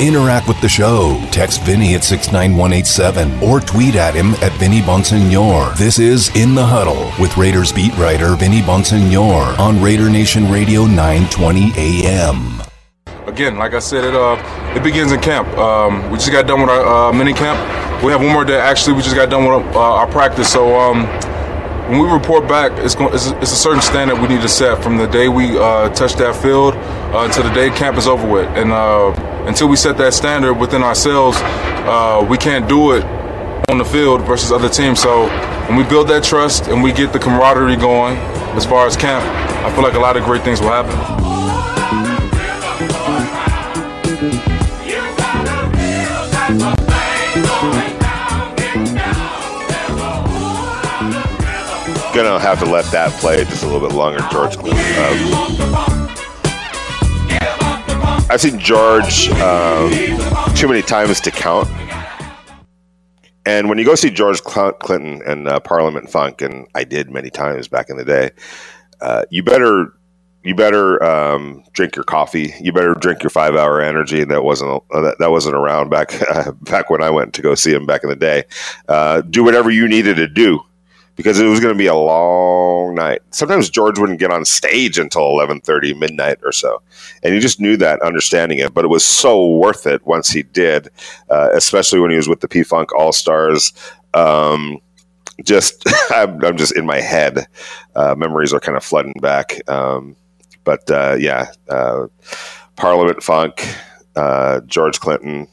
Interact 0.02 0.48
with 0.48 0.60
the 0.60 0.68
show. 0.68 1.16
Text 1.30 1.62
Vinny 1.62 1.94
at 1.94 2.02
69187 2.02 3.40
or 3.40 3.60
tweet 3.60 3.94
at 3.94 4.14
him 4.14 4.34
at 4.42 4.50
Vinny 4.58 4.80
Bonsignore. 4.80 5.76
This 5.76 6.00
is 6.00 6.34
In 6.34 6.56
the 6.56 6.66
Huddle 6.66 7.12
with 7.20 7.36
Raiders 7.36 7.70
beat 7.70 7.96
writer 7.96 8.34
Vinny 8.34 8.62
Bonsignore 8.62 9.56
on 9.60 9.80
Raider 9.80 10.10
Nation 10.10 10.50
Radio 10.50 10.86
920 10.86 11.70
AM. 11.76 12.60
Again, 13.28 13.56
like 13.58 13.74
I 13.74 13.78
said, 13.78 14.02
it 14.02 14.16
uh, 14.16 14.74
it 14.74 14.82
begins 14.82 15.12
in 15.12 15.20
camp. 15.20 15.46
Um, 15.56 16.10
we 16.10 16.18
just 16.18 16.32
got 16.32 16.48
done 16.48 16.62
with 16.62 16.70
our 16.70 17.10
uh, 17.10 17.12
mini 17.12 17.32
camp. 17.32 17.60
We 18.02 18.10
have 18.10 18.22
one 18.22 18.32
more 18.32 18.44
day. 18.44 18.58
Actually, 18.58 18.96
we 18.96 19.02
just 19.02 19.14
got 19.14 19.30
done 19.30 19.44
with 19.44 19.76
uh, 19.76 19.78
our 19.78 20.08
practice. 20.08 20.52
So 20.52 20.80
um, 20.80 21.06
when 21.88 22.00
we 22.00 22.12
report 22.12 22.48
back, 22.48 22.72
it's, 22.78 22.96
going, 22.96 23.14
it's, 23.14 23.28
it's, 23.30 23.52
a 23.52 23.56
certain 23.56 23.80
standard 23.80 24.20
we 24.20 24.26
need 24.26 24.42
to 24.42 24.48
set 24.48 24.82
from 24.82 24.96
the 24.96 25.06
day 25.06 25.28
we 25.28 25.56
uh, 25.56 25.90
touch 25.90 26.14
that 26.14 26.34
field 26.34 26.74
uh, 26.74 27.24
until 27.24 27.44
the 27.44 27.54
day 27.54 27.70
camp 27.70 27.96
is 27.96 28.08
over 28.08 28.28
with. 28.28 28.48
And 28.56 28.72
uh, 28.72 29.12
until 29.46 29.68
we 29.68 29.76
set 29.76 29.96
that 29.98 30.14
standard 30.14 30.54
within 30.54 30.82
ourselves, 30.82 31.38
uh, 31.40 32.26
we 32.28 32.38
can't 32.38 32.68
do 32.68 32.92
it 32.92 33.04
on 33.68 33.78
the 33.78 33.84
field 33.84 34.22
versus 34.22 34.52
other 34.52 34.68
teams. 34.68 35.00
So 35.00 35.28
when 35.68 35.76
we 35.76 35.84
build 35.84 36.08
that 36.08 36.22
trust 36.24 36.68
and 36.68 36.82
we 36.82 36.92
get 36.92 37.12
the 37.12 37.18
camaraderie 37.18 37.76
going 37.76 38.16
as 38.56 38.64
far 38.64 38.86
as 38.86 38.96
camp, 38.96 39.24
I 39.64 39.74
feel 39.74 39.82
like 39.82 39.94
a 39.94 39.98
lot 39.98 40.16
of 40.16 40.24
great 40.24 40.42
things 40.42 40.60
will 40.60 40.68
happen. 40.68 40.92
Gonna 52.14 52.38
have 52.38 52.58
to 52.58 52.66
let 52.66 52.84
that 52.92 53.10
play 53.20 53.42
just 53.44 53.62
a 53.62 53.66
little 53.66 53.88
bit 53.88 53.96
longer, 53.96 54.18
George. 54.30 54.58
Um, 54.58 56.11
I've 58.32 58.40
seen 58.40 58.58
George 58.58 59.28
um, 59.28 59.90
too 60.54 60.66
many 60.66 60.80
times 60.80 61.20
to 61.20 61.30
count. 61.30 61.68
And 63.44 63.68
when 63.68 63.76
you 63.76 63.84
go 63.84 63.94
see 63.94 64.08
George 64.08 64.42
Clinton 64.42 65.20
and 65.26 65.46
uh, 65.46 65.60
Parliament 65.60 66.08
Funk, 66.08 66.40
and 66.40 66.66
I 66.74 66.84
did 66.84 67.10
many 67.10 67.28
times 67.28 67.68
back 67.68 67.90
in 67.90 67.98
the 67.98 68.06
day, 68.06 68.30
uh, 69.02 69.24
you 69.28 69.42
better 69.42 69.92
you 70.44 70.54
better 70.54 71.04
um, 71.04 71.62
drink 71.74 71.94
your 71.94 72.04
coffee. 72.04 72.54
You 72.58 72.72
better 72.72 72.94
drink 72.94 73.22
your 73.22 73.28
five 73.28 73.54
hour 73.54 73.82
energy. 73.82 74.22
And 74.22 74.30
That 74.30 74.44
wasn't 74.44 74.82
uh, 74.90 75.00
that, 75.02 75.18
that 75.18 75.30
wasn't 75.30 75.56
around 75.56 75.90
back 75.90 76.14
uh, 76.34 76.52
back 76.62 76.88
when 76.88 77.02
I 77.02 77.10
went 77.10 77.34
to 77.34 77.42
go 77.42 77.54
see 77.54 77.74
him 77.74 77.84
back 77.84 78.02
in 78.02 78.08
the 78.08 78.16
day. 78.16 78.44
Uh, 78.88 79.20
do 79.20 79.44
whatever 79.44 79.70
you 79.70 79.86
needed 79.86 80.16
to 80.16 80.26
do 80.26 80.58
because 81.16 81.38
it 81.38 81.46
was 81.46 81.60
going 81.60 81.74
to 81.74 81.78
be 81.78 81.86
a 81.86 81.94
long 81.94 82.94
night. 82.94 83.20
Sometimes 83.30 83.70
George 83.70 83.98
wouldn't 83.98 84.18
get 84.18 84.30
on 84.30 84.44
stage 84.44 84.98
until 84.98 85.22
11:30 85.22 85.98
midnight 85.98 86.38
or 86.44 86.52
so. 86.52 86.82
And 87.22 87.34
he 87.34 87.40
just 87.40 87.60
knew 87.60 87.76
that 87.78 88.02
understanding 88.02 88.58
it, 88.58 88.74
but 88.74 88.84
it 88.84 88.88
was 88.88 89.04
so 89.04 89.46
worth 89.56 89.86
it 89.86 90.06
once 90.06 90.30
he 90.30 90.42
did, 90.42 90.88
uh, 91.30 91.50
especially 91.52 92.00
when 92.00 92.10
he 92.10 92.16
was 92.16 92.28
with 92.28 92.40
the 92.40 92.48
P-Funk 92.48 92.94
All-Stars. 92.94 93.72
Um, 94.14 94.80
just 95.44 95.84
I'm, 96.10 96.56
just 96.56 96.76
in 96.76 96.86
my 96.86 97.00
head. 97.00 97.46
Uh, 97.94 98.14
memories 98.16 98.52
are 98.52 98.60
kind 98.60 98.76
of 98.76 98.84
flooding 98.84 99.14
back. 99.20 99.68
Um, 99.68 100.16
but 100.64 100.90
uh, 100.90 101.16
yeah, 101.18 101.50
uh, 101.68 102.06
Parliament 102.76 103.22
Funk, 103.22 103.66
uh, 104.16 104.60
George 104.66 105.00
Clinton, 105.00 105.48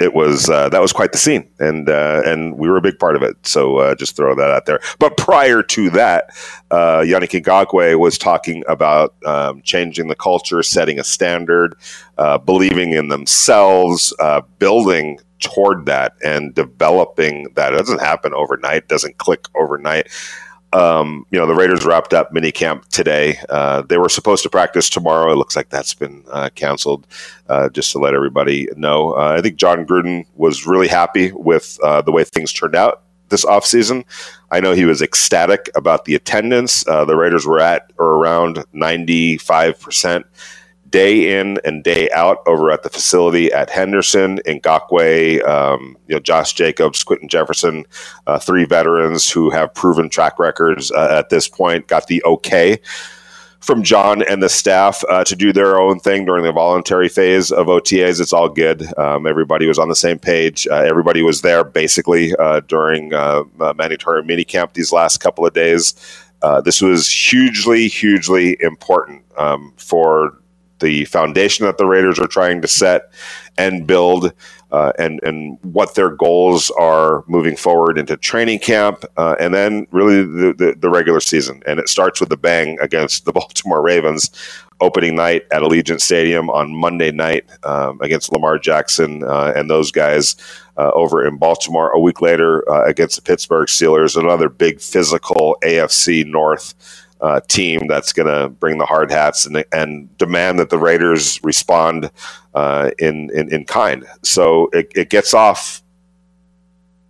it 0.00 0.12
was 0.12 0.50
uh, 0.50 0.68
that 0.70 0.80
was 0.80 0.92
quite 0.92 1.12
the 1.12 1.18
scene, 1.18 1.48
and 1.58 1.88
uh, 1.88 2.22
and 2.24 2.58
we 2.58 2.68
were 2.68 2.76
a 2.76 2.80
big 2.82 2.98
part 2.98 3.14
of 3.14 3.22
it. 3.22 3.36
So 3.46 3.78
uh, 3.78 3.94
just 3.94 4.16
throw 4.16 4.34
that 4.34 4.50
out 4.50 4.66
there. 4.66 4.80
But 4.98 5.16
prior 5.16 5.62
to 5.62 5.90
that, 5.90 6.30
uh, 6.70 7.00
Yannick 7.00 7.40
Ngakoue 7.40 7.98
was 7.98 8.18
talking 8.18 8.64
about 8.66 9.14
um, 9.24 9.62
changing 9.62 10.08
the 10.08 10.16
culture, 10.16 10.62
setting 10.62 10.98
a 10.98 11.04
standard, 11.04 11.76
uh, 12.18 12.38
believing 12.38 12.92
in 12.92 13.08
themselves, 13.08 14.12
uh, 14.18 14.40
building 14.58 15.20
toward 15.38 15.86
that, 15.86 16.14
and 16.24 16.54
developing 16.54 17.52
that. 17.54 17.72
It 17.72 17.76
doesn't 17.76 18.00
happen 18.00 18.34
overnight. 18.34 18.88
Doesn't 18.88 19.18
click 19.18 19.46
overnight 19.54 20.08
um, 20.74 21.24
you 21.30 21.38
know, 21.38 21.46
the 21.46 21.54
Raiders 21.54 21.84
wrapped 21.84 22.12
up 22.12 22.32
minicamp 22.32 22.88
today. 22.88 23.38
Uh, 23.48 23.82
they 23.82 23.96
were 23.96 24.08
supposed 24.08 24.42
to 24.42 24.50
practice 24.50 24.90
tomorrow. 24.90 25.32
It 25.32 25.36
looks 25.36 25.54
like 25.54 25.68
that's 25.70 25.94
been 25.94 26.24
uh, 26.30 26.50
canceled. 26.54 27.06
Uh, 27.48 27.68
just 27.68 27.92
to 27.92 27.98
let 27.98 28.14
everybody 28.14 28.68
know, 28.76 29.12
uh, 29.12 29.36
I 29.38 29.40
think 29.40 29.56
Jon 29.56 29.86
Gruden 29.86 30.26
was 30.34 30.66
really 30.66 30.88
happy 30.88 31.30
with 31.32 31.78
uh, 31.82 32.02
the 32.02 32.10
way 32.10 32.24
things 32.24 32.52
turned 32.52 32.74
out 32.74 33.02
this 33.28 33.44
offseason. 33.44 34.04
I 34.50 34.60
know 34.60 34.72
he 34.72 34.84
was 34.84 35.00
ecstatic 35.00 35.70
about 35.74 36.04
the 36.04 36.14
attendance. 36.14 36.86
Uh, 36.86 37.04
the 37.04 37.16
Raiders 37.16 37.46
were 37.46 37.60
at 37.60 37.92
or 37.98 38.14
around 38.14 38.64
ninety 38.72 39.38
five 39.38 39.80
percent 39.80 40.26
day 40.94 41.40
in 41.40 41.58
and 41.64 41.82
day 41.82 42.08
out 42.12 42.38
over 42.46 42.70
at 42.70 42.84
the 42.84 42.88
facility 42.88 43.52
at 43.52 43.68
Henderson, 43.68 44.38
Ngakoue, 44.46 45.44
um, 45.44 45.96
you 46.06 46.14
know, 46.14 46.20
Josh 46.20 46.52
Jacobs, 46.52 47.02
Quinton 47.02 47.28
Jefferson, 47.28 47.84
uh, 48.28 48.38
three 48.38 48.64
veterans 48.64 49.28
who 49.28 49.50
have 49.50 49.74
proven 49.74 50.08
track 50.08 50.38
records 50.38 50.92
uh, 50.92 51.08
at 51.18 51.30
this 51.30 51.48
point, 51.48 51.88
got 51.88 52.06
the 52.06 52.22
okay 52.22 52.78
from 53.58 53.82
Jon 53.82 54.22
and 54.22 54.40
the 54.40 54.48
staff 54.48 55.02
uh, 55.08 55.24
to 55.24 55.34
do 55.34 55.52
their 55.52 55.80
own 55.80 55.98
thing 55.98 56.26
during 56.26 56.44
the 56.44 56.52
voluntary 56.52 57.08
phase 57.08 57.50
of 57.50 57.66
OTAs. 57.66 58.20
It's 58.20 58.32
all 58.32 58.48
good. 58.48 58.86
Um, 58.96 59.26
everybody 59.26 59.66
was 59.66 59.80
on 59.80 59.88
the 59.88 59.96
same 59.96 60.20
page. 60.20 60.68
Uh, 60.70 60.76
everybody 60.76 61.22
was 61.22 61.42
there 61.42 61.64
basically 61.64 62.36
uh, 62.36 62.60
during 62.68 63.12
uh, 63.12 63.42
mandatory 63.58 64.22
minicamp 64.22 64.74
these 64.74 64.92
last 64.92 65.18
couple 65.18 65.44
of 65.44 65.54
days. 65.54 65.94
Uh, 66.40 66.60
this 66.60 66.80
was 66.80 67.08
hugely, 67.10 67.88
hugely 67.88 68.56
important 68.60 69.24
um, 69.36 69.72
for 69.76 70.38
the 70.84 71.06
foundation 71.06 71.64
that 71.64 71.78
the 71.78 71.86
Raiders 71.86 72.18
are 72.18 72.26
trying 72.26 72.60
to 72.60 72.68
set 72.68 73.10
and 73.56 73.86
build, 73.86 74.32
uh, 74.70 74.92
and 74.98 75.18
and 75.22 75.58
what 75.62 75.94
their 75.94 76.10
goals 76.10 76.70
are 76.72 77.24
moving 77.26 77.56
forward 77.56 77.96
into 77.96 78.16
training 78.18 78.58
camp, 78.58 79.04
uh, 79.16 79.34
and 79.40 79.54
then 79.54 79.86
really 79.92 80.22
the, 80.22 80.54
the, 80.58 80.74
the 80.78 80.90
regular 80.90 81.20
season. 81.20 81.62
And 81.66 81.80
it 81.80 81.88
starts 81.88 82.20
with 82.20 82.28
the 82.28 82.36
bang 82.36 82.78
against 82.80 83.24
the 83.24 83.32
Baltimore 83.40 83.80
Ravens, 83.80 84.30
opening 84.80 85.16
night 85.16 85.44
at 85.52 85.62
Allegiant 85.62 86.00
Stadium 86.00 86.50
on 86.50 86.74
Monday 86.74 87.10
night 87.10 87.44
um, 87.62 87.98
against 88.02 88.30
Lamar 88.32 88.58
Jackson 88.58 89.24
uh, 89.24 89.52
and 89.56 89.70
those 89.70 89.90
guys. 89.90 90.36
Uh, 90.76 90.90
over 90.92 91.24
in 91.24 91.36
Baltimore 91.36 91.92
a 91.92 92.00
week 92.00 92.20
later 92.20 92.68
uh, 92.68 92.84
against 92.84 93.14
the 93.14 93.22
Pittsburgh 93.22 93.68
Steelers, 93.68 94.20
another 94.20 94.48
big 94.48 94.80
physical 94.80 95.56
AFC 95.62 96.26
North 96.26 96.74
uh, 97.24 97.40
team 97.48 97.86
that's 97.86 98.12
going 98.12 98.28
to 98.28 98.50
bring 98.50 98.76
the 98.76 98.84
hard 98.84 99.10
hats 99.10 99.46
and, 99.46 99.64
and, 99.72 100.16
demand 100.18 100.58
that 100.58 100.68
the 100.68 100.76
Raiders 100.76 101.42
respond 101.42 102.10
uh, 102.52 102.90
in, 102.98 103.30
in, 103.32 103.50
in 103.50 103.64
kind. 103.64 104.04
So 104.22 104.68
it, 104.74 104.92
it 104.94 105.08
gets 105.08 105.32
off 105.32 105.82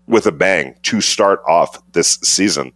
with 0.06 0.26
a 0.26 0.32
bang 0.32 0.76
to 0.82 1.00
start 1.00 1.42
off 1.48 1.82
this 1.92 2.20
season. 2.22 2.72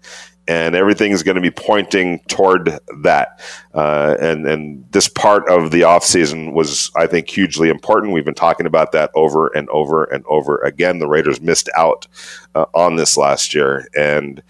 And 0.49 0.75
everything 0.75 1.13
is 1.13 1.23
going 1.23 1.37
to 1.37 1.41
be 1.41 1.51
pointing 1.51 2.21
toward 2.27 2.81
that. 3.03 3.41
Uh, 3.73 4.17
and, 4.19 4.45
and 4.45 4.85
this 4.91 5.07
part 5.07 5.49
of 5.49 5.71
the 5.71 5.83
offseason 5.83 6.55
was, 6.55 6.91
I 6.97 7.07
think, 7.07 7.29
hugely 7.29 7.69
important. 7.69 8.15
We've 8.15 8.25
been 8.25 8.35
talking 8.35 8.67
about 8.67 8.91
that 8.93 9.13
over 9.15 9.49
and 9.49 9.69
over 9.69 10.05
and 10.05 10.25
over 10.27 10.59
again. 10.59 10.99
The 10.99 11.07
Raiders 11.07 11.41
missed 11.41 11.71
out 11.77 12.09
uh, 12.57 12.65
on 12.75 12.97
this 12.97 13.17
last 13.17 13.55
year. 13.55 13.87
And, 13.97 14.43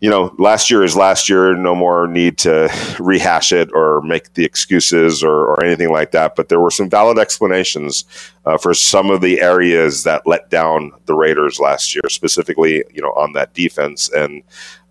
you 0.00 0.08
know, 0.08 0.32
last 0.38 0.70
year 0.70 0.84
is 0.84 0.96
last 0.96 1.28
year. 1.28 1.54
No 1.56 1.74
more 1.74 2.06
need 2.06 2.38
to 2.38 2.68
rehash 3.00 3.50
it 3.50 3.70
or 3.72 4.00
make 4.02 4.32
the 4.34 4.44
excuses 4.44 5.24
or, 5.24 5.46
or 5.46 5.64
anything 5.64 5.90
like 5.90 6.12
that. 6.12 6.36
But 6.36 6.48
there 6.48 6.60
were 6.60 6.70
some 6.70 6.88
valid 6.88 7.18
explanations 7.18 8.04
uh, 8.44 8.58
for 8.58 8.74
some 8.74 9.10
of 9.10 9.20
the 9.20 9.40
areas 9.40 10.04
that 10.04 10.26
let 10.26 10.50
down 10.50 10.92
the 11.06 11.14
Raiders 11.14 11.58
last 11.58 11.94
year, 11.94 12.08
specifically, 12.08 12.84
you 12.92 13.02
know, 13.02 13.12
on 13.12 13.32
that 13.32 13.54
defense. 13.54 14.08
And 14.10 14.42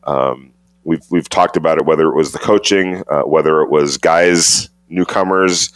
um, 0.03 0.51
we've 0.84 1.05
we've 1.10 1.30
talked 1.30 1.55
about 1.55 1.78
it, 1.78 1.86
whether 1.86 2.08
it 2.08 2.16
was 2.16 2.34
the 2.34 2.39
coaching, 2.39 3.03
uh, 3.10 3.22
whether 3.22 3.62
it 3.62 3.70
was 3.70 3.97
guys, 3.97 4.70
newcomers, 4.89 5.72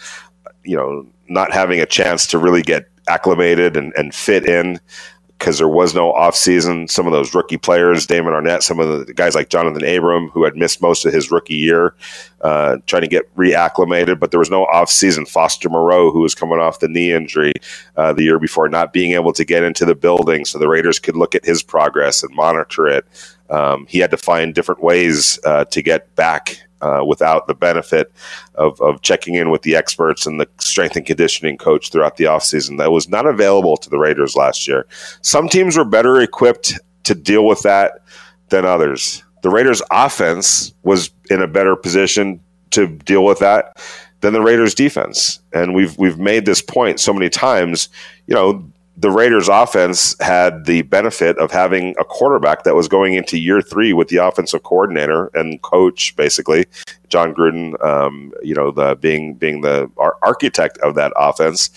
you 0.64 0.76
know, 0.76 1.08
not 1.30 1.54
having 1.54 1.80
a 1.80 1.86
chance 1.86 2.28
to 2.28 2.38
really 2.38 2.62
get 2.62 2.90
acclimated 3.08 3.78
and, 3.78 3.94
and 3.96 4.14
fit 4.14 4.46
in 4.46 4.80
because 5.42 5.58
there 5.58 5.68
was 5.68 5.96
no 5.96 6.14
offseason. 6.14 6.88
Some 6.88 7.08
of 7.08 7.14
those 7.14 7.34
rookie 7.34 7.58
players, 7.58 8.06
Damon 8.06 8.34
Arnette, 8.34 8.62
some 8.62 8.80
of 8.80 9.08
the 9.08 9.12
guys 9.12 9.34
like 9.34 9.50
Johnathan 9.50 9.98
Abram, 9.98 10.30
who 10.30 10.44
had 10.44 10.56
missed 10.56 10.84
most 10.84 11.04
of 11.04 11.12
his 11.12 11.32
rookie 11.32 11.56
year, 11.56 11.96
uh, 12.42 12.78
trying 12.86 13.02
to 13.02 13.08
get 13.08 13.36
reacclimated, 13.36 14.20
but 14.20 14.30
there 14.30 14.40
was 14.40 14.52
no 14.52 14.68
offseason. 14.68 15.28
Foster 15.28 15.68
Moreau, 15.68 16.12
who 16.12 16.22
was 16.22 16.36
coming 16.36 16.60
off 16.60 16.80
the 16.80 16.88
knee 16.88 17.12
injury 17.12 17.54
uh, 17.98 18.14
the 18.14 18.22
year 18.22 18.38
before, 18.38 18.70
not 18.70 18.94
being 18.94 19.14
able 19.14 19.34
to 19.34 19.44
get 19.44 19.64
into 19.64 19.84
the 19.84 19.96
building 19.96 20.46
so 20.46 20.60
the 20.60 20.70
Raiders 20.70 21.00
could 21.00 21.18
look 21.18 21.34
at 21.34 21.44
his 21.44 21.64
progress 21.64 22.22
and 22.22 22.36
monitor 22.36 22.88
it. 22.88 23.04
Um, 23.52 23.86
he 23.88 24.00
had 24.00 24.12
to 24.12 24.18
find 24.18 24.56
different 24.56 24.82
ways 24.82 25.40
uh, 25.46 25.66
to 25.66 25.82
get 25.82 26.16
back 26.16 26.58
uh, 26.82 27.04
without 27.06 27.48
the 27.48 27.54
benefit 27.54 28.12
of, 28.56 28.82
of 28.82 29.02
checking 29.02 29.36
in 29.36 29.52
with 29.52 29.62
the 29.62 29.76
experts 29.76 30.26
and 30.26 30.40
the 30.40 30.48
strength 30.60 30.96
and 30.96 31.06
conditioning 31.06 31.58
coach 31.58 31.92
throughout 31.92 32.18
the 32.18 32.24
offseason. 32.24 32.78
That 32.80 32.92
was 32.92 33.08
not 33.08 33.28
available 33.28 33.78
to 33.78 33.90
the 33.90 34.00
Raiders 34.00 34.36
last 34.36 34.68
year. 34.68 34.88
Some 35.22 35.48
teams 35.48 35.78
were 35.78 35.86
better 35.86 36.20
equipped 36.20 36.80
to 37.04 37.14
deal 37.14 37.46
with 37.46 37.62
that 37.62 38.00
than 38.50 38.66
others. 38.66 39.24
The 39.44 39.50
Raiders' 39.50 39.82
offense 39.92 40.74
was 40.84 41.12
in 41.30 41.42
a 41.42 41.48
better 41.48 41.76
position 41.76 42.40
to 42.72 42.88
deal 42.88 43.26
with 43.26 43.40
that. 43.40 43.78
than 44.22 44.34
the 44.34 44.42
Raiders 44.42 44.74
defense. 44.74 45.40
And 45.52 45.76
we've 45.76 45.98
we've 45.98 46.20
made 46.20 46.46
this 46.46 46.62
point 46.62 47.00
so 47.00 47.14
many 47.14 47.30
times, 47.30 47.90
you 48.28 48.36
know, 48.36 48.64
the 49.02 49.10
Raiders 49.10 49.50
offense 49.50 50.16
had 50.22 50.66
the 50.66 50.84
benefit 50.84 51.36
of 51.40 51.52
having 51.52 51.96
a 52.00 52.04
quarterback 52.04 52.64
that 52.64 52.76
was 52.76 52.88
going 52.88 53.16
into 53.16 53.40
year 53.40 53.60
three 53.60 53.94
with 53.94 54.10
the 54.10 54.18
offensive 54.18 54.62
coordinator 54.62 55.32
and 55.34 55.60
coach, 55.64 56.16
basically 56.16 56.68
Jon 57.10 57.34
Gruden, 57.34 57.84
um, 57.84 58.32
you 58.44 58.54
know, 58.54 58.70
the 58.70 58.96
being 58.96 59.34
being 59.34 59.62
the 59.62 59.90
architect 59.98 60.78
of 60.80 60.94
that 60.96 61.14
offense 61.16 61.72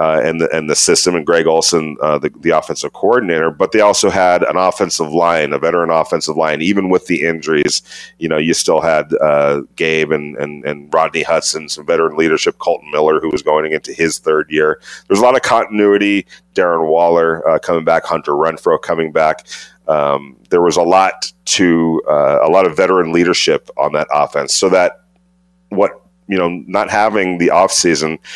uh, 0.00 0.18
and 0.24 0.40
the 0.40 0.48
and 0.56 0.70
the 0.70 0.74
system, 0.74 1.14
and 1.14 1.26
Greg 1.26 1.46
Olson, 1.46 1.94
uh, 2.00 2.18
the, 2.18 2.30
the 2.40 2.50
offensive 2.50 2.94
coordinator. 2.94 3.50
But 3.50 3.72
they 3.72 3.82
also 3.82 4.08
had 4.08 4.42
an 4.44 4.56
offensive 4.56 5.12
line, 5.12 5.52
a 5.52 5.58
veteran 5.58 5.90
offensive 5.90 6.38
line, 6.38 6.62
even 6.62 6.88
with 6.88 7.04
the 7.06 7.26
injuries. 7.26 7.82
You 8.18 8.30
know, 8.30 8.38
you 8.38 8.54
still 8.54 8.80
had 8.80 9.12
uh, 9.20 9.60
Gabe 9.76 10.10
and, 10.10 10.36
and 10.38 10.64
and 10.64 10.92
Rodney 10.92 11.22
Hudson, 11.22 11.68
some 11.68 11.84
veteran 11.84 12.16
leadership, 12.16 12.56
Kolton 12.56 12.90
Miller, 12.90 13.20
who 13.20 13.28
was 13.28 13.42
going 13.42 13.70
into 13.70 13.92
his 13.92 14.18
third 14.18 14.50
year. 14.50 14.80
There's 15.06 15.20
a 15.20 15.22
lot 15.22 15.36
of 15.36 15.42
continuity. 15.42 16.26
Darren 16.54 16.88
Waller 16.88 17.46
uh, 17.46 17.58
coming 17.58 17.84
back, 17.84 18.06
Hunter 18.06 18.32
Renfrow 18.32 18.80
coming 18.80 19.12
back. 19.12 19.46
Um, 19.86 20.38
there 20.48 20.62
was 20.62 20.78
a 20.78 20.82
lot 20.82 21.30
to 21.44 22.02
uh, 22.08 22.38
a 22.42 22.48
lot 22.48 22.66
of 22.66 22.74
veteran 22.74 23.12
leadership 23.12 23.68
on 23.76 23.92
that 23.92 24.08
offense, 24.10 24.54
so 24.54 24.70
that 24.70 25.04
what 25.68 26.00
you 26.26 26.38
know, 26.38 26.48
not 26.48 26.88
having 26.88 27.36
the 27.36 27.48
offseason– 27.48 28.18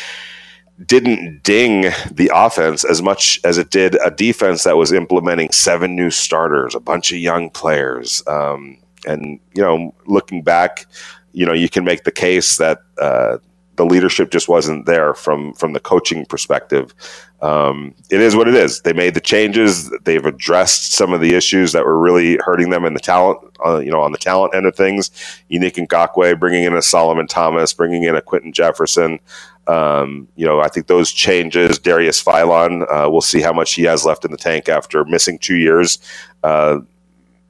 didn't 0.83 1.41
ding 1.43 1.91
the 2.11 2.29
offense 2.33 2.83
as 2.83 3.01
much 3.01 3.39
as 3.43 3.57
it 3.57 3.69
did 3.69 3.95
a 4.03 4.11
defense 4.11 4.63
that 4.63 4.77
was 4.77 4.91
implementing 4.91 5.51
seven 5.51 5.95
new 5.95 6.09
starters, 6.09 6.75
a 6.75 6.79
bunch 6.79 7.11
of 7.11 7.17
young 7.17 7.49
players. 7.49 8.21
Um, 8.27 8.77
and, 9.07 9.39
you 9.53 9.61
know, 9.61 9.93
looking 10.05 10.41
back, 10.41 10.85
you 11.31 11.45
know, 11.45 11.53
you 11.53 11.69
can 11.69 11.85
make 11.85 12.03
the 12.03 12.11
case 12.11 12.57
that 12.57 12.79
uh, 12.99 13.37
the 13.75 13.85
leadership 13.85 14.31
just 14.31 14.47
wasn't 14.47 14.85
there 14.85 15.13
from 15.13 15.53
from 15.53 15.73
the 15.73 15.79
coaching 15.79 16.25
perspective. 16.25 16.93
Um, 17.41 17.93
it 18.09 18.21
is 18.21 18.35
what 18.35 18.47
it 18.47 18.55
is. 18.55 18.81
They 18.81 18.93
made 18.93 19.13
the 19.13 19.21
changes. 19.21 19.91
They've 20.03 20.25
addressed 20.25 20.93
some 20.93 21.13
of 21.13 21.21
the 21.21 21.35
issues 21.35 21.73
that 21.73 21.85
were 21.85 21.99
really 21.99 22.37
hurting 22.37 22.69
them 22.69 22.85
in 22.85 22.93
the 22.93 22.99
talent, 22.99 23.39
uh, 23.65 23.79
you 23.79 23.91
know, 23.91 24.01
on 24.01 24.13
the 24.13 24.17
talent 24.17 24.55
end 24.55 24.65
of 24.65 24.75
things. 24.75 25.09
Yannick 25.51 25.75
Ngakoue, 25.75 26.39
bringing 26.39 26.63
in 26.63 26.75
a 26.75 26.81
Solomon 26.81 27.27
Thomas, 27.27 27.73
bringing 27.73 28.03
in 28.03 28.15
a 28.15 28.21
Quinton 28.21 28.53
Jefferson. 28.53 29.19
Um, 29.67 30.27
you 30.35 30.45
know, 30.45 30.61
I 30.61 30.67
think 30.67 30.87
those 30.87 31.11
changes, 31.11 31.79
Darius 31.79 32.23
Philon, 32.23 32.83
uh, 32.83 33.09
we'll 33.09 33.21
see 33.21 33.41
how 33.41 33.51
much 33.53 33.73
he 33.73 33.83
has 33.83 34.05
left 34.05 34.23
in 34.23 34.31
the 34.31 34.37
tank 34.37 34.69
after 34.69 35.03
missing 35.05 35.39
two 35.39 35.55
years. 35.55 35.97
Uh, 36.43 36.79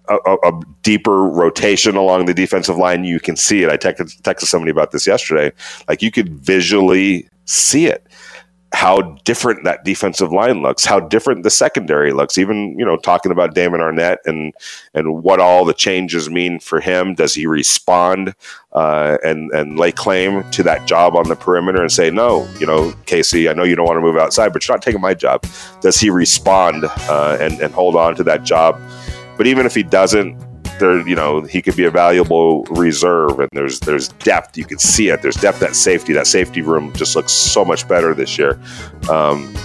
a, 0.08 0.38
a, 0.44 0.62
deeper 0.84 1.24
rotation 1.24 1.96
along 1.96 2.26
the 2.26 2.34
defensive 2.34 2.78
line, 2.78 3.04
you 3.04 3.20
can 3.20 3.36
see 3.36 3.64
it. 3.64 3.70
I 3.70 3.78
texted, 3.78 4.22
texted 4.22 4.46
somebody 4.46 4.72
about 4.72 4.92
this 4.92 5.08
yesterday. 5.08 5.52
Like 5.90 6.04
you 6.04 6.12
could 6.12 6.30
visually 6.30 7.28
see 7.46 7.88
it 7.88 8.06
how 8.76 9.02
different 9.24 9.64
that 9.64 9.86
defensive 9.86 10.34
line 10.34 10.62
looks, 10.62 10.84
how 10.84 11.00
different 11.00 11.44
the 11.44 11.50
secondary 11.50 12.12
looks. 12.12 12.38
Even 12.38 12.78
you 12.78 12.86
know 12.86 12.98
talking 12.98 13.32
about 13.32 13.56
Damon 13.56 13.80
Arnette 13.80 14.18
and 14.26 14.54
and 14.94 15.24
what 15.24 15.40
all 15.40 15.64
the 15.64 15.74
changes 15.74 16.30
mean 16.30 16.60
for 16.60 16.82
him. 16.82 17.16
Does 17.16 17.34
he 17.34 17.48
respond 17.48 18.36
uh, 18.74 19.18
and 19.24 19.50
and 19.52 19.80
lay 19.80 19.94
claim 19.94 20.44
to 20.52 20.62
that 20.64 20.86
job 20.86 21.16
on 21.16 21.30
the 21.30 21.38
perimeter 21.38 21.82
and 21.82 21.92
say 21.92 22.12
no? 22.12 22.48
You 22.60 22.68
know, 22.68 22.94
Casey, 23.06 23.48
I 23.48 23.54
know 23.54 23.64
you 23.64 23.78
don't 23.78 23.88
want 23.88 23.98
to 23.98 24.02
move 24.02 24.18
outside, 24.18 24.52
but 24.52 24.68
you're 24.68 24.76
not 24.76 24.84
taking 24.84 25.02
my 25.02 25.14
job. 25.14 25.46
Does 25.80 25.98
he 25.98 26.10
respond 26.10 26.84
uh, 26.84 27.38
and 27.40 27.60
and 27.62 27.74
hold 27.74 27.96
on 27.96 28.16
to 28.16 28.24
that 28.26 28.44
job? 28.44 28.80
But 29.38 29.48
even 29.48 29.66
if 29.66 29.74
he 29.74 29.84
doesn't, 29.84 30.38
there, 30.80 31.08
you 31.08 31.16
know, 31.16 31.42
he 31.42 31.62
could 31.62 31.76
be 31.76 31.86
a 31.86 31.92
valuable 31.92 32.64
reserve, 32.66 33.40
and 33.40 33.50
there's 33.52 33.80
there's 33.82 34.10
depth. 34.10 34.58
You 34.58 34.66
can 34.66 34.80
see 34.80 35.10
it. 35.10 35.22
There's 35.22 35.36
depth 35.36 35.62
at 35.62 35.76
safety. 35.76 36.14
That 36.14 36.28
safety 36.28 36.62
room 36.62 36.94
just 36.94 37.16
looks 37.16 37.32
so 37.32 37.64
much 37.64 37.88
better 37.88 38.14
this 38.14 38.38
year. 38.38 38.60
Um, 39.10 39.56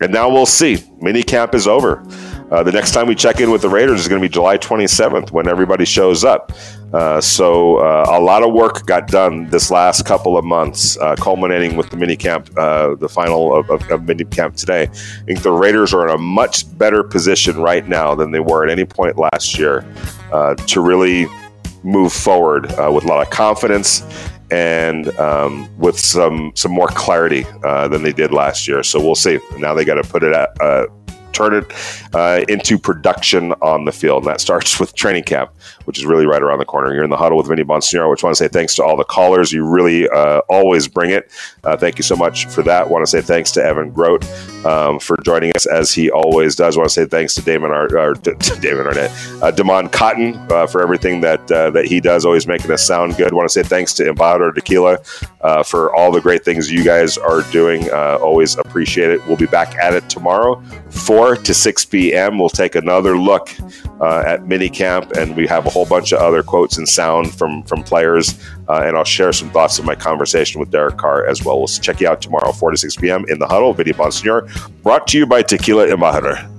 and 0.00 0.12
now 0.12 0.28
we'll 0.28 0.46
see. 0.46 0.78
Mini 1.00 1.22
camp 1.22 1.54
is 1.54 1.66
over. 1.66 2.02
Uh, 2.50 2.62
the 2.62 2.70
next 2.70 2.92
time 2.92 3.08
we 3.08 3.14
check 3.14 3.40
in 3.40 3.50
with 3.50 3.62
the 3.62 3.68
Raiders 3.68 4.00
is 4.00 4.08
going 4.08 4.20
to 4.22 4.28
be 4.28 4.32
July 4.32 4.56
27th 4.56 5.32
when 5.32 5.48
everybody 5.48 5.84
shows 5.84 6.24
up. 6.24 6.52
Uh, 6.92 7.20
so 7.20 7.78
uh, 7.78 8.06
a 8.08 8.20
lot 8.20 8.44
of 8.44 8.52
work 8.52 8.86
got 8.86 9.08
done 9.08 9.46
this 9.50 9.70
last 9.70 10.06
couple 10.06 10.38
of 10.38 10.44
months, 10.44 10.96
uh, 10.98 11.16
culminating 11.16 11.76
with 11.76 11.90
the 11.90 11.96
mini 11.96 12.16
camp, 12.16 12.48
uh, 12.56 12.94
the 12.94 13.08
final 13.08 13.54
of, 13.54 13.68
of, 13.68 13.90
of, 13.90 14.04
mini 14.04 14.24
camp 14.24 14.54
today. 14.54 14.82
I 14.82 15.24
think 15.24 15.42
the 15.42 15.50
Raiders 15.50 15.92
are 15.92 16.06
in 16.06 16.14
a 16.14 16.18
much 16.18 16.66
better 16.78 17.02
position 17.02 17.56
right 17.58 17.86
now 17.88 18.14
than 18.14 18.30
they 18.30 18.40
were 18.40 18.64
at 18.64 18.70
any 18.70 18.84
point 18.84 19.18
last 19.18 19.58
year 19.58 19.84
uh, 20.32 20.54
to 20.54 20.80
really 20.80 21.26
move 21.82 22.12
forward 22.12 22.66
with 22.66 23.04
a 23.04 23.06
lot 23.06 23.22
of 23.22 23.30
confidence 23.30 24.02
and 24.50 25.08
um, 25.18 25.68
with 25.78 25.98
some 25.98 26.52
some 26.54 26.70
more 26.70 26.88
clarity 26.88 27.44
uh, 27.64 27.88
than 27.88 28.02
they 28.02 28.12
did 28.12 28.32
last 28.32 28.68
year. 28.68 28.82
So 28.82 29.00
we'll 29.00 29.14
see. 29.14 29.38
Now 29.58 29.74
they 29.74 29.84
got 29.84 29.94
to 29.94 30.08
put 30.08 30.22
it 30.22 30.32
at, 30.32 30.50
uh, 30.60 30.86
turn 31.36 31.54
it 31.54 31.66
uh, 32.14 32.44
into 32.48 32.78
production 32.78 33.52
on 33.60 33.84
the 33.84 33.92
field. 33.92 34.24
And 34.24 34.32
that 34.32 34.40
starts 34.40 34.80
with 34.80 34.94
training 34.94 35.24
camp, 35.24 35.50
which 35.84 35.98
is 35.98 36.06
really 36.06 36.26
right 36.26 36.42
around 36.42 36.58
the 36.58 36.64
corner. 36.64 36.94
You're 36.94 37.04
in 37.04 37.10
the 37.10 37.16
huddle 37.16 37.36
with 37.36 37.48
Vinny 37.48 37.62
Bonsignore, 37.62 38.10
which 38.10 38.24
I 38.24 38.28
want 38.28 38.36
to 38.36 38.44
say 38.44 38.48
thanks 38.48 38.74
to 38.76 38.84
all 38.84 38.96
the 38.96 39.04
callers. 39.04 39.52
You 39.52 39.64
really 39.66 40.08
uh, 40.08 40.40
always 40.48 40.88
bring 40.88 41.10
it. 41.10 41.30
Uh, 41.64 41.76
thank 41.76 41.98
you 41.98 42.02
so 42.02 42.16
much 42.16 42.46
for 42.46 42.62
that. 42.62 42.86
I 42.86 42.88
want 42.88 43.02
to 43.02 43.10
say 43.10 43.20
thanks 43.20 43.50
to 43.52 43.62
Evan 43.62 43.90
Grote 43.90 44.24
um, 44.64 44.98
for 44.98 45.16
joining 45.24 45.52
us 45.54 45.66
as 45.66 45.92
he 45.92 46.10
always 46.10 46.56
does. 46.56 46.76
I 46.76 46.80
want 46.80 46.90
to 46.90 46.94
say 46.94 47.04
thanks 47.06 47.34
to 47.34 47.42
Damon, 47.42 47.70
Ar- 47.70 47.96
or, 47.96 48.14
Damon 48.60 48.86
Arnette, 48.86 49.42
uh, 49.42 49.50
Damon 49.50 49.88
Cotton 49.88 50.34
uh, 50.50 50.66
for 50.66 50.82
everything 50.82 51.20
that 51.20 51.50
uh, 51.50 51.70
that 51.70 51.86
he 51.86 52.00
does, 52.00 52.24
always 52.24 52.46
making 52.46 52.70
us 52.70 52.86
sound 52.86 53.16
good. 53.16 53.32
I 53.32 53.34
want 53.34 53.48
to 53.48 53.52
say 53.52 53.62
thanks 53.62 53.92
to 53.94 54.04
Embajador 54.04 54.54
Tequila 54.54 54.98
uh, 55.42 55.62
for 55.62 55.94
all 55.94 56.10
the 56.10 56.20
great 56.20 56.44
things 56.44 56.70
you 56.70 56.84
guys 56.84 57.18
are 57.18 57.42
doing. 57.52 57.90
Always 57.90 58.56
appreciate 58.56 59.10
it. 59.10 59.24
We'll 59.26 59.36
be 59.36 59.46
back 59.46 59.74
at 59.76 59.94
it 59.94 60.08
tomorrow, 60.08 60.62
4 61.26 61.34
to 61.34 61.54
6 61.54 61.84
p.m. 61.86 62.38
We'll 62.38 62.48
take 62.48 62.76
another 62.76 63.18
look 63.18 63.50
uh, 64.00 64.22
at 64.24 64.44
minicamp, 64.44 65.10
and 65.16 65.34
we 65.34 65.44
have 65.48 65.66
a 65.66 65.70
whole 65.70 65.84
bunch 65.84 66.12
of 66.12 66.20
other 66.20 66.44
quotes 66.44 66.78
and 66.78 66.88
sound 66.88 67.36
from, 67.36 67.64
from 67.64 67.82
players. 67.82 68.38
Uh, 68.68 68.82
and 68.84 68.96
I'll 68.96 69.02
share 69.02 69.32
some 69.32 69.50
thoughts 69.50 69.80
of 69.80 69.84
my 69.84 69.96
conversation 69.96 70.60
with 70.60 70.70
Derek 70.70 70.98
Carr 70.98 71.26
as 71.26 71.44
well. 71.44 71.58
We'll 71.58 71.66
check 71.66 72.00
you 72.00 72.06
out 72.06 72.22
tomorrow, 72.22 72.52
4 72.52 72.70
to 72.70 72.76
6 72.76 72.94
p.m. 72.94 73.24
in 73.26 73.40
the 73.40 73.46
huddle. 73.48 73.72
Vinny 73.72 73.92
Bonsignore, 73.92 74.46
brought 74.84 75.08
to 75.08 75.18
you 75.18 75.26
by 75.26 75.42
Tequila 75.42 75.88
Embajador. 75.88 76.55